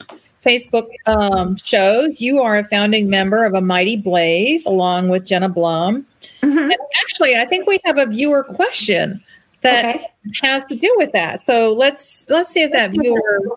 Facebook 0.44 0.88
um, 1.06 1.56
shows. 1.56 2.20
You 2.20 2.40
are 2.40 2.58
a 2.58 2.64
founding 2.64 3.08
member 3.08 3.44
of 3.44 3.54
A 3.54 3.60
Mighty 3.60 3.96
Blaze 3.96 4.66
along 4.66 5.08
with 5.08 5.24
Jenna 5.24 5.48
Blum. 5.48 6.06
Mm-hmm. 6.42 6.58
And 6.58 6.76
actually, 7.02 7.36
I 7.36 7.44
think 7.44 7.66
we 7.66 7.78
have 7.84 7.98
a 7.98 8.06
viewer 8.06 8.44
question 8.44 9.22
that 9.62 9.96
okay. 9.96 10.06
has 10.42 10.64
to 10.64 10.74
do 10.74 10.92
with 10.98 11.12
that. 11.12 11.44
So 11.46 11.72
let's 11.72 12.26
let's 12.28 12.50
see 12.50 12.62
if 12.62 12.72
that 12.72 12.90
viewer 12.90 13.56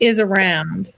is 0.00 0.18
around. 0.18 0.92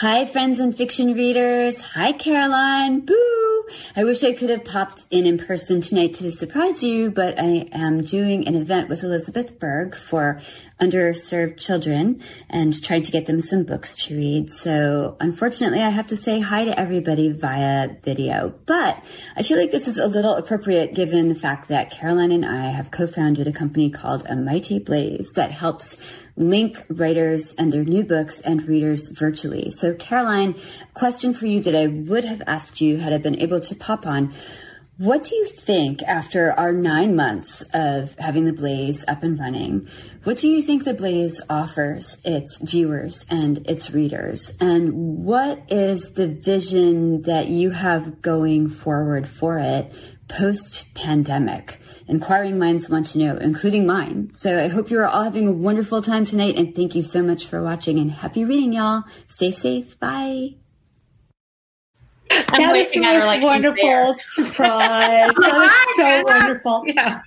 Hi, 0.00 0.26
friends 0.26 0.60
and 0.60 0.76
fiction 0.76 1.14
readers. 1.14 1.80
Hi, 1.80 2.12
Caroline. 2.12 3.00
Boo! 3.00 3.64
I 3.96 4.04
wish 4.04 4.22
I 4.22 4.32
could 4.32 4.48
have 4.48 4.64
popped 4.64 5.06
in 5.10 5.26
in 5.26 5.38
person 5.38 5.80
tonight 5.80 6.14
to 6.14 6.30
surprise 6.30 6.84
you, 6.84 7.10
but 7.10 7.36
I 7.36 7.68
am 7.72 8.02
doing 8.02 8.46
an 8.46 8.54
event 8.54 8.88
with 8.88 9.02
Elizabeth 9.02 9.58
Berg 9.58 9.96
for 9.96 10.40
underserved 10.80 11.58
children 11.58 12.22
and 12.48 12.80
trying 12.80 13.02
to 13.02 13.10
get 13.10 13.26
them 13.26 13.40
some 13.40 13.64
books 13.64 13.96
to 13.96 14.16
read. 14.16 14.52
So 14.52 15.16
unfortunately, 15.18 15.82
I 15.82 15.90
have 15.90 16.06
to 16.08 16.16
say 16.16 16.38
hi 16.38 16.64
to 16.64 16.78
everybody 16.78 17.32
via 17.32 17.96
video, 18.00 18.54
but 18.66 19.04
I 19.36 19.42
feel 19.42 19.58
like 19.58 19.72
this 19.72 19.88
is 19.88 19.98
a 19.98 20.06
little 20.06 20.36
appropriate 20.36 20.94
given 20.94 21.28
the 21.28 21.34
fact 21.34 21.68
that 21.68 21.90
Caroline 21.90 22.30
and 22.30 22.46
I 22.46 22.68
have 22.68 22.92
co-founded 22.92 23.48
a 23.48 23.52
company 23.52 23.90
called 23.90 24.24
A 24.28 24.36
Mighty 24.36 24.78
Blaze 24.78 25.32
that 25.32 25.50
helps 25.50 26.00
link 26.38 26.84
writers 26.88 27.52
and 27.58 27.72
their 27.72 27.84
new 27.84 28.04
books 28.04 28.40
and 28.40 28.66
readers 28.68 29.10
virtually. 29.10 29.70
So 29.70 29.94
Caroline, 29.94 30.54
question 30.94 31.34
for 31.34 31.46
you 31.46 31.60
that 31.60 31.74
I 31.74 31.88
would 31.88 32.24
have 32.24 32.40
asked 32.46 32.80
you 32.80 32.98
had 32.98 33.12
I 33.12 33.18
been 33.18 33.38
able 33.40 33.60
to 33.60 33.74
pop 33.74 34.06
on 34.06 34.32
what 34.98 35.22
do 35.22 35.36
you 35.36 35.46
think 35.46 36.02
after 36.02 36.50
our 36.50 36.72
nine 36.72 37.14
months 37.14 37.62
of 37.72 38.18
having 38.18 38.44
the 38.44 38.52
Blaze 38.52 39.04
up 39.06 39.22
and 39.22 39.38
running? 39.38 39.88
What 40.24 40.38
do 40.38 40.48
you 40.48 40.60
think 40.60 40.82
the 40.82 40.92
Blaze 40.92 41.40
offers 41.48 42.20
its 42.24 42.60
viewers 42.68 43.24
and 43.30 43.58
its 43.68 43.92
readers? 43.92 44.56
And 44.60 45.24
what 45.24 45.62
is 45.68 46.14
the 46.14 46.26
vision 46.26 47.22
that 47.22 47.46
you 47.46 47.70
have 47.70 48.20
going 48.22 48.68
forward 48.68 49.28
for 49.28 49.60
it 49.60 49.92
post 50.26 50.92
pandemic? 50.94 51.78
Inquiring 52.08 52.58
minds 52.58 52.90
want 52.90 53.06
to 53.08 53.18
know, 53.18 53.36
including 53.36 53.86
mine. 53.86 54.32
So 54.34 54.64
I 54.64 54.66
hope 54.66 54.90
you 54.90 54.98
are 54.98 55.06
all 55.06 55.22
having 55.22 55.46
a 55.46 55.52
wonderful 55.52 56.02
time 56.02 56.24
tonight 56.24 56.56
and 56.56 56.74
thank 56.74 56.96
you 56.96 57.02
so 57.02 57.22
much 57.22 57.46
for 57.46 57.62
watching 57.62 58.00
and 58.00 58.10
happy 58.10 58.44
reading, 58.44 58.72
y'all. 58.72 59.04
Stay 59.28 59.52
safe. 59.52 59.96
Bye. 60.00 60.57
I'm 62.30 62.60
that 62.60 62.76
is 62.76 62.90
the 62.92 63.00
most 63.00 63.26
like 63.26 63.42
wonderful 63.42 64.14
surprise. 64.22 65.30
that 65.36 65.36
was 65.36 65.96
so 65.96 66.22
wonderful. 66.24 66.84
Yeah. 66.86 67.22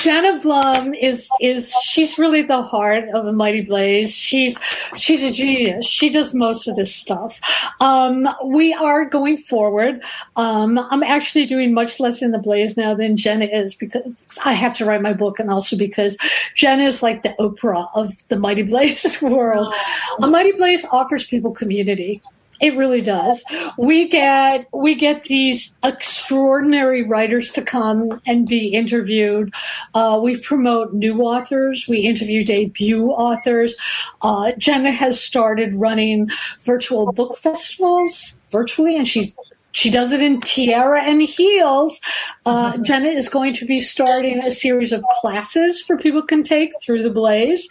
Jenna 0.00 0.38
Blum 0.40 0.94
is 0.94 1.28
is 1.40 1.72
she's 1.82 2.18
really 2.18 2.42
the 2.42 2.62
heart 2.62 3.08
of 3.08 3.26
a 3.26 3.32
Mighty 3.32 3.62
Blaze. 3.62 4.14
She's 4.14 4.58
she's 4.94 5.22
a 5.22 5.32
genius. 5.32 5.86
She 5.86 6.10
does 6.10 6.34
most 6.34 6.68
of 6.68 6.76
this 6.76 6.94
stuff. 6.94 7.40
Um, 7.80 8.28
we 8.44 8.72
are 8.74 9.04
going 9.04 9.36
forward. 9.36 10.02
Um, 10.36 10.78
I'm 10.78 11.02
actually 11.02 11.46
doing 11.46 11.74
much 11.74 11.98
less 11.98 12.22
in 12.22 12.30
the 12.30 12.38
Blaze 12.38 12.76
now 12.76 12.94
than 12.94 13.16
Jenna 13.16 13.46
is 13.46 13.74
because 13.74 14.02
I 14.44 14.52
have 14.52 14.76
to 14.76 14.84
write 14.84 15.02
my 15.02 15.12
book, 15.12 15.38
and 15.38 15.50
also 15.50 15.76
because 15.76 16.16
Jenna 16.54 16.84
is 16.84 17.02
like 17.02 17.22
the 17.22 17.34
Oprah 17.40 17.88
of 17.94 18.14
the 18.28 18.38
Mighty 18.38 18.62
Blaze 18.62 19.20
world. 19.22 19.72
Oh. 19.72 20.18
A 20.22 20.26
Mighty 20.28 20.52
Blaze 20.52 20.86
offers 20.92 21.24
people 21.24 21.50
community. 21.50 22.22
It 22.60 22.76
really 22.76 23.00
does. 23.00 23.44
We 23.78 24.08
get 24.08 24.66
we 24.72 24.94
get 24.94 25.24
these 25.24 25.78
extraordinary 25.84 27.06
writers 27.06 27.50
to 27.52 27.62
come 27.62 28.20
and 28.26 28.46
be 28.46 28.68
interviewed. 28.68 29.52
Uh, 29.94 30.18
we 30.22 30.40
promote 30.40 30.94
new 30.94 31.20
authors. 31.20 31.86
We 31.88 31.98
interview 31.98 32.44
debut 32.44 33.10
authors. 33.10 33.76
Uh, 34.22 34.52
Jenna 34.58 34.90
has 34.90 35.20
started 35.20 35.74
running 35.74 36.28
virtual 36.62 37.12
book 37.12 37.36
festivals 37.36 38.36
virtually, 38.50 38.96
and 38.96 39.06
she's 39.06 39.34
she 39.72 39.90
does 39.90 40.12
it 40.12 40.22
in 40.22 40.40
tiara 40.40 41.02
and 41.02 41.20
heels. 41.20 42.00
Uh, 42.46 42.72
mm-hmm. 42.72 42.82
Jenna 42.82 43.08
is 43.08 43.28
going 43.28 43.52
to 43.52 43.66
be 43.66 43.78
starting 43.78 44.38
a 44.38 44.50
series 44.50 44.90
of 44.90 45.04
classes 45.20 45.82
for 45.82 45.98
people 45.98 46.22
can 46.22 46.42
take 46.42 46.72
through 46.82 47.02
the 47.02 47.10
Blaze 47.10 47.68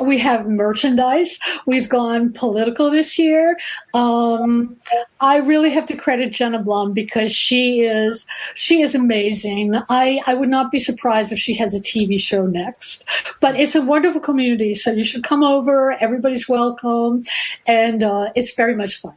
we 0.00 0.18
have 0.18 0.48
merchandise. 0.48 1.38
We've 1.66 1.88
gone 1.88 2.32
political 2.32 2.90
this 2.90 3.18
year. 3.18 3.58
Um, 3.94 4.76
I 5.20 5.38
really 5.38 5.70
have 5.70 5.86
to 5.86 5.96
credit 5.96 6.32
Jenna 6.32 6.58
Blum 6.58 6.92
because 6.92 7.32
she 7.32 7.80
is 7.80 8.26
she 8.54 8.82
is 8.82 8.94
amazing. 8.94 9.74
I 9.88 10.20
I 10.26 10.34
would 10.34 10.48
not 10.48 10.70
be 10.70 10.78
surprised 10.78 11.32
if 11.32 11.38
she 11.38 11.54
has 11.54 11.74
a 11.74 11.82
TV 11.82 12.20
show 12.20 12.46
next. 12.46 13.04
But 13.40 13.58
it's 13.58 13.74
a 13.74 13.82
wonderful 13.82 14.20
community, 14.20 14.74
so 14.74 14.92
you 14.92 15.04
should 15.04 15.24
come 15.24 15.42
over. 15.42 15.92
Everybody's 16.00 16.48
welcome, 16.48 17.22
and 17.66 18.02
uh, 18.02 18.30
it's 18.34 18.54
very 18.54 18.74
much 18.74 19.00
fun. 19.00 19.14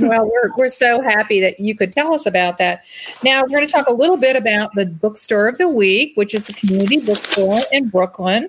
well, 0.00 0.24
we're, 0.24 0.50
we're 0.56 0.68
so 0.68 1.00
happy 1.02 1.40
that 1.40 1.60
you 1.60 1.74
could 1.76 1.92
tell 1.92 2.12
us 2.12 2.26
about 2.26 2.58
that. 2.58 2.82
Now, 3.22 3.42
we're 3.42 3.48
going 3.48 3.66
to 3.66 3.72
talk 3.72 3.86
a 3.86 3.92
little 3.92 4.16
bit 4.16 4.34
about 4.34 4.74
the 4.74 4.86
bookstore 4.86 5.46
of 5.46 5.58
the 5.58 5.68
week, 5.68 6.12
which 6.16 6.34
is 6.34 6.44
the 6.44 6.52
community 6.52 6.98
bookstore 6.98 7.60
in 7.70 7.88
Brooklyn. 7.88 8.48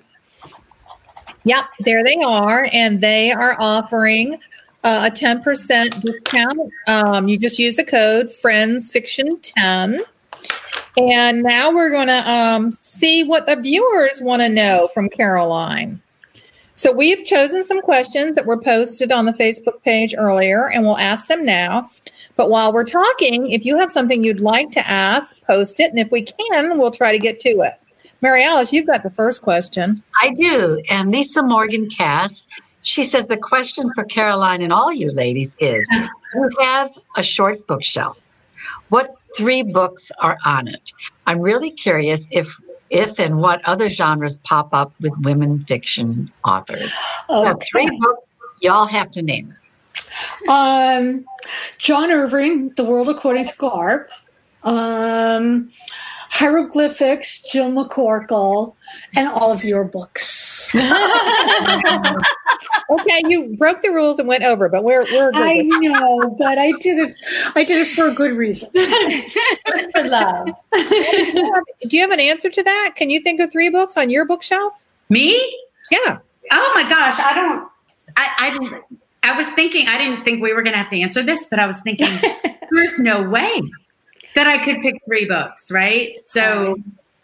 Yep, 1.44 1.64
there 1.80 2.04
they 2.04 2.16
are. 2.16 2.68
And 2.72 3.00
they 3.00 3.32
are 3.32 3.56
offering 3.58 4.34
uh, 4.84 5.10
a 5.10 5.14
10% 5.14 6.00
discount. 6.00 6.72
Um, 6.86 7.28
you 7.28 7.38
just 7.38 7.58
use 7.58 7.76
the 7.76 7.84
code 7.84 8.32
Friends 8.32 8.90
Fiction 8.90 9.38
10 9.40 10.00
And 10.96 11.42
now 11.42 11.70
we're 11.70 11.90
going 11.90 12.08
to 12.08 12.30
um, 12.30 12.72
see 12.72 13.22
what 13.24 13.46
the 13.46 13.56
viewers 13.56 14.20
want 14.20 14.42
to 14.42 14.48
know 14.48 14.88
from 14.92 15.08
Caroline. 15.08 16.00
So 16.74 16.92
we've 16.92 17.24
chosen 17.24 17.62
some 17.62 17.82
questions 17.82 18.34
that 18.36 18.46
were 18.46 18.56
posted 18.56 19.12
on 19.12 19.26
the 19.26 19.32
Facebook 19.34 19.82
page 19.82 20.14
earlier, 20.16 20.70
and 20.70 20.82
we'll 20.82 20.96
ask 20.96 21.26
them 21.26 21.44
now. 21.44 21.90
But 22.36 22.48
while 22.48 22.72
we're 22.72 22.84
talking, 22.84 23.50
if 23.50 23.66
you 23.66 23.76
have 23.76 23.90
something 23.90 24.24
you'd 24.24 24.40
like 24.40 24.70
to 24.70 24.88
ask, 24.88 25.30
post 25.46 25.78
it. 25.78 25.90
And 25.90 25.98
if 25.98 26.10
we 26.10 26.22
can, 26.22 26.78
we'll 26.78 26.90
try 26.90 27.12
to 27.12 27.18
get 27.18 27.38
to 27.40 27.60
it. 27.60 27.74
Mary 28.20 28.44
Alice, 28.44 28.72
you've 28.72 28.86
got 28.86 29.02
the 29.02 29.10
first 29.10 29.42
question. 29.42 30.02
I 30.20 30.32
do. 30.32 30.82
And 30.90 31.10
Lisa 31.10 31.42
Morgan 31.42 31.88
Cass, 31.88 32.44
she 32.82 33.02
says 33.02 33.26
the 33.26 33.36
question 33.36 33.90
for 33.94 34.04
Caroline 34.04 34.62
and 34.62 34.72
all 34.72 34.92
you 34.92 35.10
ladies 35.12 35.56
is 35.60 35.88
you 36.34 36.50
have 36.60 36.90
a 37.16 37.22
short 37.22 37.66
bookshelf. 37.66 38.26
What 38.88 39.16
three 39.36 39.62
books 39.62 40.10
are 40.18 40.36
on 40.44 40.68
it? 40.68 40.92
I'm 41.26 41.40
really 41.40 41.70
curious 41.70 42.28
if 42.30 42.56
if 42.90 43.20
and 43.20 43.38
what 43.38 43.66
other 43.66 43.88
genres 43.88 44.38
pop 44.38 44.74
up 44.74 44.92
with 45.00 45.12
women 45.20 45.64
fiction 45.64 46.28
authors. 46.44 46.92
Okay. 47.28 47.48
Now, 47.48 47.54
three 47.70 47.98
books, 48.00 48.34
y'all 48.60 48.86
have 48.86 49.10
to 49.12 49.22
name 49.22 49.52
it. 49.52 50.48
Um, 50.48 51.24
John 51.78 52.10
Irving, 52.10 52.70
The 52.70 52.84
World 52.84 53.08
According 53.08 53.44
to 53.44 53.54
Garp. 53.54 54.08
Um, 54.64 55.70
hieroglyphics, 56.30 57.42
Jill 57.50 57.70
McCorkle, 57.70 58.74
and 59.16 59.28
all 59.28 59.52
of 59.52 59.62
your 59.64 59.84
books. 59.84 60.74
okay, 60.76 60.90
you 63.28 63.56
broke 63.58 63.82
the 63.82 63.90
rules 63.90 64.18
and 64.18 64.26
went 64.28 64.44
over, 64.44 64.68
but 64.68 64.84
we're 64.84 65.04
we're. 65.12 65.32
I 65.34 65.62
know, 65.62 66.34
but 66.38 66.56
I 66.58 66.72
did 66.80 66.98
it. 66.98 67.14
I 67.56 67.64
did 67.64 67.86
it 67.86 67.94
for 67.94 68.06
a 68.08 68.14
good 68.14 68.32
reason. 68.32 68.70
for 69.92 70.08
love. 70.08 70.48
Do 70.72 71.96
you 71.96 72.00
have 72.00 72.12
an 72.12 72.20
answer 72.20 72.48
to 72.48 72.62
that? 72.62 72.92
Can 72.96 73.10
you 73.10 73.20
think 73.20 73.40
of 73.40 73.50
three 73.52 73.68
books 73.68 73.96
on 73.96 74.08
your 74.08 74.24
bookshelf? 74.24 74.72
Me? 75.08 75.34
Yeah. 75.90 76.18
Oh 76.52 76.72
my 76.74 76.88
gosh, 76.88 77.18
I 77.18 77.34
don't. 77.34 77.68
I 78.16 78.50
I, 79.22 79.32
I 79.32 79.36
was 79.36 79.46
thinking. 79.54 79.88
I 79.88 79.98
didn't 79.98 80.24
think 80.24 80.40
we 80.42 80.52
were 80.52 80.62
going 80.62 80.74
to 80.74 80.78
have 80.78 80.90
to 80.90 81.00
answer 81.00 81.22
this, 81.22 81.46
but 81.50 81.58
I 81.58 81.66
was 81.66 81.80
thinking, 81.80 82.08
there's 82.70 82.98
no 83.00 83.28
way 83.28 83.60
that 84.34 84.46
I 84.46 84.64
could 84.64 84.80
pick 84.80 85.00
three 85.04 85.26
books, 85.26 85.70
right? 85.70 86.14
So 86.24 86.76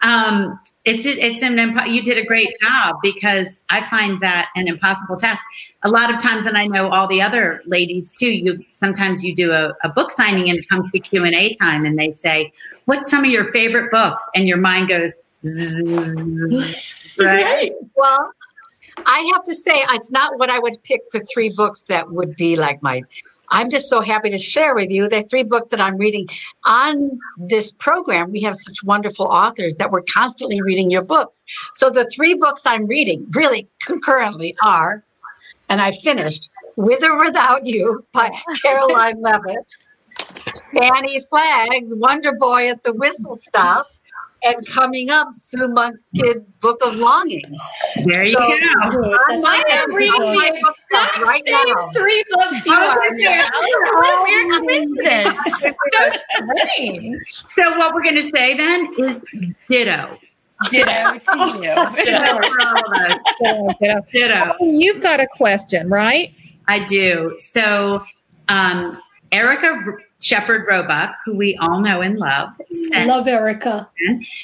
um, 0.02 0.58
it's 0.84 1.06
it's 1.06 1.42
an 1.42 1.56
impo- 1.56 1.88
you 1.88 2.02
did 2.02 2.18
a 2.18 2.24
great 2.24 2.50
job 2.60 2.96
because 3.02 3.60
I 3.70 3.88
find 3.88 4.20
that 4.22 4.48
an 4.54 4.68
impossible 4.68 5.16
task. 5.16 5.42
A 5.82 5.88
lot 5.88 6.12
of 6.12 6.20
times, 6.20 6.46
and 6.46 6.58
I 6.58 6.66
know 6.66 6.88
all 6.88 7.06
the 7.06 7.22
other 7.22 7.62
ladies 7.66 8.12
too. 8.18 8.30
You 8.30 8.64
sometimes 8.72 9.24
you 9.24 9.34
do 9.34 9.52
a, 9.52 9.72
a 9.84 9.88
book 9.88 10.10
signing 10.10 10.50
and 10.50 10.58
it 10.58 10.68
comes 10.68 10.90
to 10.92 10.98
Q 10.98 11.24
and 11.24 11.34
A 11.34 11.54
time, 11.54 11.84
and 11.86 11.98
they 11.98 12.10
say, 12.10 12.52
"What's 12.84 13.10
some 13.10 13.24
of 13.24 13.30
your 13.30 13.52
favorite 13.52 13.90
books?" 13.90 14.24
And 14.34 14.46
your 14.46 14.58
mind 14.58 14.88
goes, 14.88 15.12
right? 17.18 17.72
Well, 17.94 18.32
I 19.04 19.30
have 19.34 19.44
to 19.44 19.54
say, 19.54 19.84
it's 19.90 20.10
not 20.10 20.38
what 20.38 20.50
I 20.50 20.58
would 20.58 20.82
pick 20.82 21.02
for 21.10 21.20
three 21.32 21.52
books 21.54 21.82
that 21.84 22.10
would 22.10 22.34
be 22.36 22.56
like 22.56 22.82
my 22.82 23.02
I'm 23.50 23.70
just 23.70 23.88
so 23.88 24.00
happy 24.00 24.30
to 24.30 24.38
share 24.38 24.74
with 24.74 24.90
you 24.90 25.08
the 25.08 25.22
three 25.22 25.42
books 25.42 25.70
that 25.70 25.80
I'm 25.80 25.96
reading 25.96 26.26
on 26.64 27.10
this 27.38 27.72
program. 27.72 28.32
We 28.32 28.40
have 28.42 28.56
such 28.56 28.82
wonderful 28.84 29.26
authors 29.26 29.76
that 29.76 29.90
we're 29.90 30.02
constantly 30.02 30.60
reading 30.60 30.90
your 30.90 31.04
books. 31.04 31.44
So 31.74 31.90
the 31.90 32.08
three 32.14 32.34
books 32.34 32.66
I'm 32.66 32.86
reading 32.86 33.26
really 33.34 33.68
concurrently 33.80 34.56
are, 34.62 35.04
and 35.68 35.80
I 35.80 35.92
finished 35.92 36.48
With 36.76 37.02
or 37.02 37.24
Without 37.24 37.64
You 37.64 38.04
by 38.12 38.30
Caroline 38.62 39.20
Leavitt, 39.20 39.66
Fannie 40.72 41.20
Flagg's 41.28 41.94
Wonder 41.96 42.32
Boy 42.38 42.68
at 42.68 42.82
the 42.82 42.92
Whistle 42.92 43.34
Stop, 43.34 43.86
and 44.44 44.66
coming 44.66 45.10
up, 45.10 45.28
Sue 45.30 45.68
Monk 45.68 45.96
Kidd's 46.14 46.44
Book 46.60 46.78
of 46.84 46.96
Longing. 46.96 47.42
There 48.04 48.24
you 48.24 48.34
so, 48.34 48.48
go. 48.48 49.18
I 49.44 49.62
am 49.68 49.94
reading 49.94 50.20
the 50.20 50.62
exact 50.64 51.18
right 51.22 51.42
same 51.44 51.74
now. 51.74 51.90
three 51.92 52.24
books 52.30 52.66
you 52.66 52.72
are. 52.72 52.96
What 52.96 54.14
a 54.14 54.22
weird 54.22 54.50
coincidence. 54.60 55.76
so 55.90 56.18
strange. 56.74 57.22
So 57.46 57.78
what 57.78 57.94
we're 57.94 58.02
going 58.02 58.16
to 58.16 58.22
say 58.22 58.56
then 58.56 58.88
is 58.98 59.18
ditto. 59.68 60.18
Ditto 60.70 61.18
to 61.18 61.38
you. 61.38 61.74
ditto. 62.04 62.40
ditto. 63.80 64.06
ditto. 64.12 64.54
You've 64.60 65.02
got 65.02 65.20
a 65.20 65.26
question, 65.36 65.88
right? 65.88 66.32
I 66.68 66.84
do. 66.84 67.36
So 67.52 68.04
um, 68.48 68.92
Erika 69.32 69.82
Shepard 70.20 70.66
Robuck, 70.66 71.14
who 71.24 71.36
we 71.36 71.56
all 71.58 71.80
know 71.80 72.00
and 72.00 72.18
love. 72.18 72.48
Love 72.94 73.28
Erika. 73.28 73.90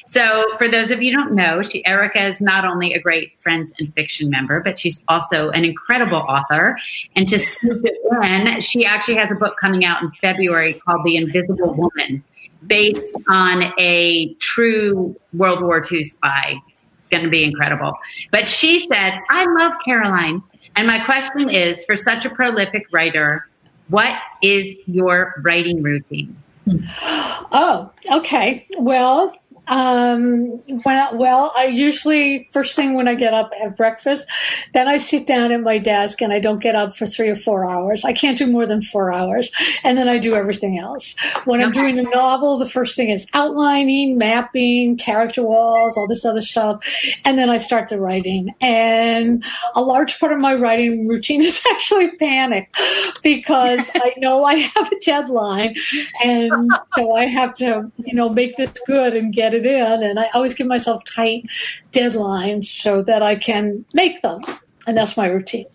So, 0.06 0.44
for 0.58 0.68
those 0.68 0.90
of 0.90 1.02
you 1.02 1.12
don't 1.12 1.32
know, 1.32 1.62
she, 1.62 1.84
Erika 1.86 2.26
is 2.26 2.40
not 2.40 2.66
only 2.66 2.92
a 2.92 3.00
great 3.00 3.40
Friends 3.40 3.72
and 3.78 3.92
Fiction 3.94 4.28
member, 4.28 4.60
but 4.60 4.78
she's 4.78 5.02
also 5.08 5.48
an 5.50 5.64
incredible 5.64 6.18
author. 6.18 6.76
And 7.16 7.26
to 7.28 7.38
sneak 7.38 7.84
it 7.84 7.96
in, 8.30 8.60
she 8.60 8.84
actually 8.84 9.14
has 9.14 9.32
a 9.32 9.34
book 9.34 9.56
coming 9.58 9.84
out 9.84 10.02
in 10.02 10.10
February 10.20 10.74
called 10.74 11.06
The 11.06 11.16
Invisible 11.16 11.74
Woman, 11.74 12.22
based 12.66 13.16
on 13.28 13.72
a 13.78 14.34
true 14.34 15.16
World 15.32 15.62
War 15.62 15.82
II 15.90 16.04
spy. 16.04 16.56
It's 16.70 16.84
going 17.10 17.24
to 17.24 17.30
be 17.30 17.44
incredible. 17.44 17.94
But 18.30 18.50
she 18.50 18.86
said, 18.86 19.18
I 19.30 19.46
love 19.46 19.72
Caroline. 19.84 20.42
And 20.76 20.86
my 20.86 21.02
question 21.04 21.50
is 21.50 21.84
for 21.86 21.96
such 21.96 22.24
a 22.24 22.30
prolific 22.30 22.86
writer, 22.92 23.48
what 23.92 24.18
is 24.42 24.74
your 24.86 25.34
writing 25.44 25.82
routine? 25.82 26.34
Oh, 27.52 27.92
okay. 28.10 28.66
Well, 28.78 29.36
um, 29.68 30.60
when, 30.82 31.16
well, 31.16 31.52
I 31.56 31.66
usually 31.66 32.48
first 32.52 32.74
thing 32.74 32.94
when 32.94 33.06
I 33.06 33.14
get 33.14 33.32
up 33.32 33.50
I 33.54 33.62
have 33.62 33.76
breakfast, 33.76 34.28
then 34.74 34.88
I 34.88 34.96
sit 34.96 35.26
down 35.26 35.52
at 35.52 35.60
my 35.60 35.78
desk 35.78 36.20
and 36.20 36.32
I 36.32 36.40
don't 36.40 36.60
get 36.60 36.74
up 36.74 36.96
for 36.96 37.06
three 37.06 37.28
or 37.28 37.36
four 37.36 37.64
hours. 37.64 38.04
I 38.04 38.12
can't 38.12 38.36
do 38.36 38.46
more 38.46 38.66
than 38.66 38.82
four 38.82 39.12
hours, 39.12 39.52
and 39.84 39.96
then 39.96 40.08
I 40.08 40.18
do 40.18 40.34
everything 40.34 40.78
else. 40.78 41.14
When 41.44 41.62
I'm 41.62 41.70
doing 41.70 41.98
a 41.98 42.02
novel, 42.02 42.58
the 42.58 42.68
first 42.68 42.96
thing 42.96 43.10
is 43.10 43.26
outlining, 43.34 44.18
mapping, 44.18 44.96
character 44.96 45.42
walls, 45.42 45.96
all 45.96 46.08
this 46.08 46.24
other 46.24 46.40
stuff, 46.40 46.84
and 47.24 47.38
then 47.38 47.48
I 47.48 47.56
start 47.58 47.88
the 47.88 48.00
writing. 48.00 48.54
And 48.60 49.44
a 49.76 49.80
large 49.80 50.18
part 50.18 50.32
of 50.32 50.40
my 50.40 50.54
writing 50.54 51.06
routine 51.06 51.42
is 51.42 51.62
actually 51.70 52.16
panic 52.16 52.74
because 53.22 53.88
I 53.94 54.14
know 54.18 54.42
I 54.42 54.54
have 54.54 54.90
a 54.90 54.98
deadline, 54.98 55.76
and 56.24 56.70
so 56.96 57.14
I 57.14 57.26
have 57.26 57.52
to, 57.54 57.90
you 57.98 58.14
know, 58.14 58.28
make 58.28 58.56
this 58.56 58.72
good 58.86 59.14
and 59.14 59.32
get 59.32 59.51
get 59.52 59.66
it 59.66 59.66
in. 59.66 60.02
And 60.02 60.18
I 60.18 60.28
always 60.34 60.54
give 60.54 60.66
myself 60.66 61.04
tight 61.04 61.46
deadlines 61.92 62.66
so 62.66 63.02
that 63.02 63.22
I 63.22 63.36
can 63.36 63.84
make 63.92 64.22
them. 64.22 64.40
And 64.86 64.96
that's 64.96 65.16
my 65.16 65.26
routine. 65.26 65.66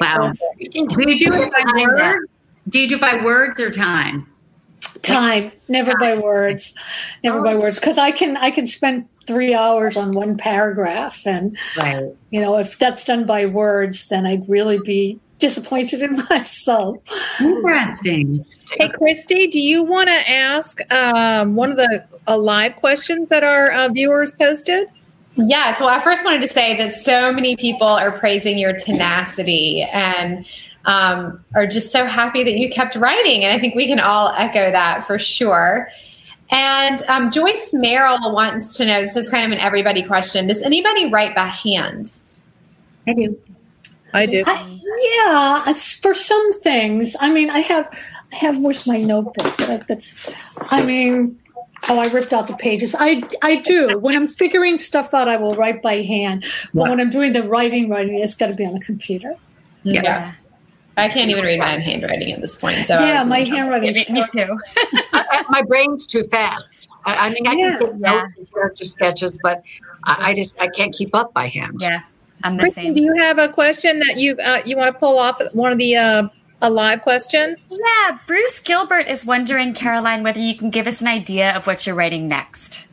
Wow. 0.00 0.30
Do 0.58 0.68
you 0.70 1.18
do 1.18 1.32
it 1.34 1.52
by 1.52 1.82
word? 1.82 2.28
Do 2.68 2.80
you 2.80 2.88
do 2.88 2.98
by 2.98 3.22
words 3.24 3.58
or 3.60 3.70
time? 3.70 4.26
Time, 5.02 5.50
never 5.68 5.96
by 5.98 6.16
words, 6.16 6.74
never 7.24 7.38
oh. 7.38 7.42
by 7.42 7.56
words. 7.56 7.78
Because 7.78 7.98
I 7.98 8.10
can, 8.10 8.36
I 8.36 8.50
can 8.50 8.66
spend 8.66 9.08
three 9.26 9.54
hours 9.54 9.96
on 9.96 10.12
one 10.12 10.36
paragraph, 10.36 11.26
and 11.26 11.56
right. 11.76 12.04
you 12.30 12.40
know, 12.40 12.58
if 12.58 12.78
that's 12.78 13.04
done 13.04 13.26
by 13.26 13.46
words, 13.46 14.08
then 14.08 14.26
I'd 14.26 14.48
really 14.48 14.78
be 14.78 15.18
disappointed 15.38 16.02
in 16.02 16.16
myself. 16.30 16.98
Interesting. 17.40 18.44
Hey, 18.78 18.88
Kristy, 18.88 19.50
do 19.50 19.60
you 19.60 19.82
want 19.82 20.08
to 20.08 20.30
ask 20.30 20.80
um, 20.92 21.54
one 21.54 21.70
of 21.70 21.76
the 21.76 22.04
uh, 22.26 22.36
live 22.36 22.76
questions 22.76 23.28
that 23.30 23.44
our 23.44 23.70
uh, 23.70 23.88
viewers 23.88 24.32
posted? 24.32 24.88
Yeah, 25.36 25.74
so 25.74 25.86
I 25.86 26.00
first 26.00 26.24
wanted 26.24 26.40
to 26.40 26.48
say 26.48 26.76
that 26.78 26.94
so 26.94 27.32
many 27.32 27.56
people 27.56 27.86
are 27.86 28.18
praising 28.18 28.58
your 28.58 28.72
tenacity 28.72 29.82
and 29.82 30.44
um, 30.84 31.44
are 31.54 31.66
just 31.66 31.92
so 31.92 32.06
happy 32.06 32.42
that 32.42 32.54
you 32.54 32.68
kept 32.68 32.96
writing. 32.96 33.44
And 33.44 33.52
I 33.52 33.60
think 33.60 33.76
we 33.76 33.86
can 33.86 34.00
all 34.00 34.32
echo 34.36 34.72
that 34.72 35.06
for 35.06 35.18
sure. 35.18 35.88
And 36.50 37.02
um, 37.02 37.30
Joyce 37.30 37.70
Merrill 37.72 38.32
wants 38.32 38.76
to 38.78 38.86
know 38.86 39.02
this 39.02 39.16
is 39.16 39.28
kind 39.28 39.46
of 39.46 39.52
an 39.52 39.58
everybody 39.58 40.02
question 40.02 40.46
Does 40.46 40.62
anybody 40.62 41.10
write 41.10 41.36
by 41.36 41.46
hand? 41.46 42.12
I 43.06 43.12
do. 43.12 43.38
I 44.14 44.26
do. 44.26 44.42
I, 44.46 44.80
yeah, 45.66 45.72
for 46.00 46.14
some 46.14 46.52
things. 46.60 47.16
I 47.20 47.30
mean, 47.32 47.50
I 47.50 47.60
have, 47.60 47.88
I 48.32 48.36
have 48.36 48.58
with 48.58 48.86
my 48.86 48.98
notebook. 48.98 49.56
That's, 49.86 50.34
I 50.70 50.82
mean, 50.82 51.38
oh, 51.88 51.98
I 51.98 52.06
ripped 52.08 52.32
out 52.32 52.48
the 52.48 52.56
pages. 52.56 52.94
I, 52.98 53.22
I 53.42 53.56
do. 53.56 53.98
When 53.98 54.16
I'm 54.16 54.28
figuring 54.28 54.76
stuff 54.76 55.14
out, 55.14 55.28
I 55.28 55.36
will 55.36 55.54
write 55.54 55.82
by 55.82 55.96
hand. 56.02 56.44
But 56.72 56.88
when 56.88 57.00
I'm 57.00 57.10
doing 57.10 57.32
the 57.32 57.42
writing, 57.42 57.88
writing, 57.88 58.18
it's 58.18 58.34
got 58.34 58.48
to 58.48 58.54
be 58.54 58.64
on 58.64 58.74
the 58.74 58.80
computer. 58.80 59.34
Yeah. 59.82 60.02
yeah. 60.02 60.32
I 60.96 61.08
can't 61.08 61.30
even 61.30 61.44
read 61.44 61.60
my 61.60 61.76
own 61.76 61.80
handwriting 61.80 62.32
at 62.32 62.40
this 62.40 62.56
point. 62.56 62.86
So 62.86 62.98
yeah, 62.98 63.22
my 63.22 63.40
handwriting 63.44 63.94
is 63.94 64.10
me 64.10 64.24
too. 64.32 64.48
my 65.48 65.62
brain's 65.62 66.06
too 66.06 66.24
fast. 66.24 66.88
I, 67.04 67.28
I 67.28 67.30
mean, 67.30 67.46
I 67.46 67.52
yeah. 67.52 67.70
can 67.70 67.78
put 67.78 67.96
notes 67.96 68.34
yeah. 68.36 68.40
and 68.40 68.52
character 68.52 68.84
sketches, 68.84 69.38
but 69.40 69.62
I, 70.04 70.30
I, 70.30 70.34
just 70.34 70.60
I 70.60 70.66
can't 70.66 70.92
keep 70.92 71.14
up 71.14 71.32
by 71.32 71.46
hand. 71.46 71.78
Yeah. 71.80 72.00
I'm 72.42 72.56
the 72.56 72.64
Kristen, 72.64 72.82
same. 72.84 72.94
do 72.94 73.02
you 73.02 73.14
have 73.16 73.38
a 73.38 73.48
question 73.48 73.98
that 74.00 74.18
you 74.18 74.36
uh, 74.36 74.62
you 74.64 74.76
want 74.76 74.92
to 74.92 74.98
pull 74.98 75.18
off 75.18 75.40
one 75.52 75.72
of 75.72 75.78
the 75.78 75.96
uh, 75.96 76.28
a 76.62 76.70
live 76.70 77.02
question? 77.02 77.56
Yeah, 77.70 78.18
Bruce 78.26 78.60
Gilbert 78.60 79.08
is 79.08 79.24
wondering, 79.24 79.74
Caroline, 79.74 80.22
whether 80.22 80.40
you 80.40 80.56
can 80.56 80.70
give 80.70 80.86
us 80.86 81.00
an 81.00 81.08
idea 81.08 81.54
of 81.56 81.66
what 81.66 81.86
you're 81.86 81.96
writing 81.96 82.28
next. 82.28 82.86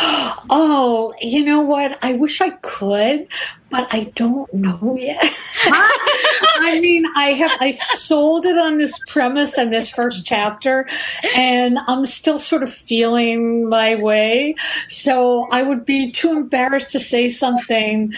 Oh, 0.50 1.14
you 1.20 1.44
know 1.44 1.60
what? 1.60 2.02
I 2.04 2.14
wish 2.14 2.40
I 2.40 2.50
could, 2.50 3.28
but 3.70 3.86
I 3.94 4.12
don't 4.16 4.52
know 4.52 4.96
yet. 4.98 5.22
I 5.64 6.78
mean, 6.80 7.04
I 7.16 7.32
have 7.32 7.52
I 7.60 7.70
sold 7.70 8.44
it 8.44 8.58
on 8.58 8.78
this 8.78 8.98
premise 9.08 9.56
and 9.56 9.72
this 9.72 9.88
first 9.88 10.26
chapter, 10.26 10.88
and 11.34 11.78
I'm 11.86 12.06
still 12.06 12.38
sort 12.38 12.62
of 12.62 12.72
feeling 12.72 13.68
my 13.68 13.94
way. 13.94 14.56
So 14.88 15.46
I 15.50 15.62
would 15.62 15.84
be 15.84 16.10
too 16.10 16.32
embarrassed 16.32 16.90
to 16.92 17.00
say 17.00 17.28
something 17.28 18.12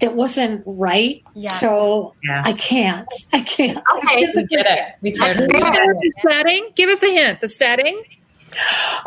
that 0.00 0.14
wasn't 0.14 0.62
right. 0.66 1.22
Yeah. 1.34 1.50
So 1.50 2.14
yeah. 2.24 2.42
I 2.44 2.52
can't. 2.54 3.08
I 3.32 3.40
can't. 3.40 3.78
Okay, 3.96 4.26
we 4.34 4.44
get 4.46 4.66
it. 4.66 4.94
We 5.00 5.12
totally 5.12 5.48
get 5.48 5.64
it. 5.64 5.96
The 6.00 6.12
setting. 6.30 6.68
Give 6.74 6.90
us 6.90 7.02
a 7.02 7.12
hint. 7.12 7.40
The 7.40 7.48
setting. 7.48 8.02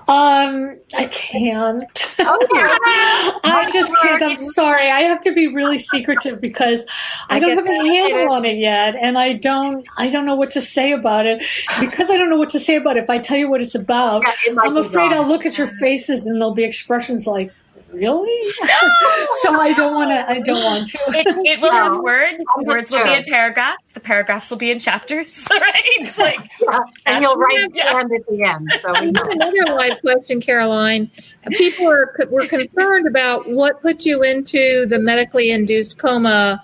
Um, 0.07 0.77
I 0.95 1.05
can't. 1.11 2.15
Oh, 2.19 2.47
I 3.43 3.69
just 3.71 3.91
can't. 4.01 4.21
I'm 4.21 4.35
sorry. 4.35 4.89
I 4.89 5.01
have 5.01 5.19
to 5.21 5.33
be 5.33 5.47
really 5.47 5.77
secretive 5.77 6.39
because 6.39 6.85
I, 7.29 7.37
I 7.37 7.39
don't 7.39 7.57
have 7.57 7.65
a 7.65 7.73
handle 7.73 8.31
on 8.31 8.45
it 8.45 8.57
yet, 8.57 8.95
and 8.95 9.17
I 9.17 9.33
don't. 9.33 9.85
I 9.97 10.09
don't 10.09 10.25
know 10.25 10.35
what 10.35 10.51
to 10.51 10.61
say 10.61 10.91
about 10.91 11.25
it 11.25 11.43
because 11.79 12.11
I 12.11 12.17
don't 12.17 12.29
know 12.29 12.37
what 12.37 12.49
to 12.51 12.59
say 12.59 12.75
about 12.75 12.97
it. 12.97 13.03
If 13.03 13.09
I 13.09 13.17
tell 13.17 13.37
you 13.37 13.49
what 13.49 13.61
it's 13.61 13.75
about, 13.75 14.23
yeah, 14.25 14.33
it 14.51 14.57
I'm 14.61 14.77
afraid 14.77 15.11
I'll 15.11 15.27
look 15.27 15.45
at 15.45 15.57
your 15.57 15.67
faces 15.67 16.27
and 16.27 16.35
there'll 16.35 16.53
be 16.53 16.63
expressions 16.63 17.25
like, 17.25 17.51
really? 17.93 18.53
No! 18.61 19.27
so 19.39 19.53
I 19.53 19.73
don't 19.73 19.95
want 19.95 20.11
to. 20.11 20.29
I 20.29 20.39
don't 20.39 20.63
want 20.63 20.87
to. 20.87 20.99
It, 21.09 21.27
it 21.45 21.61
will 21.61 21.71
no. 21.71 21.93
have 21.93 22.01
words. 22.01 22.37
The 22.57 22.63
Words 22.63 22.91
will 22.91 23.03
be 23.03 23.13
in 23.13 23.23
paragraphs. 23.25 23.93
The 23.93 23.99
paragraphs 23.99 24.49
will 24.49 24.57
be 24.57 24.71
in 24.71 24.79
chapters. 24.79 25.47
Right? 25.61 25.83
It's 25.83 26.17
like, 26.17 26.39
yeah. 26.61 26.79
and 27.05 27.23
you'll 27.23 27.35
write 27.35 27.69
yeah. 27.73 27.99
at 27.99 28.07
the 28.07 28.43
end. 28.43 28.71
So 28.81 28.91
we 28.99 29.11
have 29.15 29.27
another 29.27 29.75
live 29.75 29.99
question, 30.01 30.41
Caroline. 30.41 31.11
People 31.51 31.87
are 31.87 32.15
were 32.29 32.47
concerned 32.47 33.05
about 33.05 33.47
what 33.47 33.81
put 33.81 34.05
you 34.05 34.23
into 34.23 34.85
the 34.87 34.97
medically 34.97 35.51
induced 35.51 35.99
coma 35.99 36.63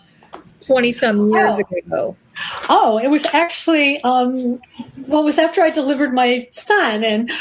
twenty 0.62 0.92
some 0.92 1.32
years 1.32 1.58
oh. 1.58 1.78
ago. 1.78 2.16
Oh, 2.70 3.00
it 3.02 3.10
was 3.10 3.26
actually, 3.34 4.02
um, 4.04 4.60
well, 5.08 5.22
it 5.22 5.26
was 5.26 5.38
after 5.38 5.62
I 5.62 5.70
delivered 5.70 6.14
my 6.14 6.48
son. 6.52 7.04
And 7.04 7.32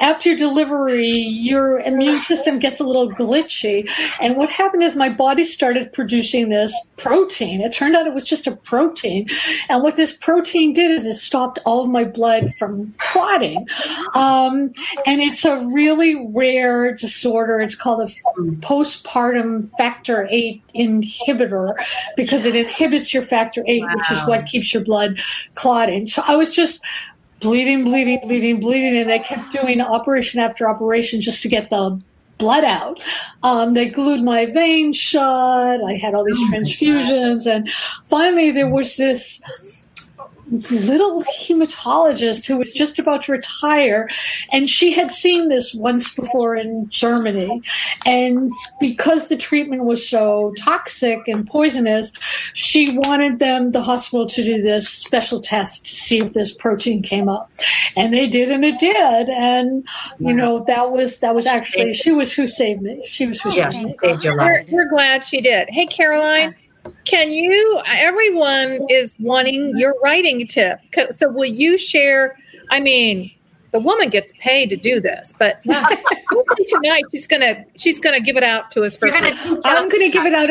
after 0.00 0.34
delivery, 0.36 1.08
your 1.08 1.78
immune 1.80 2.20
system 2.20 2.58
gets 2.58 2.80
a 2.80 2.84
little 2.84 3.10
glitchy. 3.10 3.88
And 4.20 4.36
what 4.36 4.50
happened 4.50 4.82
is 4.82 4.94
my 4.94 5.08
body 5.08 5.44
started 5.44 5.92
producing 5.92 6.48
this 6.48 6.90
protein. 6.96 7.60
It 7.60 7.72
turned 7.72 7.96
out 7.96 8.06
it 8.06 8.14
was 8.14 8.24
just 8.24 8.46
a 8.46 8.54
protein. 8.56 9.26
And 9.68 9.82
what 9.82 9.96
this 9.96 10.16
protein 10.16 10.72
did 10.72 10.90
is 10.90 11.06
it 11.06 11.14
stopped 11.14 11.58
all 11.64 11.84
of 11.84 11.90
my 11.90 12.04
blood 12.04 12.54
from 12.54 12.94
clotting. 12.98 13.66
Um, 14.14 14.72
and 15.04 15.20
it's 15.20 15.44
a 15.44 15.66
really 15.66 16.28
rare 16.30 16.92
disorder. 16.92 17.60
It's 17.60 17.74
called 17.74 18.00
a 18.00 18.12
postpartum 18.60 19.70
factor 19.76 20.26
eight 20.30 20.62
inhibitor 20.74 21.74
because 22.16 22.44
it 22.44 22.54
inhibits 22.54 23.12
your 23.12 23.22
factor 23.22 23.62
eight, 23.66 23.82
wow. 23.82 23.94
which 23.94 24.10
is 24.10 24.26
what 24.26 24.45
keeps 24.46 24.72
your 24.72 24.84
blood 24.84 25.18
clotting. 25.54 26.06
So 26.06 26.22
I 26.26 26.36
was 26.36 26.54
just 26.54 26.84
bleeding, 27.40 27.84
bleeding, 27.84 28.20
bleeding, 28.22 28.60
bleeding, 28.60 28.98
and 28.98 29.10
they 29.10 29.18
kept 29.18 29.52
doing 29.52 29.80
operation 29.80 30.40
after 30.40 30.68
operation 30.68 31.20
just 31.20 31.42
to 31.42 31.48
get 31.48 31.70
the 31.70 32.00
blood 32.38 32.64
out. 32.64 33.06
Um, 33.42 33.74
they 33.74 33.88
glued 33.88 34.22
my 34.22 34.46
veins 34.46 34.96
shut. 34.96 35.82
I 35.84 35.94
had 35.94 36.14
all 36.14 36.24
these 36.24 36.40
oh 36.40 36.50
transfusions, 36.52 37.46
and 37.46 37.68
finally 38.04 38.50
there 38.50 38.68
was 38.68 38.96
this 38.96 39.75
little 40.50 41.22
hematologist 41.24 42.46
who 42.46 42.56
was 42.56 42.72
just 42.72 42.98
about 42.98 43.22
to 43.22 43.32
retire. 43.32 44.08
And 44.52 44.68
she 44.68 44.92
had 44.92 45.10
seen 45.10 45.48
this 45.48 45.74
once 45.74 46.14
before 46.14 46.56
in 46.56 46.88
Germany. 46.88 47.62
And 48.04 48.50
because 48.80 49.28
the 49.28 49.36
treatment 49.36 49.84
was 49.84 50.08
so 50.08 50.54
toxic 50.58 51.26
and 51.26 51.46
poisonous, 51.46 52.12
she 52.52 52.96
wanted 52.98 53.38
them, 53.38 53.70
the 53.70 53.82
hospital, 53.82 54.26
to 54.26 54.44
do 54.44 54.62
this 54.62 54.88
special 54.88 55.40
test 55.40 55.86
to 55.86 55.94
see 55.94 56.20
if 56.20 56.32
this 56.32 56.54
protein 56.54 57.02
came 57.02 57.28
up. 57.28 57.50
And 57.96 58.14
they 58.14 58.28
did, 58.28 58.50
and 58.50 58.64
it 58.64 58.78
did. 58.78 59.28
And, 59.30 59.86
you 60.18 60.34
know, 60.34 60.64
that 60.64 60.90
was, 60.92 61.18
that 61.20 61.34
was 61.34 61.46
actually, 61.46 61.94
she 61.94 62.12
was 62.12 62.32
who 62.32 62.46
saved 62.46 62.82
me. 62.82 63.02
She 63.04 63.26
was 63.26 63.40
who 63.40 63.50
yeah, 63.50 63.70
saved 63.70 63.84
me. 63.84 63.92
Saved 63.94 64.24
your 64.24 64.36
life. 64.36 64.66
We're, 64.70 64.84
we're 64.84 64.90
glad 64.90 65.24
she 65.24 65.40
did. 65.40 65.68
Hey, 65.70 65.86
Caroline. 65.86 66.54
Can 67.04 67.30
you? 67.30 67.80
Everyone 67.86 68.86
is 68.88 69.16
wanting 69.18 69.76
your 69.76 69.94
writing 70.02 70.46
tip. 70.46 70.80
So 71.10 71.30
will 71.30 71.44
you 71.44 71.78
share? 71.78 72.36
I 72.70 72.80
mean, 72.80 73.30
the 73.72 73.80
woman 73.80 74.08
gets 74.08 74.32
paid 74.38 74.70
to 74.70 74.76
do 74.76 75.00
this, 75.00 75.34
but 75.38 75.60
tonight 75.62 77.04
she's 77.10 77.26
gonna 77.26 77.64
she's 77.76 77.98
gonna 77.98 78.20
give 78.20 78.36
it 78.36 78.42
out 78.42 78.70
to 78.70 78.84
us 78.84 78.96
for. 78.96 79.08
I'm 79.10 79.88
gonna 79.90 80.08
give 80.08 80.24
it 80.24 80.32
out. 80.32 80.48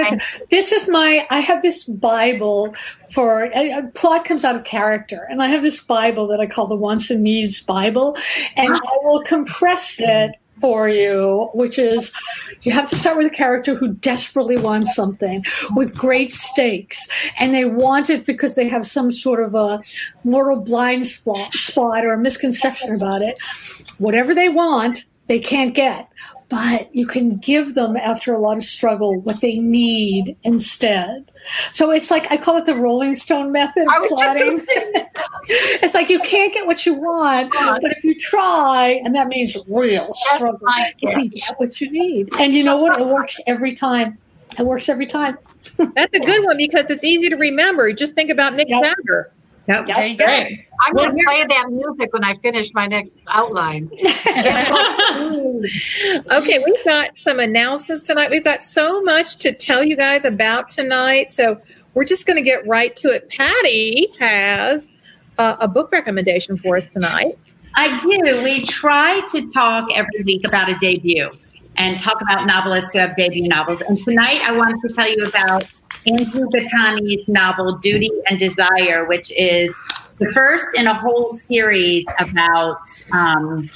this 0.51 0.71
is 0.71 0.87
my. 0.87 1.25
I 1.31 1.39
have 1.39 1.61
this 1.61 1.85
Bible 1.85 2.75
for 3.09 3.45
a, 3.45 3.79
a, 3.79 3.81
plot 3.95 4.25
comes 4.25 4.45
out 4.45 4.55
of 4.55 4.63
character, 4.63 5.25
and 5.29 5.41
I 5.41 5.47
have 5.47 5.63
this 5.63 5.83
Bible 5.83 6.27
that 6.27 6.39
I 6.39 6.45
call 6.45 6.67
the 6.67 6.75
Wants 6.75 7.09
and 7.09 7.23
Needs 7.23 7.61
Bible, 7.61 8.15
and 8.55 8.75
I 8.75 8.97
will 9.03 9.23
compress 9.23 9.99
it 9.99 10.35
for 10.59 10.87
you, 10.87 11.49
which 11.53 11.77
is 11.77 12.11
you 12.63 12.71
have 12.71 12.89
to 12.89 12.95
start 12.95 13.17
with 13.17 13.27
a 13.27 13.35
character 13.35 13.75
who 13.75 13.93
desperately 13.95 14.57
wants 14.57 14.95
something 14.95 15.43
with 15.75 15.97
great 15.97 16.31
stakes. 16.31 17.07
And 17.37 17.53
they 17.53 17.65
want 17.65 18.09
it 18.09 18.25
because 18.25 18.55
they 18.55 18.67
have 18.69 18.85
some 18.85 19.11
sort 19.11 19.43
of 19.43 19.55
a 19.55 19.79
moral 20.23 20.57
blind 20.57 21.07
spot, 21.07 21.53
spot 21.53 22.05
or 22.05 22.13
a 22.13 22.17
misconception 22.17 22.95
about 22.95 23.21
it. 23.21 23.39
Whatever 23.99 24.33
they 24.33 24.49
want, 24.49 25.05
they 25.27 25.39
can't 25.39 25.73
get 25.73 26.09
but 26.49 26.93
you 26.95 27.07
can 27.07 27.37
give 27.37 27.75
them 27.75 27.97
after 27.97 28.33
a 28.33 28.39
lot 28.39 28.57
of 28.57 28.63
struggle 28.63 29.19
what 29.21 29.41
they 29.41 29.55
need 29.55 30.37
instead. 30.43 31.31
So 31.71 31.91
it's 31.91 32.11
like 32.11 32.31
I 32.31 32.37
call 32.37 32.57
it 32.57 32.65
the 32.65 32.75
Rolling 32.75 33.15
Stone 33.15 33.51
method 33.51 33.83
of 33.87 34.07
plotting. 34.09 34.59
it's 35.47 35.93
like 35.93 36.09
you 36.09 36.19
can't 36.19 36.53
get 36.53 36.65
what 36.65 36.85
you 36.85 36.93
want, 36.93 37.51
but 37.51 37.83
if 37.83 38.03
you 38.03 38.19
try, 38.19 39.01
and 39.03 39.15
that 39.15 39.27
means 39.27 39.57
real 39.67 40.07
struggle, 40.11 40.59
you 40.99 41.09
can 41.09 41.27
get 41.27 41.55
what 41.57 41.81
you 41.81 41.91
need. 41.91 42.29
And 42.39 42.53
you 42.53 42.63
know 42.63 42.77
what? 42.77 42.99
It 42.99 43.07
works 43.07 43.39
every 43.47 43.73
time. 43.73 44.17
It 44.57 44.65
works 44.65 44.87
every 44.87 45.07
time. 45.07 45.37
That's 45.77 46.13
a 46.13 46.19
good 46.19 46.45
one 46.45 46.57
because 46.57 46.89
it's 46.89 47.03
easy 47.03 47.29
to 47.29 47.35
remember. 47.35 47.91
Just 47.91 48.13
think 48.13 48.29
about 48.29 48.53
Mick 48.53 48.69
yep. 48.69 48.83
Jagger. 48.83 49.31
Yep. 49.67 49.87
There 49.87 50.07
you 50.07 50.15
go. 50.15 50.25
I'm 50.25 50.93
well, 50.93 51.05
going 51.05 51.17
to 51.17 51.23
play 51.25 51.43
that 51.47 51.71
music 51.71 52.13
when 52.13 52.23
I 52.23 52.35
finish 52.35 52.71
my 52.73 52.85
next 52.85 53.19
outline. 53.27 53.89
okay, 56.31 56.59
we've 56.63 56.85
got 56.85 57.09
some 57.17 57.39
announcements 57.39 58.05
tonight. 58.05 58.29
We've 58.29 58.43
got 58.43 58.61
so 58.61 59.01
much 59.01 59.37
to 59.37 59.53
tell 59.53 59.83
you 59.83 59.95
guys 59.95 60.25
about 60.25 60.69
tonight. 60.69 61.31
So 61.31 61.59
we're 61.95 62.05
just 62.05 62.27
going 62.27 62.37
to 62.37 62.43
get 62.43 62.67
right 62.67 62.95
to 62.97 63.07
it. 63.07 63.27
Patti 63.29 64.07
has 64.19 64.87
uh, 65.37 65.55
a 65.59 65.67
book 65.67 65.91
recommendation 65.91 66.57
for 66.57 66.77
us 66.77 66.85
tonight. 66.85 67.37
I 67.75 67.97
do. 67.97 68.43
We 68.43 68.65
try 68.65 69.21
to 69.31 69.49
talk 69.51 69.89
every 69.93 70.23
week 70.23 70.45
about 70.45 70.69
a 70.69 70.77
debut 70.77 71.31
and 71.77 71.99
talk 71.99 72.21
about 72.21 72.45
novelists 72.45 72.91
who 72.91 72.99
have 72.99 73.15
debut 73.15 73.47
novels. 73.47 73.81
And 73.81 73.97
tonight 74.05 74.41
I 74.43 74.55
wanted 74.55 74.79
to 74.87 74.93
tell 74.93 75.09
you 75.09 75.25
about 75.25 75.65
Andrew 76.07 76.47
Battani's 76.49 77.27
novel 77.27 77.77
Duty 77.77 78.11
and 78.29 78.37
Desire, 78.37 79.05
which 79.05 79.31
is 79.35 79.73
the 80.19 80.31
first 80.33 80.65
in 80.75 80.87
a 80.87 80.97
whole 80.97 81.29
series 81.31 82.05
about 82.19 82.81
um, 83.11 83.69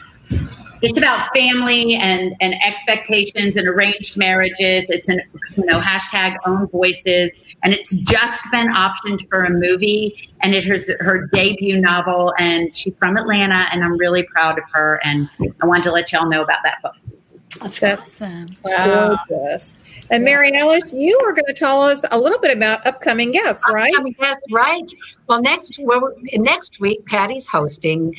it's 0.81 0.97
about 0.97 1.33
family 1.35 1.95
and 1.95 2.35
and 2.39 2.53
expectations 2.63 3.57
and 3.57 3.67
arranged 3.67 4.15
marriages. 4.17 4.85
It's 4.89 5.07
an 5.07 5.21
you 5.57 5.65
know 5.65 5.81
hashtag 5.81 6.37
own 6.45 6.67
voices, 6.67 7.31
and 7.63 7.73
it's 7.73 7.93
just 7.95 8.41
been 8.51 8.67
optioned 8.67 9.27
for 9.29 9.43
a 9.43 9.49
movie. 9.49 10.29
And 10.41 10.55
it 10.55 10.65
is 10.67 10.89
her 10.99 11.27
debut 11.33 11.79
novel, 11.79 12.33
and 12.39 12.73
she's 12.73 12.95
from 12.95 13.17
Atlanta, 13.17 13.67
and 13.71 13.83
I'm 13.83 13.97
really 13.97 14.23
proud 14.23 14.57
of 14.57 14.63
her. 14.71 15.01
And 15.03 15.29
I 15.61 15.65
wanted 15.65 15.83
to 15.85 15.91
let 15.91 16.11
y'all 16.11 16.29
know 16.29 16.43
about 16.43 16.59
that 16.63 16.81
book. 16.81 16.95
That's 17.61 17.83
awesome. 17.83 18.55
Wow. 18.63 19.19
Gorgeous. 19.27 19.73
And 20.11 20.23
Mary 20.23 20.51
Alice, 20.55 20.91
you 20.91 21.19
are 21.25 21.33
going 21.33 21.45
to 21.45 21.53
tell 21.53 21.81
us 21.81 22.01
a 22.11 22.19
little 22.19 22.39
bit 22.39 22.55
about 22.55 22.85
upcoming 22.85 23.31
guests, 23.31 23.63
right? 23.71 23.93
Upcoming 23.93 24.13
guests, 24.13 24.45
right? 24.51 24.91
Well, 25.27 25.41
next 25.41 25.79
well, 25.81 26.13
next 26.33 26.79
week, 26.79 27.05
Patti's 27.05 27.47
hosting 27.47 28.15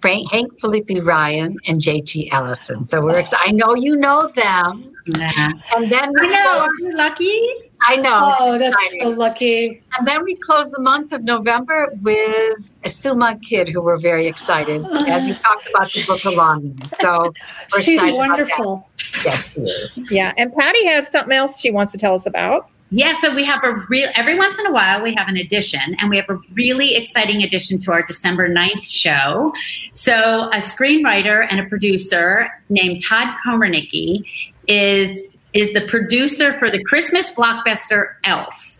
Frank, 0.00 0.30
Hank 0.30 0.58
Phillippi 0.60 1.00
Ryan 1.00 1.56
and 1.66 1.78
JT 1.78 2.28
Ellison. 2.32 2.84
So 2.84 3.00
we're 3.00 3.18
excited. 3.18 3.48
I 3.48 3.52
know 3.52 3.74
you 3.74 3.96
know 3.96 4.28
them. 4.28 4.92
Yeah. 5.06 5.50
And 5.74 5.90
then 5.90 6.12
we 6.14 6.28
know. 6.28 6.58
Are 6.60 6.68
you 6.78 6.94
lucky? 6.96 7.42
I 7.86 7.96
know. 7.96 8.34
Oh, 8.38 8.58
that's 8.58 8.74
exciting. 8.74 9.00
so 9.00 9.10
lucky. 9.10 9.82
And 9.98 10.06
then 10.06 10.24
we 10.24 10.36
close 10.36 10.70
the 10.70 10.80
month 10.80 11.12
of 11.12 11.22
November 11.22 11.92
with 12.02 12.72
a 12.84 12.88
Sue 12.88 13.14
Monk 13.14 13.44
Kidd, 13.44 13.68
who 13.68 13.82
we're 13.82 13.98
very 13.98 14.26
excited. 14.26 14.84
and 14.90 15.26
we 15.26 15.32
talked 15.34 15.68
about 15.68 15.92
the 15.92 16.04
book 16.06 16.24
along. 16.24 16.78
So 17.00 17.32
she's 17.80 18.00
wonderful. 18.02 18.88
Yes, 19.24 19.44
she 19.52 19.60
is. 19.60 20.10
Yeah. 20.10 20.32
And 20.36 20.54
Patti 20.54 20.86
has 20.86 21.08
something 21.10 21.36
else 21.36 21.60
she 21.60 21.70
wants 21.70 21.92
to 21.92 21.98
tell 21.98 22.14
us 22.14 22.26
about. 22.26 22.70
Yeah, 22.90 23.18
so 23.20 23.34
we 23.34 23.44
have 23.44 23.64
a 23.64 23.72
real, 23.88 24.08
every 24.14 24.38
once 24.38 24.56
in 24.56 24.66
a 24.66 24.72
while, 24.72 25.02
we 25.02 25.14
have 25.14 25.26
an 25.26 25.36
addition, 25.36 25.96
and 25.98 26.10
we 26.10 26.16
have 26.16 26.28
a 26.28 26.38
really 26.52 26.94
exciting 26.94 27.42
addition 27.42 27.80
to 27.80 27.92
our 27.92 28.02
December 28.02 28.48
9th 28.48 28.84
show. 28.84 29.52
So, 29.94 30.48
a 30.50 30.58
screenwriter 30.58 31.44
and 31.50 31.58
a 31.58 31.64
producer 31.64 32.48
named 32.68 33.00
Todd 33.04 33.34
Komarnicki 33.44 34.22
is 34.68 35.22
is 35.54 35.72
the 35.72 35.82
producer 35.82 36.58
for 36.58 36.70
the 36.70 36.82
Christmas 36.84 37.32
blockbuster 37.32 38.14
Elf. 38.24 38.74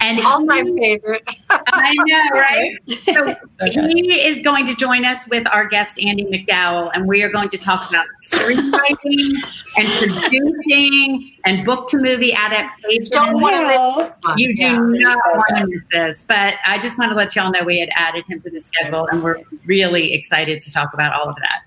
And 0.00 0.18
all 0.26 0.44
my 0.44 0.64
favorite. 0.64 1.22
I 1.48 1.94
know, 2.06 2.30
right? 2.40 2.76
So 3.02 3.36
okay. 3.62 3.88
he 3.94 4.26
is 4.26 4.42
going 4.42 4.66
to 4.66 4.74
join 4.74 5.04
us 5.04 5.28
with 5.28 5.46
our 5.46 5.68
guest 5.68 5.96
Andie 5.96 6.24
MacDowell, 6.24 6.90
and 6.92 7.06
we 7.06 7.22
are 7.22 7.28
going 7.28 7.48
to 7.50 7.56
talk 7.56 7.88
about 7.88 8.06
screenwriting 8.26 9.32
and 9.76 9.88
producing 10.20 11.32
and 11.44 11.64
book 11.64 11.88
to 11.90 11.98
movie 11.98 12.32
adaptation. 12.34 13.10
Don't 13.12 13.40
want 13.40 13.54
to 13.54 13.68
miss 13.68 14.14
this 14.24 14.34
You 14.38 14.56
do 14.56 14.62
yeah. 14.62 15.14
not 15.14 15.18
want 15.36 15.58
to 15.58 15.66
miss 15.68 15.82
this. 15.92 16.24
But 16.24 16.56
I 16.66 16.78
just 16.78 16.98
want 16.98 17.12
to 17.12 17.16
let 17.16 17.36
y'all 17.36 17.52
know 17.52 17.62
we 17.62 17.78
had 17.78 17.90
added 17.94 18.24
him 18.26 18.40
to 18.42 18.50
the 18.50 18.58
schedule, 18.58 19.06
and 19.06 19.22
we're 19.22 19.38
really 19.66 20.14
excited 20.14 20.62
to 20.62 20.72
talk 20.72 20.94
about 20.94 21.12
all 21.12 21.28
of 21.28 21.36
that. 21.36 21.62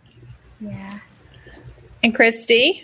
Yeah. 0.59 0.89
And 2.03 2.13
Kristy? 2.13 2.83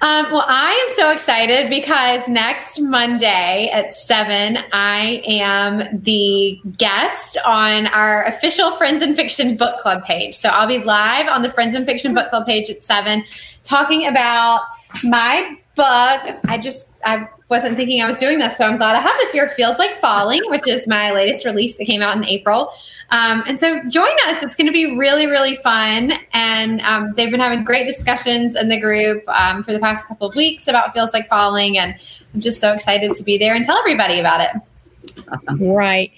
Um, 0.00 0.32
well, 0.32 0.44
I 0.46 0.72
am 0.72 0.96
so 0.96 1.10
excited 1.10 1.70
because 1.70 2.28
next 2.28 2.80
Monday 2.80 3.70
at 3.72 3.94
seven, 3.94 4.58
I 4.72 5.22
am 5.24 6.00
the 6.00 6.60
guest 6.76 7.38
on 7.44 7.86
our 7.88 8.24
official 8.24 8.72
Friends 8.72 9.02
and 9.02 9.14
Fiction 9.14 9.56
book 9.56 9.78
club 9.80 10.04
page. 10.04 10.34
So 10.34 10.48
I'll 10.48 10.66
be 10.66 10.78
live 10.78 11.28
on 11.28 11.42
the 11.42 11.50
Friends 11.50 11.74
and 11.74 11.86
Fiction 11.86 12.14
book 12.14 12.30
club 12.30 12.46
page 12.46 12.68
at 12.68 12.82
seven, 12.82 13.24
talking 13.62 14.06
about 14.06 14.62
my 15.04 15.56
book. 15.76 16.36
I 16.48 16.58
just 16.60 16.93
I 17.04 17.28
wasn't 17.48 17.76
thinking 17.76 18.02
I 18.02 18.06
was 18.06 18.16
doing 18.16 18.38
this, 18.38 18.56
so 18.56 18.64
I'm 18.64 18.76
glad 18.76 18.96
I 18.96 19.00
have 19.00 19.16
this 19.18 19.32
here. 19.32 19.48
Feels 19.50 19.78
like 19.78 20.00
falling, 20.00 20.42
which 20.46 20.66
is 20.66 20.86
my 20.86 21.12
latest 21.12 21.44
release 21.44 21.76
that 21.76 21.84
came 21.84 22.02
out 22.02 22.16
in 22.16 22.24
April. 22.24 22.72
Um, 23.10 23.42
and 23.46 23.60
so 23.60 23.80
join 23.88 24.14
us. 24.26 24.42
It's 24.42 24.56
going 24.56 24.66
to 24.66 24.72
be 24.72 24.96
really, 24.96 25.26
really 25.26 25.56
fun. 25.56 26.12
And 26.32 26.80
um, 26.80 27.12
they've 27.14 27.30
been 27.30 27.40
having 27.40 27.62
great 27.62 27.86
discussions 27.86 28.56
in 28.56 28.68
the 28.68 28.80
group 28.80 29.22
um, 29.28 29.62
for 29.62 29.72
the 29.72 29.78
past 29.78 30.06
couple 30.08 30.28
of 30.28 30.34
weeks 30.34 30.68
about 30.68 30.94
Feels 30.94 31.12
Like 31.12 31.28
Falling. 31.28 31.78
And 31.78 31.94
I'm 32.32 32.40
just 32.40 32.60
so 32.60 32.72
excited 32.72 33.14
to 33.14 33.22
be 33.22 33.38
there 33.38 33.54
and 33.54 33.64
tell 33.64 33.78
everybody 33.78 34.18
about 34.18 34.40
it. 34.40 35.24
Awesome. 35.30 35.62
Right. 35.62 36.10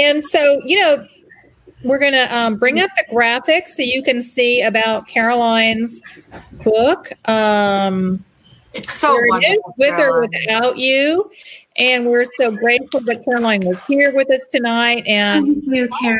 And 0.00 0.24
so, 0.24 0.60
you 0.64 0.80
know, 0.80 1.06
we're 1.84 1.98
going 1.98 2.12
to 2.12 2.36
um, 2.36 2.56
bring 2.56 2.80
up 2.80 2.90
the 2.96 3.14
graphics 3.14 3.70
so 3.70 3.82
you 3.82 4.02
can 4.02 4.22
see 4.22 4.62
about 4.62 5.08
Caroline's 5.08 6.00
book. 6.64 7.12
Um, 7.28 8.24
it's 8.74 8.92
so 8.92 9.16
it 9.18 9.52
is, 9.52 9.58
with 9.78 9.98
or 9.98 10.20
without 10.20 10.78
you. 10.78 11.30
And 11.76 12.06
we're 12.06 12.26
so 12.38 12.50
grateful 12.50 13.00
that 13.00 13.24
Caroline 13.24 13.64
was 13.64 13.82
here 13.84 14.12
with 14.14 14.30
us 14.30 14.46
tonight. 14.46 15.04
And 15.06 15.62
you, 15.64 15.88
I 16.02 16.18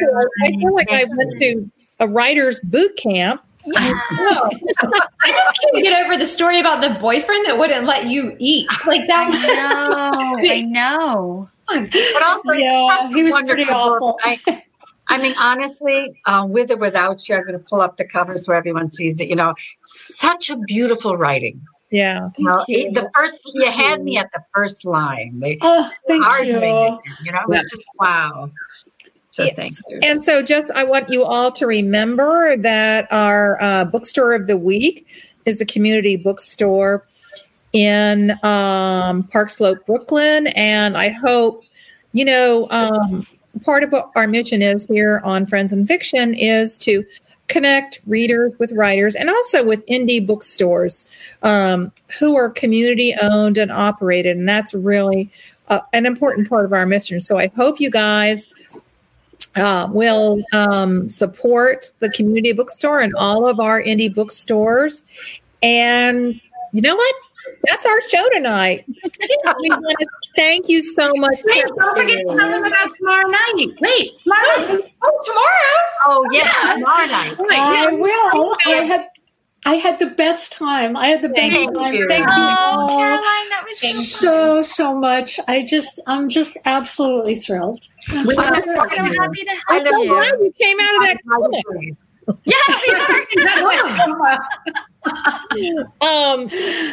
feel 0.49 0.75
like 0.75 0.91
I 0.91 1.05
went 1.15 1.41
to 1.41 1.71
a 2.01 2.09
writer's 2.09 2.61
boot 2.61 2.97
camp. 2.97 3.43
Yeah. 3.65 4.01
I 4.19 5.29
just 5.29 5.61
can't 5.61 5.83
get 5.83 6.05
over 6.05 6.17
the 6.17 6.27
story 6.27 6.59
about 6.59 6.81
the 6.81 6.99
boyfriend 6.99 7.47
that 7.47 7.59
wouldn't 7.59 7.87
let 7.87 8.07
you 8.07 8.35
eat. 8.39 8.69
Like 8.87 9.07
that. 9.09 9.31
No, 9.53 10.37
I 10.51 10.63
know. 10.63 11.49
But 11.69 12.23
also, 12.23 12.53
yeah, 12.53 13.09
he 13.09 13.23
was 13.23 13.35
pretty 13.43 13.65
awful. 13.65 14.19
I, 14.23 14.41
I 15.09 15.19
mean, 15.19 15.35
honestly, 15.39 16.21
uh, 16.27 16.47
with 16.49 16.71
or 16.71 16.77
without 16.77 17.29
you, 17.29 17.37
I'm 17.37 17.43
going 17.43 17.53
to 17.53 17.59
pull 17.59 17.81
up 17.81 17.97
the 17.97 18.07
cover 18.07 18.37
so 18.37 18.53
everyone 18.53 18.89
sees 18.89 19.21
it. 19.21 19.29
You 19.29 19.37
know, 19.37 19.55
such 19.83 20.51
a 20.51 20.57
beautiful 20.57 21.17
writing. 21.17 21.61
Yeah. 21.93 22.31
Well, 22.39 22.65
the 22.67 23.11
first 23.15 23.51
you 23.53 23.71
had 23.71 24.03
me 24.03 24.17
at 24.17 24.33
the 24.33 24.43
first 24.55 24.87
line. 24.87 25.39
They 25.39 25.59
oh, 25.61 25.93
thank 26.09 26.25
you. 26.47 26.57
It, 26.57 26.99
you 27.23 27.33
know, 27.33 27.41
it 27.43 27.49
was 27.49 27.59
yeah. 27.59 27.63
just 27.71 27.85
wow. 28.01 28.51
So 29.31 29.45
yes. 29.45 29.57
thank 29.57 29.73
you. 29.89 30.01
And 30.03 30.25
so, 30.25 30.43
just 30.43 30.71
I 30.73 30.85
want 30.85 31.11
you 31.11 31.23
all 31.23 31.53
to 31.53 31.67
remember 31.67 32.57
that 32.57 33.13
our 33.13 33.63
uh, 33.63 33.85
bookstore 33.85 34.33
of 34.33 34.47
the 34.47 34.57
week 34.57 35.07
is 35.45 35.61
a 35.61 35.67
community 35.67 36.17
bookstore 36.17 37.07
in 37.75 38.33
um, 38.43 39.25
Park 39.25 39.51
Slope, 39.51 39.85
Brooklyn, 39.85 40.47
and 40.49 40.97
I 40.97 41.11
hope 41.11 41.63
you 42.13 42.25
know 42.25 42.69
um, 42.71 43.27
part 43.65 43.83
of 43.83 43.93
what 43.93 44.11
our 44.17 44.27
mission 44.27 44.63
is 44.63 44.87
here 44.87 45.21
on 45.25 45.45
Friends 45.45 45.73
and 45.73 45.87
Fiction 45.87 46.33
is 46.33 46.79
to 46.79 47.05
connect 47.53 48.01
readers 48.07 48.55
with 48.59 48.73
writers 48.73 49.15
and 49.15 49.29
also 49.29 49.63
with 49.63 49.85
indie 49.85 50.27
bookstores 50.27 51.05
um, 51.43 51.93
who 52.19 52.35
are 52.35 52.49
community 52.49 53.15
owned 53.21 53.59
and 53.59 53.71
operated. 53.71 54.39
And 54.39 54.49
that's 54.49 54.73
really 54.73 55.31
uh, 55.69 55.81
an 55.93 56.07
important 56.07 56.49
part 56.49 56.65
of 56.65 56.73
our 56.73 56.87
mission. 56.87 57.21
So 57.21 57.37
I 57.37 57.49
hope 57.49 57.79
you 57.79 57.91
guys 57.91 58.49
uh, 59.55 59.87
will 59.93 60.43
um, 60.55 61.11
support 61.11 61.93
the 61.99 62.09
community 62.09 62.53
bookstore 62.53 63.01
and 63.01 63.15
all 63.17 63.47
of 63.47 63.61
our 63.61 63.83
indie 63.83 64.13
bookstores. 64.13 65.03
And 65.63 66.41
you 66.73 66.81
know 66.81 66.97
what? 66.97 67.15
That's 67.69 67.87
our 67.87 68.01
show 68.03 68.29
tonight. 68.33 68.85
we 68.87 69.71
want 69.71 69.99
to 69.99 70.07
thank 70.37 70.69
you 70.69 70.83
so 70.83 71.13
much. 71.17 71.39
Wait, 71.45 71.65
don't 71.77 71.97
forget 71.97 72.19
to 72.19 72.37
tell 72.37 72.51
them 72.51 72.65
about 72.65 72.95
tomorrow 72.97 73.29
night. 73.29 73.69
Wait, 73.81 74.13
tomorrow. 74.23 74.45
Oh, 74.57 74.83
oh 75.03 75.23
tomorrow. 75.25 75.89
Oh 76.07 76.29
yeah, 76.33 76.41
yeah. 76.45 76.75
tomorrow 76.75 77.07
night. 77.07 77.35
Oh, 77.39 77.45
right. 77.45 77.59
I 77.59 77.91
yeah. 77.91 77.91
will. 77.91 78.57
I 78.67 78.85
had 78.85 79.09
I 79.65 79.75
had 79.75 79.99
the 79.99 80.07
best 80.07 80.53
time. 80.53 80.97
I 80.97 81.07
had 81.07 81.23
the 81.23 81.29
best 81.29 81.55
Thank 81.55 81.75
time. 81.75 81.95
You. 81.95 82.09
Thank 82.09 82.27
oh, 82.29 82.83
you 82.83 82.97
Caroline, 82.97 83.23
that 83.23 83.65
was 83.65 84.09
so 84.19 84.63
so 84.63 84.99
much. 84.99 85.39
I 85.47 85.63
just 85.63 86.01
I'm 86.07 86.29
just 86.29 86.57
absolutely 86.65 87.37
thrilled. 87.37 87.87
We're 88.25 88.35
so 88.35 88.43
happy 88.43 89.45
to 89.45 89.51
have 89.69 89.87
I'm 89.87 90.03
you. 90.03 90.09
glad 90.09 90.35
you 90.41 90.53
came 90.59 90.79
out 90.81 90.97
of 90.97 91.03
that 91.03 91.19
clinic. 91.25 91.97
Yeah, 92.45 92.57
we 93.37 93.77
are. 93.77 94.39
um, 96.01 96.49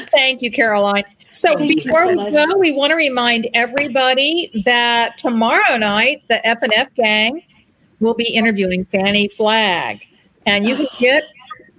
thank 0.08 0.42
you, 0.42 0.52
Caroline. 0.52 1.04
So 1.32 1.56
Thank 1.58 1.84
before 1.84 2.04
so 2.06 2.26
we 2.26 2.32
go, 2.32 2.58
we 2.58 2.72
want 2.72 2.90
to 2.90 2.96
remind 2.96 3.48
everybody 3.54 4.52
that 4.66 5.18
tomorrow 5.18 5.78
night 5.78 6.24
the 6.28 6.46
F 6.46 6.64
and 6.64 6.74
F 6.74 6.94
gang 6.96 7.44
will 8.00 8.16
be 8.16 8.30
interviewing 8.34 8.86
Fannie 8.86 9.28
Flagg, 9.28 10.02
and 10.46 10.66
you 10.66 10.76
can 10.76 10.88
get 10.98 11.24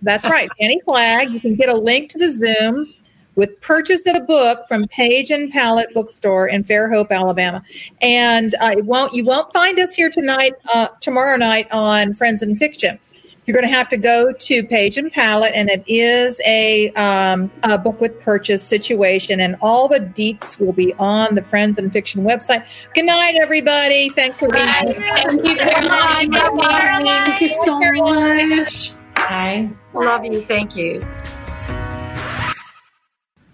that's 0.03 0.29
right, 0.29 0.49
Fannie 0.59 0.81
Flagg. 0.87 1.31
You 1.31 1.41
can 1.41 1.57
get 1.57 1.69
a 1.69 1.77
link 1.77 2.11
to 2.11 2.19
the 2.19 2.33
Zoom 2.33 2.95
with 3.35 3.61
purchase 3.61 4.07
of 4.07 4.17
a 4.17 4.21
book 4.21 4.67
from 4.69 4.87
Page 4.89 5.31
and 5.31 5.51
Palette 5.51 5.93
Bookstore 5.95 6.49
in 6.49 6.65
Fairhope, 6.65 7.11
Alabama. 7.11 7.63
And 8.01 8.55
I 8.61 8.77
won't 8.77 9.13
you 9.13 9.25
won't 9.25 9.53
find 9.53 9.79
us 9.79 9.95
here 9.95 10.11
tonight, 10.11 10.55
uh, 10.73 10.89
tomorrow 11.01 11.37
night 11.37 11.69
on 11.73 12.15
Friends 12.15 12.43
and 12.43 12.59
Fiction. 12.59 12.99
You're 13.47 13.55
going 13.55 13.67
to 13.67 13.75
have 13.75 13.89
to 13.89 13.97
go 13.97 14.33
to 14.33 14.65
Page 14.65 14.97
and 14.99 15.11
Palette, 15.11 15.53
and 15.55 15.71
it 15.71 15.83
is 15.89 16.41
a, 16.47 16.91
um, 16.91 17.51
a 17.65 17.79
book 17.79 18.01
with 18.01 18.21
purchase 18.21 18.63
situation, 18.63 19.41
and 19.41 19.57
all 19.61 19.89
the 19.89 19.99
deets 19.99 20.61
will 20.61 20.73
be 20.73 20.95
on 20.99 21.35
the 21.35 21.43
Friends 21.43 21.79
and 21.79 21.93
Fiction 21.93 22.23
website. 22.23 22.65
Good 22.95 23.07
night, 23.07 23.37
everybody. 23.41 24.11
Thanks 24.11 24.39
for 24.39 24.49
being 24.49 24.67
here. 24.67 24.95
Thank 25.27 25.45
you, 25.45 25.57
Caroline. 25.57 26.31
Thank 26.31 27.41
you 27.41 27.49
so 27.49 27.81
much. 27.81 28.91
Bye. 29.15 29.71
Love 29.95 30.25
you. 30.25 30.43
Thank 30.43 30.77
you. 30.77 31.07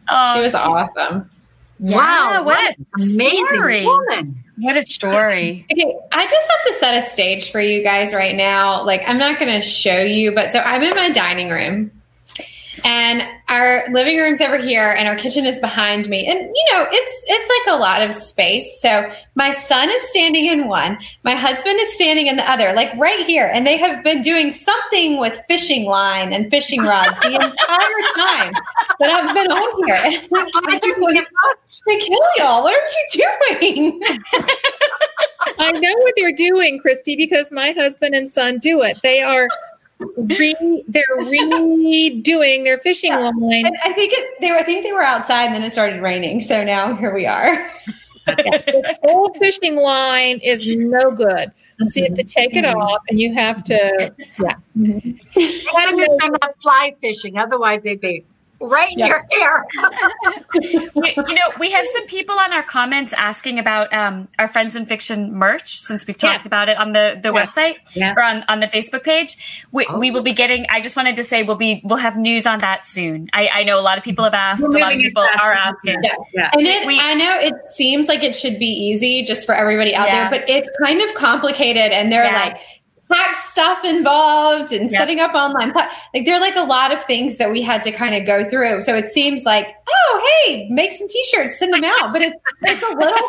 Oh, 0.08 0.34
she 0.34 0.40
was 0.42 0.52
she, 0.52 0.58
awesome. 0.58 1.30
Wow, 1.78 1.96
yeah, 1.98 2.40
what, 2.40 2.56
what 2.56 2.76
amazing 3.00 3.44
story. 3.46 3.84
woman. 3.84 4.42
What 4.58 4.76
a 4.76 4.82
story. 4.82 5.66
Okay, 5.70 5.96
I 6.12 6.26
just 6.26 6.50
have 6.50 6.62
to 6.62 6.74
set 6.78 7.04
a 7.04 7.10
stage 7.10 7.50
for 7.50 7.60
you 7.60 7.82
guys 7.82 8.14
right 8.14 8.34
now. 8.34 8.84
Like, 8.84 9.02
I'm 9.06 9.18
not 9.18 9.38
going 9.38 9.52
to 9.52 9.60
show 9.60 10.00
you, 10.00 10.32
but 10.32 10.52
so 10.52 10.60
I'm 10.60 10.82
in 10.82 10.94
my 10.96 11.10
dining 11.10 11.50
room 11.50 11.90
and 12.84 13.22
our 13.48 13.84
living 13.92 14.18
room's 14.18 14.40
over 14.40 14.58
here 14.58 14.90
and 14.98 15.06
our 15.06 15.14
kitchen 15.14 15.46
is 15.46 15.58
behind 15.58 16.08
me. 16.08 16.26
And 16.26 16.40
you 16.40 16.66
know 16.72 16.86
it's 16.90 17.24
it's 17.26 17.48
like 17.48 17.76
a 17.76 17.78
lot 17.78 18.02
of 18.02 18.12
space. 18.12 18.80
So 18.80 19.10
my 19.34 19.52
son 19.52 19.88
is 19.88 20.02
standing 20.10 20.46
in 20.46 20.66
one. 20.66 20.98
My 21.22 21.34
husband 21.34 21.78
is 21.80 21.94
standing 21.94 22.26
in 22.26 22.36
the 22.36 22.50
other 22.50 22.72
like 22.72 22.94
right 22.96 23.24
here. 23.24 23.50
And 23.52 23.66
they 23.66 23.76
have 23.76 24.02
been 24.02 24.20
doing 24.20 24.50
something 24.50 25.18
with 25.18 25.40
fishing 25.48 25.84
line 25.84 26.32
and 26.32 26.50
fishing 26.50 26.82
rods 26.82 27.18
the 27.20 27.34
entire 27.34 28.00
time 28.16 28.52
that 28.98 29.10
i've 29.10 29.34
been 29.34 29.50
on 29.50 29.86
here. 29.86 29.96
And 29.96 30.30
like, 30.30 30.48
How 30.54 30.78
you 30.82 31.14
get 31.14 31.26
to 31.66 32.06
kill 32.06 32.20
y'all. 32.36 32.62
What 32.62 32.74
are 32.74 32.88
you 33.14 33.28
doing? 33.60 34.02
I 35.58 35.72
know 35.72 35.94
what 35.98 36.14
they're 36.16 36.32
doing 36.32 36.80
kristy 36.84 37.16
because 37.16 37.52
my 37.52 37.72
husband 37.72 38.14
and 38.14 38.28
son 38.28 38.58
do 38.58 38.82
it. 38.82 38.98
They 39.02 39.22
are 39.22 39.48
re, 39.98 40.84
they're 40.88 41.04
redoing 41.18 42.64
their 42.64 42.78
fishing 42.78 43.12
yeah. 43.12 43.30
line. 43.34 43.66
I 43.84 43.92
think 43.92 44.12
it, 44.14 44.40
they 44.40 44.50
were. 44.50 44.58
I 44.58 44.62
think 44.62 44.84
they 44.84 44.92
were 44.92 45.02
outside, 45.02 45.44
and 45.44 45.54
then 45.54 45.62
it 45.62 45.72
started 45.72 46.02
raining. 46.02 46.40
So 46.40 46.64
now 46.64 46.94
here 46.94 47.14
we 47.14 47.26
are. 47.26 47.72
the 48.26 48.98
old 49.04 49.36
fishing 49.38 49.76
line 49.76 50.38
is 50.42 50.66
no 50.76 51.10
good. 51.10 51.52
So 51.82 52.00
you 52.00 52.06
have 52.06 52.14
to 52.14 52.24
take 52.24 52.56
it 52.56 52.64
mm-hmm. 52.64 52.80
off, 52.80 53.02
and 53.08 53.20
you 53.20 53.34
have 53.34 53.62
to, 53.64 54.14
yeah. 54.40 54.56
Mm-hmm. 54.76 55.76
I'm 55.76 56.32
not 56.32 56.58
fly 56.60 56.92
fishing, 57.00 57.38
otherwise 57.38 57.82
they'd 57.82 58.00
be 58.00 58.24
right 58.60 58.92
in 58.92 58.98
your 58.98 59.26
hair. 59.30 59.64
we, 60.94 61.14
you 61.16 61.34
know, 61.34 61.52
we 61.58 61.70
have 61.70 61.86
some 61.86 62.06
people 62.06 62.38
on 62.38 62.52
our 62.52 62.62
comments 62.62 63.12
asking 63.12 63.58
about 63.58 63.92
um, 63.92 64.28
our 64.38 64.48
Friends 64.48 64.76
and 64.76 64.88
Fiction 64.88 65.34
merch 65.34 65.76
since 65.76 66.06
we've 66.06 66.16
talked 66.16 66.44
yeah. 66.44 66.48
about 66.48 66.68
it 66.68 66.78
on 66.78 66.92
the, 66.92 67.18
the 67.20 67.32
yeah. 67.32 67.44
website 67.44 67.76
yeah. 67.94 68.14
or 68.16 68.22
on, 68.22 68.44
on 68.48 68.60
the 68.60 68.66
Facebook 68.66 69.04
page. 69.04 69.64
We, 69.72 69.86
oh. 69.86 69.98
we 69.98 70.10
will 70.10 70.22
be 70.22 70.32
getting, 70.32 70.66
I 70.70 70.80
just 70.80 70.96
wanted 70.96 71.16
to 71.16 71.24
say 71.24 71.42
we'll 71.42 71.56
be, 71.56 71.80
we'll 71.84 71.98
have 71.98 72.16
news 72.16 72.46
on 72.46 72.58
that 72.60 72.84
soon. 72.84 73.28
I, 73.32 73.50
I 73.52 73.64
know 73.64 73.78
a 73.78 73.82
lot 73.82 73.98
of 73.98 74.04
people 74.04 74.24
have 74.24 74.34
asked, 74.34 74.62
a 74.62 74.68
lot 74.68 74.94
of 74.94 75.00
people 75.00 75.22
are 75.22 75.52
asking. 75.52 76.02
And 76.34 76.66
it, 76.66 76.86
we, 76.86 76.98
I 76.98 77.14
know 77.14 77.38
it 77.38 77.54
seems 77.70 78.08
like 78.08 78.22
it 78.22 78.34
should 78.34 78.58
be 78.58 78.66
easy 78.66 79.22
just 79.22 79.46
for 79.46 79.54
everybody 79.54 79.94
out 79.94 80.10
there, 80.10 80.30
but 80.30 80.48
it's 80.48 80.70
kind 80.82 81.00
of 81.02 81.14
complicated 81.14 81.92
and 81.92 82.10
they're 82.10 82.32
like, 82.32 82.56
tax 83.12 83.50
stuff 83.50 83.84
involved 83.84 84.72
and 84.72 84.90
yep. 84.90 84.98
setting 84.98 85.20
up 85.20 85.34
online 85.34 85.72
like 86.14 86.24
there 86.24 86.34
are 86.34 86.40
like 86.40 86.56
a 86.56 86.64
lot 86.64 86.92
of 86.92 87.02
things 87.04 87.36
that 87.36 87.50
we 87.50 87.62
had 87.62 87.82
to 87.82 87.92
kind 87.92 88.14
of 88.14 88.26
go 88.26 88.44
through 88.44 88.80
so 88.80 88.96
it 88.96 89.06
seems 89.06 89.44
like 89.44 89.74
oh 89.88 90.42
hey 90.44 90.68
make 90.70 90.92
some 90.92 91.06
t-shirts 91.08 91.58
send 91.58 91.72
them 91.72 91.84
out 91.84 92.12
but 92.12 92.22
it's 92.22 92.36
it's 92.62 92.82
a 92.82 92.96
little 92.96 93.28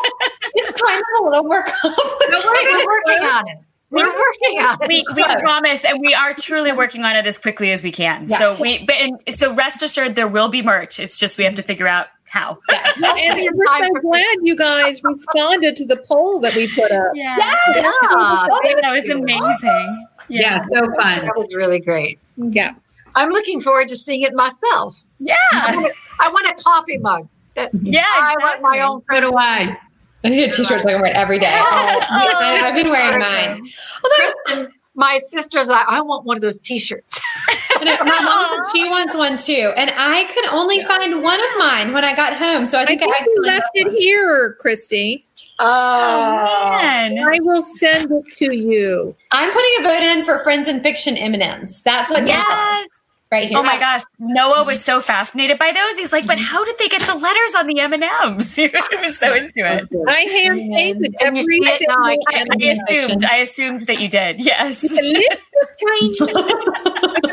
it's 0.54 0.82
kind 0.82 1.00
of 1.00 1.22
a 1.22 1.24
little 1.28 1.44
more 1.44 1.62
complicated 1.64 2.34
we're 2.64 2.86
working 2.86 3.28
on 3.28 3.48
it 3.48 3.58
we're 3.90 4.04
working 4.04 4.58
on 4.58 4.78
it. 4.82 4.88
We, 4.88 5.02
we 5.14 5.24
promise, 5.24 5.82
and 5.82 6.00
we 6.00 6.12
are 6.12 6.34
truly 6.34 6.72
working 6.72 7.04
on 7.04 7.16
it 7.16 7.26
as 7.26 7.38
quickly 7.38 7.72
as 7.72 7.82
we 7.82 7.90
can. 7.90 8.26
Yeah. 8.28 8.38
So 8.38 8.60
we, 8.60 8.84
but 8.84 8.96
and 8.96 9.18
so 9.30 9.54
rest 9.54 9.82
assured, 9.82 10.14
there 10.14 10.28
will 10.28 10.48
be 10.48 10.60
merch. 10.60 11.00
It's 11.00 11.18
just 11.18 11.38
we 11.38 11.44
have 11.44 11.54
to 11.54 11.62
figure 11.62 11.88
out 11.88 12.08
how. 12.28 12.58
Yeah. 13.00 13.14
and 13.16 13.50
we're 13.54 13.84
so 13.84 14.00
glad 14.00 14.36
you 14.42 14.56
guys 14.56 15.02
responded 15.04 15.76
to 15.76 15.86
the 15.86 15.96
poll 15.96 16.40
that 16.40 16.56
we 16.56 16.66
put 16.74 16.90
up. 16.90 17.12
Yeah, 17.14 17.36
yes. 17.38 17.56
yeah. 17.76 18.74
that 18.82 18.92
was 18.92 19.08
amazing. 19.08 20.06
Yeah. 20.28 20.40
yeah, 20.40 20.64
so 20.72 20.80
fun. 20.94 21.24
That 21.24 21.34
was 21.36 21.54
really 21.54 21.78
great. 21.78 22.18
Yeah. 22.36 22.74
I'm 23.14 23.30
looking 23.30 23.60
forward 23.60 23.88
to 23.88 23.96
seeing 23.96 24.22
it 24.22 24.34
myself. 24.34 25.04
Yeah. 25.20 25.36
I 25.52 25.76
want 25.76 25.86
a, 25.86 25.94
I 26.20 26.28
want 26.30 26.60
a 26.60 26.62
coffee 26.62 26.98
mug. 26.98 27.28
That, 27.54 27.70
yeah, 27.82 28.04
I 28.04 28.34
want 28.40 28.62
my 28.62 28.80
own. 28.80 29.02
So 29.12 29.20
do 29.20 29.36
I. 29.36 29.76
I 30.24 30.28
need 30.28 30.42
a 30.42 30.50
t-shirt 30.50 30.82
so 30.82 30.88
I 30.88 30.92
can 30.92 31.00
wear 31.00 31.10
it 31.10 31.16
every 31.16 31.38
day. 31.38 31.46
Oh, 32.10 32.34
I, 32.40 32.56
have 32.56 32.74
been 32.74 32.90
wearing 32.90 33.20
mine. 33.20 33.68
Kristen, 34.02 34.72
my 34.98 35.18
sister's 35.18 35.70
I, 35.70 35.84
I 35.86 36.00
want 36.02 36.26
one 36.26 36.36
of 36.36 36.40
those 36.42 36.58
t-shirts. 36.58 37.20
my 37.80 38.20
mom 38.20 38.64
said 38.64 38.72
she 38.72 38.88
wants 38.88 39.14
one 39.14 39.38
too. 39.38 39.72
And 39.76 39.90
I 39.96 40.24
could 40.34 40.46
only 40.46 40.84
find 40.84 41.22
one 41.22 41.38
of 41.38 41.58
mine 41.58 41.92
when 41.92 42.04
I 42.04 42.14
got 42.14 42.36
home. 42.36 42.66
So 42.66 42.78
I 42.78 42.84
think 42.84 43.02
I, 43.02 43.06
think 43.06 43.46
I 43.46 43.48
left 43.54 43.68
it 43.74 43.92
here, 43.92 44.58
Kristy. 44.62 45.24
Oh, 45.60 45.64
oh 45.64 46.78
man. 46.82 47.18
I 47.18 47.38
will 47.42 47.62
send 47.62 48.10
it 48.10 48.26
to 48.36 48.56
you. 48.56 49.14
I'm 49.30 49.52
putting 49.52 49.70
a 49.80 49.82
vote 49.84 50.02
in 50.02 50.24
for 50.24 50.40
Friends 50.40 50.68
and 50.68 50.82
Fiction 50.82 51.16
M&Ms. 51.16 51.82
That's 51.82 52.10
what 52.10 52.26
yes 52.26 52.88
right 53.30 53.48
here. 53.48 53.58
Oh 53.58 53.62
my 53.62 53.78
gosh, 53.78 54.02
Noah 54.18 54.64
was 54.64 54.82
so 54.82 55.00
fascinated 55.00 55.58
by 55.58 55.72
those. 55.72 55.98
He's 55.98 56.12
like, 56.12 56.26
"But 56.26 56.38
how 56.38 56.64
did 56.64 56.78
they 56.78 56.88
get 56.88 57.02
the 57.02 57.14
letters 57.14 57.54
on 57.56 57.66
the 57.66 57.80
M 57.80 57.92
and 57.92 58.04
M's?" 58.04 58.54
He 58.56 58.70
was 59.00 59.18
so 59.18 59.34
into 59.34 59.60
it. 59.60 59.88
I 60.06 60.20
hand 60.20 60.58
painted 60.70 61.16
every. 61.20 61.60
No, 61.60 61.94
I, 61.94 62.16
I, 62.28 62.46
I 62.50 62.64
assumed. 62.66 63.24
I 63.24 63.36
assumed 63.36 63.82
that 63.82 64.00
you 64.00 64.08
did. 64.08 64.40
Yes. 64.40 64.80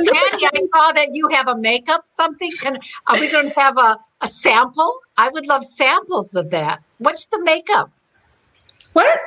Patti, 0.06 0.46
I 0.46 0.60
saw 0.74 0.92
that 0.94 1.10
you 1.12 1.28
have 1.30 1.48
a 1.48 1.56
makeup 1.56 2.02
something. 2.06 2.52
Can 2.62 2.80
are 3.08 3.20
we 3.20 3.30
going 3.30 3.50
to 3.50 3.60
have 3.60 3.78
a, 3.78 3.98
a 4.22 4.28
sample? 4.28 5.00
I 5.18 5.30
would 5.30 5.48
love 5.48 5.64
samples 5.66 6.36
of 6.36 6.50
that. 6.52 6.82
What's 7.00 7.26
the 7.28 7.42
makeup? 7.42 7.90
What? 8.94 9.20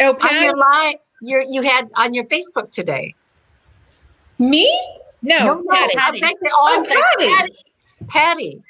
Oh, 0.00 0.14
Patti. 0.14 0.36
on 0.36 0.44
your 0.44 0.56
line, 0.56 0.94
you 1.22 1.44
you 1.48 1.62
had 1.62 1.88
on 1.96 2.14
your 2.14 2.24
Facebook 2.24 2.70
today. 2.70 3.14
Me? 4.38 4.68
No, 5.22 5.38
no, 5.38 5.64
Patti. 5.70 5.96
Patti. 5.96 6.20
I'm 6.22 6.34
oh, 6.52 6.74
I'm 6.76 6.84
saying 6.84 7.02
Patti. 7.18 7.52
Patti. 8.08 8.62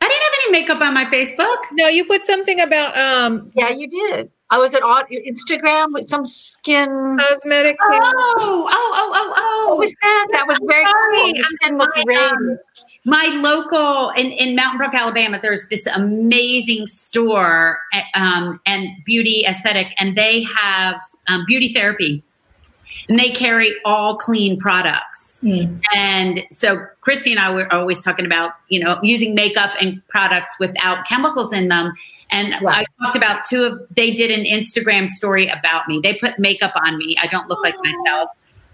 I 0.00 0.08
didn't 0.08 0.22
have 0.22 0.32
any 0.42 0.52
makeup 0.52 0.80
on 0.80 0.94
my 0.94 1.04
Facebook. 1.06 1.58
No, 1.72 1.88
you 1.88 2.04
put 2.04 2.24
something 2.24 2.60
about 2.60 2.96
um 2.96 3.50
Yeah, 3.54 3.70
you 3.70 3.88
did. 3.88 4.30
I 4.50 4.56
was 4.56 4.72
at 4.72 4.82
on 4.82 5.04
Instagram 5.10 5.92
with 5.92 6.06
some 6.06 6.24
skin 6.24 7.18
cosmetic. 7.20 7.76
Oh, 7.82 8.00
oh, 8.38 8.66
oh, 8.70 9.12
oh, 9.14 9.34
oh. 9.36 9.66
What 9.68 9.78
was 9.78 9.94
that? 10.00 10.26
That 10.32 10.46
was 10.46 10.56
very 10.66 11.34
cool. 11.62 11.76
my, 11.76 12.30
um, 12.30 12.58
my 13.04 13.26
local 13.42 14.08
in, 14.10 14.32
in 14.32 14.56
Mountain 14.56 14.78
Brook, 14.78 14.94
Alabama, 14.94 15.38
there's 15.42 15.68
this 15.68 15.86
amazing 15.86 16.86
store 16.86 17.80
eh, 17.92 18.02
um, 18.14 18.58
and 18.64 18.88
beauty 19.04 19.44
aesthetic, 19.46 19.88
and 19.98 20.16
they 20.16 20.44
have 20.44 20.96
um, 21.26 21.44
beauty 21.46 21.74
therapy 21.74 22.22
and 23.08 23.18
they 23.18 23.30
carry 23.30 23.74
all 23.84 24.16
clean 24.16 24.58
products. 24.58 25.38
Mm. 25.42 25.82
And 25.94 26.40
so 26.50 26.86
Kristy 27.06 27.30
and 27.30 27.40
I 27.40 27.52
were 27.52 27.72
always 27.72 28.02
talking 28.02 28.26
about, 28.26 28.52
you 28.68 28.80
know, 28.80 28.98
using 29.02 29.34
makeup 29.34 29.72
and 29.80 30.06
products 30.08 30.54
without 30.60 31.06
chemicals 31.06 31.52
in 31.52 31.68
them. 31.68 31.92
And 32.30 32.54
right. 32.62 32.86
I 32.86 33.04
talked 33.04 33.16
about 33.16 33.46
two 33.46 33.64
of 33.64 33.80
they 33.96 34.10
did 34.10 34.30
an 34.30 34.44
Instagram 34.44 35.08
story 35.08 35.48
about 35.48 35.88
me. 35.88 36.00
They 36.02 36.14
put 36.14 36.38
makeup 36.38 36.72
on 36.76 36.98
me. 36.98 37.16
I 37.22 37.26
don't 37.26 37.48
look 37.48 37.62
like 37.62 37.74
myself. 37.82 38.30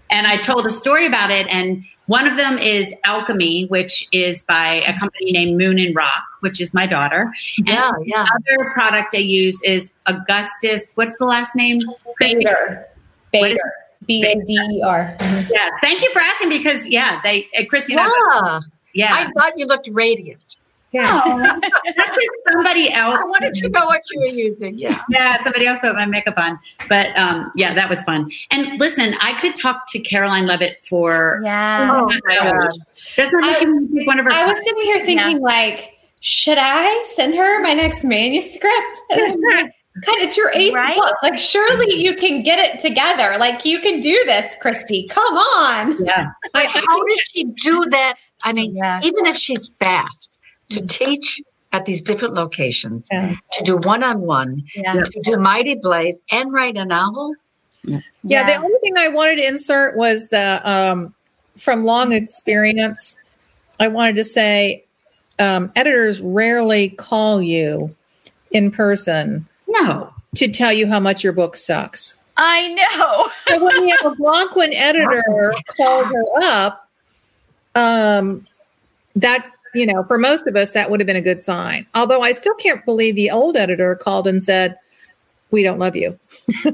And 0.09 0.27
I 0.27 0.37
told 0.37 0.65
a 0.65 0.71
story 0.71 1.05
about 1.05 1.31
it 1.31 1.47
and 1.47 1.83
one 2.07 2.27
of 2.27 2.37
them 2.37 2.59
is 2.59 2.93
Alchemy, 3.03 3.65
which 3.65 4.07
is 4.11 4.43
by 4.43 4.83
a 4.85 4.97
company 4.99 5.31
named 5.31 5.57
Moon 5.57 5.79
and 5.79 5.95
Rock, 5.95 6.23
which 6.41 6.61
is 6.61 6.71
my 6.71 6.85
daughter. 6.85 7.31
Yeah, 7.57 7.89
and 7.89 8.05
yeah. 8.05 8.27
The 8.45 8.53
other 8.53 8.71
product 8.73 9.15
I 9.15 9.19
use 9.19 9.59
is 9.63 9.91
Augustus. 10.05 10.87
What's 10.93 11.17
the 11.17 11.25
last 11.25 11.55
name? 11.55 11.79
Bader. 12.19 12.85
Bader. 13.31 13.73
B 14.05 14.25
A 14.25 14.35
D 14.45 14.53
E 14.53 14.81
R. 14.81 15.15
Yeah. 15.51 15.69
Thank 15.81 16.01
you 16.01 16.11
for 16.11 16.19
asking 16.19 16.49
because 16.49 16.87
yeah, 16.87 17.21
they 17.23 17.47
uh, 17.57 17.65
Chrissy. 17.69 17.93
Yeah. 17.93 18.09
yeah. 18.93 19.13
I 19.13 19.31
thought 19.33 19.53
you 19.57 19.65
looked 19.67 19.89
radiant. 19.91 20.57
Yeah. 20.95 21.21
Oh. 21.25 21.59
That's 21.97 22.17
somebody 22.49 22.91
else. 22.91 23.19
I 23.19 23.23
wanted 23.23 23.53
to 23.55 23.69
know 23.69 23.85
what 23.85 24.01
you 24.11 24.21
were 24.21 24.25
using. 24.27 24.77
Yeah. 24.77 25.01
Yeah. 25.09 25.43
Somebody 25.43 25.67
else 25.67 25.79
put 25.79 25.93
my 25.93 26.05
makeup 26.05 26.37
on. 26.37 26.57
But 26.87 27.15
um, 27.17 27.51
yeah, 27.55 27.73
that 27.73 27.89
was 27.89 28.01
fun. 28.03 28.31
And 28.49 28.79
listen, 28.79 29.13
I 29.19 29.39
could 29.39 29.55
talk 29.55 29.91
to 29.91 29.99
Caroline 29.99 30.47
Leavitt 30.47 30.77
for 30.87 31.41
yeah. 31.43 31.91
Oh 31.93 32.05
my 32.05 32.35
gosh. 32.35 32.73
Doesn't 33.17 33.41
that 33.41 33.67
make 33.91 34.07
I, 34.07 34.07
one 34.07 34.19
of 34.19 34.25
her 34.25 34.31
I 34.31 34.45
was 34.47 34.57
sitting 34.57 34.83
here 34.83 35.05
thinking 35.05 35.37
yeah. 35.37 35.43
like, 35.43 35.91
should 36.21 36.57
I 36.57 37.01
send 37.13 37.35
her 37.35 37.61
my 37.61 37.73
next 37.73 38.05
manuscript? 38.05 39.01
God, 40.01 40.17
it's 40.17 40.35
your 40.35 40.51
eighth 40.53 40.73
right? 40.73 40.97
book. 40.97 41.15
Like, 41.23 41.39
surely 41.39 41.95
you 41.95 42.17
can 42.17 42.43
get 42.43 42.59
it 42.59 42.81
together. 42.81 43.37
Like, 43.39 43.63
you 43.63 43.79
can 43.79 44.01
do 44.01 44.21
this, 44.25 44.53
Kristy. 44.61 45.09
Come 45.09 45.37
on. 45.37 45.95
Yeah. 46.03 46.31
But 46.53 46.65
how 46.65 47.05
does 47.05 47.19
she 47.31 47.45
do 47.45 47.83
that? 47.91 48.15
I 48.43 48.51
mean, 48.51 48.75
yeah. 48.75 48.99
even 49.03 49.25
if 49.25 49.37
she's 49.37 49.67
fast 49.79 50.39
to 50.69 50.85
teach 50.85 51.41
at 51.71 51.85
these 51.85 52.01
different 52.01 52.33
locations, 52.33 53.07
yeah. 53.11 53.35
to 53.53 53.63
do 53.63 53.77
one 53.77 54.03
on 54.03 54.21
one, 54.21 54.63
to 54.75 55.21
do 55.23 55.37
Mighty 55.37 55.75
Blaze 55.75 56.21
and 56.31 56.51
write 56.51 56.77
a 56.77 56.85
novel. 56.85 57.33
Yeah. 57.83 57.99
yeah. 58.23 58.45
The 58.45 58.55
only 58.65 58.79
thing 58.81 58.97
I 58.97 59.07
wanted 59.09 59.37
to 59.37 59.47
insert 59.47 59.95
was 59.95 60.27
the 60.29 60.61
um, 60.69 61.13
from 61.57 61.85
long 61.85 62.11
experience. 62.11 63.17
I 63.79 63.87
wanted 63.87 64.15
to 64.15 64.23
say 64.23 64.83
um, 65.39 65.71
editors 65.75 66.21
rarely 66.21 66.89
call 66.89 67.41
you 67.41 67.95
in 68.51 68.71
person 68.71 69.47
no. 69.81 70.13
To 70.35 70.47
tell 70.47 70.73
you 70.73 70.87
how 70.87 70.99
much 70.99 71.23
your 71.23 71.33
book 71.33 71.55
sucks. 71.55 72.17
I 72.37 72.67
know. 72.69 73.29
so 73.47 73.63
when 73.63 73.85
the 73.85 73.97
Algonquin 74.03 74.73
editor 74.73 75.53
called 75.77 76.05
her 76.07 76.23
up, 76.43 76.89
um, 77.75 78.45
that 79.15 79.49
you 79.73 79.85
know, 79.85 80.03
for 80.05 80.17
most 80.17 80.47
of 80.47 80.55
us, 80.55 80.71
that 80.71 80.89
would 80.89 81.01
have 81.01 81.07
been 81.07 81.17
a 81.17 81.21
good 81.21 81.43
sign. 81.43 81.85
Although 81.95 82.21
I 82.21 82.31
still 82.31 82.53
can't 82.55 82.83
believe 82.85 83.15
the 83.15 83.29
old 83.29 83.57
editor 83.57 83.95
called 83.95 84.25
and 84.25 84.41
said, 84.41 84.77
"We 85.51 85.63
don't 85.63 85.79
love 85.79 85.95
you." 85.95 86.17
so, 86.63 86.71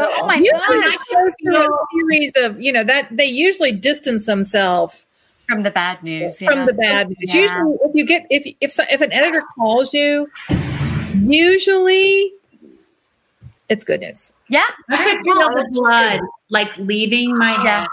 oh 0.00 0.26
my 0.26 0.40
gosh! 0.40 0.94
a 0.94 1.68
series 1.92 2.32
of 2.36 2.60
you 2.60 2.72
know 2.72 2.84
that 2.84 3.08
they 3.10 3.26
usually 3.26 3.72
distance 3.72 4.26
themselves 4.26 5.06
from 5.48 5.62
the 5.62 5.70
bad 5.70 6.02
news. 6.02 6.38
From 6.38 6.58
yeah. 6.60 6.64
the 6.66 6.72
bad 6.72 7.08
news. 7.08 7.18
Yeah. 7.20 7.42
Usually, 7.42 7.76
if 7.82 7.94
you 7.94 8.06
get 8.06 8.26
if 8.30 8.46
if 8.60 8.78
if 8.90 9.00
an 9.00 9.12
editor 9.12 9.42
calls 9.56 9.92
you 9.92 10.30
Usually, 11.26 12.32
it's 13.68 13.84
good 13.84 14.00
news. 14.00 14.32
Yeah, 14.48 14.62
I 14.90 14.96
could 14.96 15.24
feel 15.24 15.34
the 15.34 15.68
blood 15.72 16.20
like 16.50 16.76
leaving 16.78 17.36
my 17.36 17.52
head. 17.52 17.88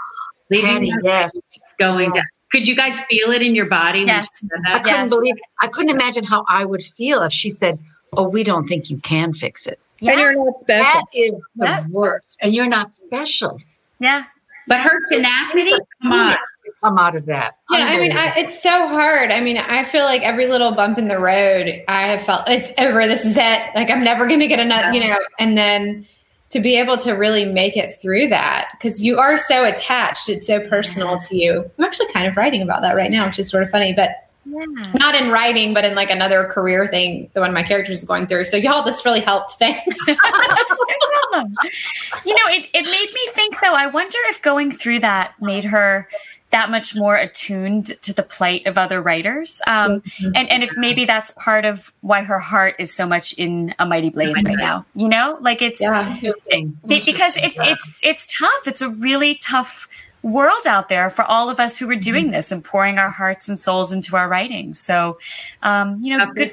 Leaving 0.50 0.90
Patti, 0.90 0.92
yes, 1.02 1.32
going 1.78 2.14
yes. 2.14 2.14
down. 2.14 2.22
Could 2.52 2.68
you 2.68 2.76
guys 2.76 3.00
feel 3.06 3.30
it 3.30 3.40
in 3.40 3.54
your 3.54 3.64
body? 3.64 4.00
Yes, 4.00 4.28
I 4.66 4.78
couldn't 4.78 4.86
yes. 4.86 5.10
believe. 5.10 5.34
I 5.60 5.68
couldn't 5.68 5.90
imagine 5.90 6.22
how 6.22 6.44
I 6.48 6.66
would 6.66 6.82
feel 6.82 7.22
if 7.22 7.32
she 7.32 7.48
said, 7.48 7.78
"Oh, 8.16 8.28
we 8.28 8.44
don't 8.44 8.68
think 8.68 8.90
you 8.90 8.98
can 8.98 9.32
fix 9.32 9.66
it." 9.66 9.80
Yeah. 10.00 10.12
And 10.12 10.20
you're 10.20 10.44
not 10.44 10.60
special. 10.60 10.84
That 10.84 11.04
is 11.14 11.48
the 11.56 11.64
yeah. 11.64 11.84
worst. 11.90 12.38
And 12.42 12.54
you're 12.54 12.68
not 12.68 12.92
special. 12.92 13.58
Yeah. 14.00 14.24
But 14.66 14.80
her 14.80 15.00
tenacity 15.10 15.72
come 16.02 16.12
on. 16.12 16.36
Come 16.84 16.98
out 16.98 17.14
of 17.14 17.26
that. 17.26 17.56
Yeah, 17.70 17.86
I 17.86 17.96
mean, 17.96 18.12
I, 18.12 18.34
it's 18.36 18.62
so 18.62 18.86
hard. 18.86 19.30
I 19.30 19.40
mean, 19.40 19.56
I 19.56 19.84
feel 19.84 20.04
like 20.04 20.22
every 20.22 20.46
little 20.46 20.72
bump 20.72 20.98
in 20.98 21.08
the 21.08 21.18
road, 21.18 21.82
I 21.88 22.02
have 22.08 22.22
felt 22.22 22.48
it's 22.48 22.72
over. 22.78 23.06
This 23.06 23.24
is 23.24 23.36
it. 23.36 23.62
Like 23.74 23.90
I'm 23.90 24.04
never 24.04 24.26
going 24.26 24.40
to 24.40 24.46
get 24.46 24.60
another, 24.60 24.92
you 24.92 25.00
know. 25.00 25.18
And 25.38 25.56
then 25.56 26.06
to 26.50 26.60
be 26.60 26.76
able 26.76 26.98
to 26.98 27.12
really 27.12 27.46
make 27.46 27.76
it 27.76 27.94
through 28.00 28.28
that 28.28 28.68
because 28.72 29.00
you 29.02 29.18
are 29.18 29.36
so 29.36 29.64
attached, 29.64 30.28
it's 30.28 30.46
so 30.46 30.60
personal 30.68 31.18
to 31.18 31.36
you. 31.36 31.68
I'm 31.78 31.84
actually 31.84 32.12
kind 32.12 32.26
of 32.26 32.36
writing 32.36 32.60
about 32.60 32.82
that 32.82 32.94
right 32.94 33.10
now, 33.10 33.26
which 33.26 33.38
is 33.38 33.48
sort 33.48 33.62
of 33.62 33.70
funny, 33.70 33.92
but. 33.92 34.10
Yeah. 34.46 34.66
Not 34.96 35.14
in 35.14 35.30
writing, 35.30 35.72
but 35.72 35.86
in 35.86 35.94
like 35.94 36.10
another 36.10 36.44
career 36.44 36.86
thing 36.86 37.30
that 37.32 37.40
one 37.40 37.48
of 37.48 37.54
my 37.54 37.62
characters 37.62 38.00
is 38.00 38.04
going 38.04 38.26
through. 38.26 38.44
So 38.44 38.58
y'all, 38.58 38.82
this 38.82 39.02
really 39.02 39.20
helped. 39.20 39.52
Thanks. 39.58 39.96
you 40.06 40.14
know, 40.14 40.26
it, 42.48 42.68
it 42.74 42.84
made 42.84 43.08
me 43.14 43.28
think 43.30 43.58
though, 43.62 43.72
I 43.72 43.86
wonder 43.86 44.18
if 44.26 44.42
going 44.42 44.70
through 44.70 44.98
that 45.00 45.32
made 45.40 45.64
her 45.64 46.06
that 46.54 46.70
much 46.70 46.94
more 46.94 47.16
attuned 47.16 47.86
to 48.00 48.14
the 48.14 48.22
plight 48.22 48.64
of 48.66 48.78
other 48.78 49.02
writers. 49.02 49.60
Um, 49.66 50.02
mm-hmm. 50.02 50.30
and, 50.36 50.48
and 50.52 50.62
if 50.62 50.76
maybe 50.76 51.04
that's 51.04 51.32
part 51.32 51.64
of 51.64 51.92
why 52.00 52.22
her 52.22 52.38
heart 52.38 52.76
is 52.78 52.94
so 52.94 53.08
much 53.08 53.32
in 53.32 53.74
a 53.80 53.84
mighty 53.84 54.10
blaze 54.10 54.40
right 54.44 54.56
now, 54.56 54.86
you 54.94 55.08
know, 55.08 55.36
like 55.40 55.62
it's 55.62 55.80
yeah, 55.80 56.14
interesting. 56.14 56.78
because 56.84 57.36
it's, 57.38 57.60
it's, 57.60 58.00
it's 58.04 58.38
tough. 58.38 58.68
It's 58.68 58.82
a 58.82 58.88
really 58.88 59.34
tough 59.34 59.88
world 60.22 60.64
out 60.68 60.88
there 60.88 61.10
for 61.10 61.24
all 61.24 61.50
of 61.50 61.58
us 61.58 61.76
who 61.76 61.90
are 61.90 61.96
doing 61.96 62.26
mm-hmm. 62.26 62.34
this 62.34 62.52
and 62.52 62.64
pouring 62.64 62.98
our 62.98 63.10
hearts 63.10 63.48
and 63.48 63.58
souls 63.58 63.92
into 63.92 64.14
our 64.14 64.28
writing. 64.28 64.74
So, 64.74 65.18
um, 65.64 66.00
you 66.02 66.16
know, 66.16 66.32
good, 66.32 66.52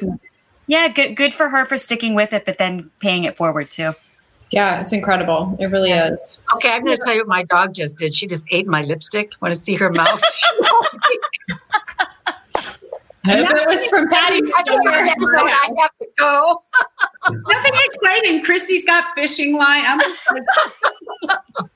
yeah, 0.65 0.87
good, 0.87 1.13
good 1.13 1.31
for 1.31 1.47
her 1.47 1.63
for 1.63 1.77
sticking 1.77 2.15
with 2.15 2.33
it, 2.33 2.43
but 2.43 2.57
then 2.57 2.89
paying 2.99 3.25
it 3.25 3.37
forward 3.37 3.69
too. 3.69 3.93
Yeah, 4.51 4.81
it's 4.81 4.91
incredible. 4.91 5.55
It 5.59 5.67
really 5.67 5.89
yeah. 5.89 6.11
is. 6.13 6.41
Okay, 6.55 6.69
I'm 6.69 6.83
going 6.83 6.97
to 6.97 7.03
tell 7.03 7.13
you 7.13 7.21
what 7.21 7.29
my 7.29 7.43
dog 7.43 7.73
just 7.73 7.97
did. 7.97 8.13
She 8.13 8.27
just 8.27 8.45
ate 8.51 8.67
my 8.67 8.81
lipstick. 8.81 9.31
Want 9.41 9.53
to 9.53 9.59
see 9.59 9.75
her 9.75 9.89
mouth? 9.91 10.21
it 13.23 13.67
was 13.67 13.85
from 13.87 14.09
Patti's 14.09 14.51
store. 14.59 14.89
I 14.89 15.03
have 15.79 15.97
to 15.99 16.07
go. 16.17 16.61
Nothing 17.29 17.73
exciting. 17.85 18.43
Kristy's 18.43 18.83
got 18.83 19.05
fishing 19.15 19.55
line. 19.55 19.85
I'm 19.87 20.01
just 20.01 20.19
like, 20.29 20.43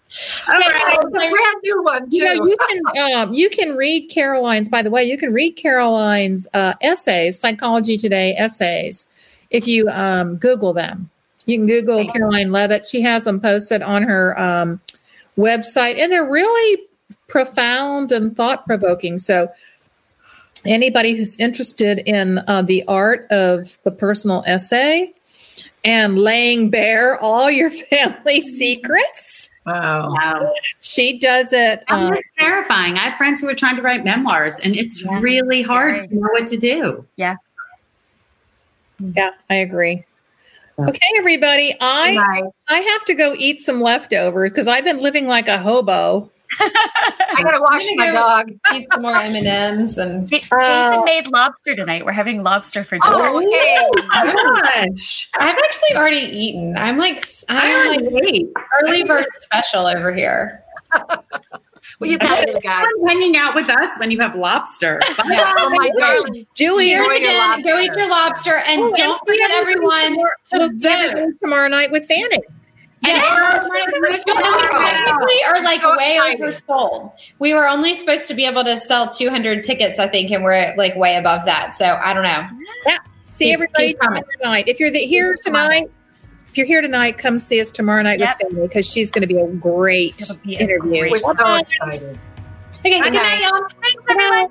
All 0.48 0.54
right. 0.60 0.98
It's 0.98 1.06
a 1.06 1.10
brand 1.10 1.58
new 1.64 1.84
one 1.84 2.10
too. 2.10 2.18
You, 2.18 2.24
know, 2.26 2.46
you 2.46 2.58
can 2.70 3.14
um, 3.16 3.34
you 3.34 3.50
can 3.50 3.76
read 3.76 4.10
Caroline's. 4.10 4.70
By 4.70 4.82
the 4.82 4.90
way, 4.90 5.04
you 5.04 5.18
can 5.18 5.34
read 5.34 5.54
Caroline's 5.54 6.48
uh, 6.54 6.74
essays, 6.82 7.40
Psychology 7.40 7.98
Today 7.98 8.36
essays, 8.36 9.08
if 9.50 9.68
you 9.68 9.90
um, 9.90 10.38
Google 10.38 10.74
them. 10.74 11.10
You 11.46 11.58
can 11.58 11.68
Google 11.68 12.10
Caroline 12.12 12.52
Leavitt. 12.52 12.86
She 12.86 13.02
has 13.02 13.24
them 13.26 13.40
posted 13.40 13.82
on 13.82 14.04
her 14.04 14.40
um, 14.40 14.82
website, 15.38 16.00
and 16.00 16.12
they're 16.12 16.30
really 16.30 16.84
profound 17.28 18.12
and 18.12 18.36
thought 18.36 18.66
provoking. 18.66 19.20
So 19.20 19.52
anybody 20.66 21.16
who's 21.16 21.36
interested 21.38 22.00
in 22.06 22.40
uh, 22.48 22.62
the 22.64 22.84
art 22.88 23.28
of 23.32 23.78
the 23.84 23.92
personal 23.92 24.44
essay 24.48 25.14
and 25.84 26.18
laying 26.18 26.70
bare 26.70 27.20
all 27.20 27.50
your 27.50 27.70
family 27.90 28.42
secrets. 28.42 29.50
Wow. 29.66 30.14
wow. 30.14 30.54
She 30.82 31.18
does 31.18 31.52
it. 31.52 31.84
Um, 31.88 32.14
it's 32.14 32.22
terrifying. 32.38 32.98
I 32.98 33.10
have 33.10 33.18
friends 33.18 33.42
who 33.42 33.50
are 33.50 33.56
trying 33.56 33.76
to 33.78 33.82
write 33.82 34.04
memoirs 34.04 34.60
and 34.60 34.76
it's 34.76 35.04
yeah, 35.04 35.20
really 35.20 35.60
it's 35.60 35.68
hard 35.68 36.10
to 36.10 36.16
know 36.16 36.30
what 36.32 36.48
to 36.48 36.58
do. 36.58 37.06
Yeah. 37.16 37.38
Yeah, 39.00 39.32
I 39.50 39.56
agree. 39.56 40.06
Okay, 40.78 41.08
everybody. 41.18 41.76
I 41.80 42.44
I 42.68 42.80
have 42.80 43.06
to 43.06 43.14
go 43.14 43.34
eat 43.38 43.62
some 43.62 43.82
leftovers 43.82 44.52
because 44.52 44.68
I've 44.68 44.84
been 44.84 45.00
living 45.00 45.28
like 45.28 45.48
a 45.48 45.58
hobo 45.58 46.30
I 46.60 47.42
gotta 47.44 47.62
wash 47.62 47.84
my 47.96 48.12
dog. 48.12 48.52
Eat 48.74 48.88
some 48.92 49.02
more 49.02 49.16
M 49.16 49.36
and 49.36 49.48
M's 49.48 49.98
and 49.98 50.26
Jason 50.30 50.48
uh, 50.52 51.02
made 51.06 51.28
lobster 51.28 51.76
tonight. 51.76 52.06
We're 52.06 52.12
having 52.12 52.44
lobster 52.44 52.84
for 52.84 52.98
dinner. 52.98 53.16
Oh, 53.16 53.38
okay. 53.38 53.88
oh 54.14 54.62
gosh, 54.76 55.30
I've 55.40 55.58
actually 55.58 55.96
already 55.96 56.18
eaten. 56.18 56.78
I'm 56.78 56.98
like 56.98 57.26
I'm 57.50 57.90
like 57.90 58.12
wait, 58.12 58.48
early 58.82 59.04
bird 59.04 59.26
special 59.32 59.88
over 59.88 60.14
here. 60.14 60.64
well, 62.00 62.10
you 62.10 62.18
got 62.18 62.44
it, 62.48 62.62
guys. 62.64 62.86
Hanging 63.08 63.38
out 63.38 63.56
with 63.56 63.70
us 63.70 63.98
when 64.00 64.12
you 64.12 64.20
have 64.20 64.36
lobster. 64.36 65.00
yeah. 65.26 65.54
Oh 65.58 65.70
my 65.70 65.90
darling, 65.98 66.46
Julie, 66.54 66.94
again. 66.94 67.62
Go 67.62 67.80
eat 67.80 67.94
your 67.96 68.10
lobster 68.10 68.58
and 68.58 68.82
oh, 68.82 68.94
don't 68.96 69.20
forget 69.28 69.52
everyone 69.52 70.18
to 70.52 70.72
vote 70.76 71.34
tomorrow 71.42 71.68
night 71.68 71.92
with 71.92 72.06
Fannie. 72.06 72.40
Yes. 73.02 73.70
we 73.72 74.16
technically 74.16 75.44
are 75.48 75.62
like 75.64 75.82
way 75.98 76.20
oversold. 76.20 77.12
We 77.40 77.54
were 77.54 77.68
only 77.68 77.94
supposed 77.94 78.28
to 78.30 78.34
be 78.34 78.46
able 78.46 78.64
to 78.64 78.78
sell 78.78 79.10
200 79.10 79.64
tickets, 79.64 80.00
I 80.00 80.08
think, 80.08 80.32
and 80.32 80.44
we're 80.44 80.74
like 80.76 80.96
way 80.96 81.16
above 81.16 81.46
that. 81.46 81.76
So 81.76 82.00
I 82.04 82.14
don't 82.14 82.24
know. 82.24 82.48
Yeah. 82.88 82.98
See 83.24 83.52
everybody 83.52 83.96
tonight. 84.40 84.68
If 84.68 84.80
you're 84.80 84.92
the, 84.92 85.00
here 85.00 85.38
tonight, 85.44 85.92
if 86.56 86.60
you're 86.60 86.68
here 86.68 86.82
tonight, 86.82 87.18
come 87.18 87.38
see 87.38 87.60
us 87.60 87.70
tomorrow 87.70 88.02
night 88.02 88.18
yep. 88.18 88.38
with 88.40 88.50
Fannie 88.50 88.66
because 88.66 88.90
she's 88.90 89.12
going 89.12 89.24
to 89.24 89.28
be 89.28 89.38
a 89.38 89.46
great 89.46 90.24
be 90.46 90.56
a 90.56 90.60
interview. 90.60 91.02
Great 91.02 91.12
we're 91.12 91.20
so 91.20 91.56
excited. 91.56 92.18
Okay, 92.80 93.02
good 93.02 93.12
night, 93.12 93.42
y'all. 93.42 93.68
Thanks, 93.82 94.04
everyone. 94.10 94.50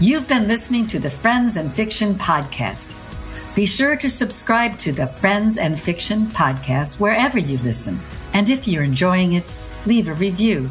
You've 0.00 0.26
been 0.26 0.48
listening 0.48 0.86
to 0.86 0.98
the 0.98 1.10
Friends 1.10 1.58
and 1.58 1.70
Fiction 1.70 2.14
podcast. 2.14 2.96
Be 3.54 3.66
sure 3.66 3.96
to 3.96 4.08
subscribe 4.08 4.78
to 4.78 4.92
the 4.92 5.06
Friends 5.06 5.58
and 5.58 5.78
Fiction 5.78 6.24
podcast 6.28 6.98
wherever 6.98 7.38
you 7.38 7.58
listen. 7.58 8.00
And 8.32 8.48
if 8.48 8.66
you're 8.66 8.82
enjoying 8.82 9.34
it, 9.34 9.54
leave 9.84 10.08
a 10.08 10.14
review. 10.14 10.70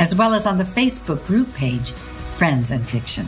as 0.01 0.15
well 0.15 0.33
as 0.33 0.47
on 0.47 0.57
the 0.57 0.63
Facebook 0.63 1.23
group 1.27 1.53
page, 1.53 1.91
Friends 2.35 2.71
and 2.71 2.83
Fiction. 2.83 3.27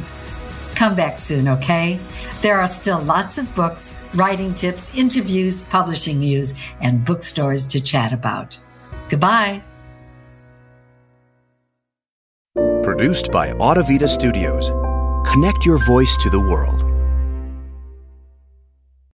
Come 0.74 0.95
back 0.95 1.17
soon, 1.17 1.47
okay? 1.47 1.99
There 2.41 2.59
are 2.59 2.67
still 2.67 2.99
lots 3.01 3.38
of 3.38 3.55
books, 3.55 3.95
writing 4.15 4.55
tips, 4.55 4.97
interviews, 4.97 5.61
publishing 5.61 6.17
news, 6.17 6.55
and 6.82 7.05
bookstores 7.05 7.67
to 7.67 7.80
chat 7.80 8.11
about. 8.11 8.57
Goodbye. 9.07 9.61
Produced 12.82 13.32
by 13.32 13.49
Audivita 13.53 14.09
Studios. 14.09 14.71
Connect 15.32 15.63
your 15.65 15.78
voice 15.86 16.17
to 16.24 16.30
the 16.32 16.39
world. 16.39 16.92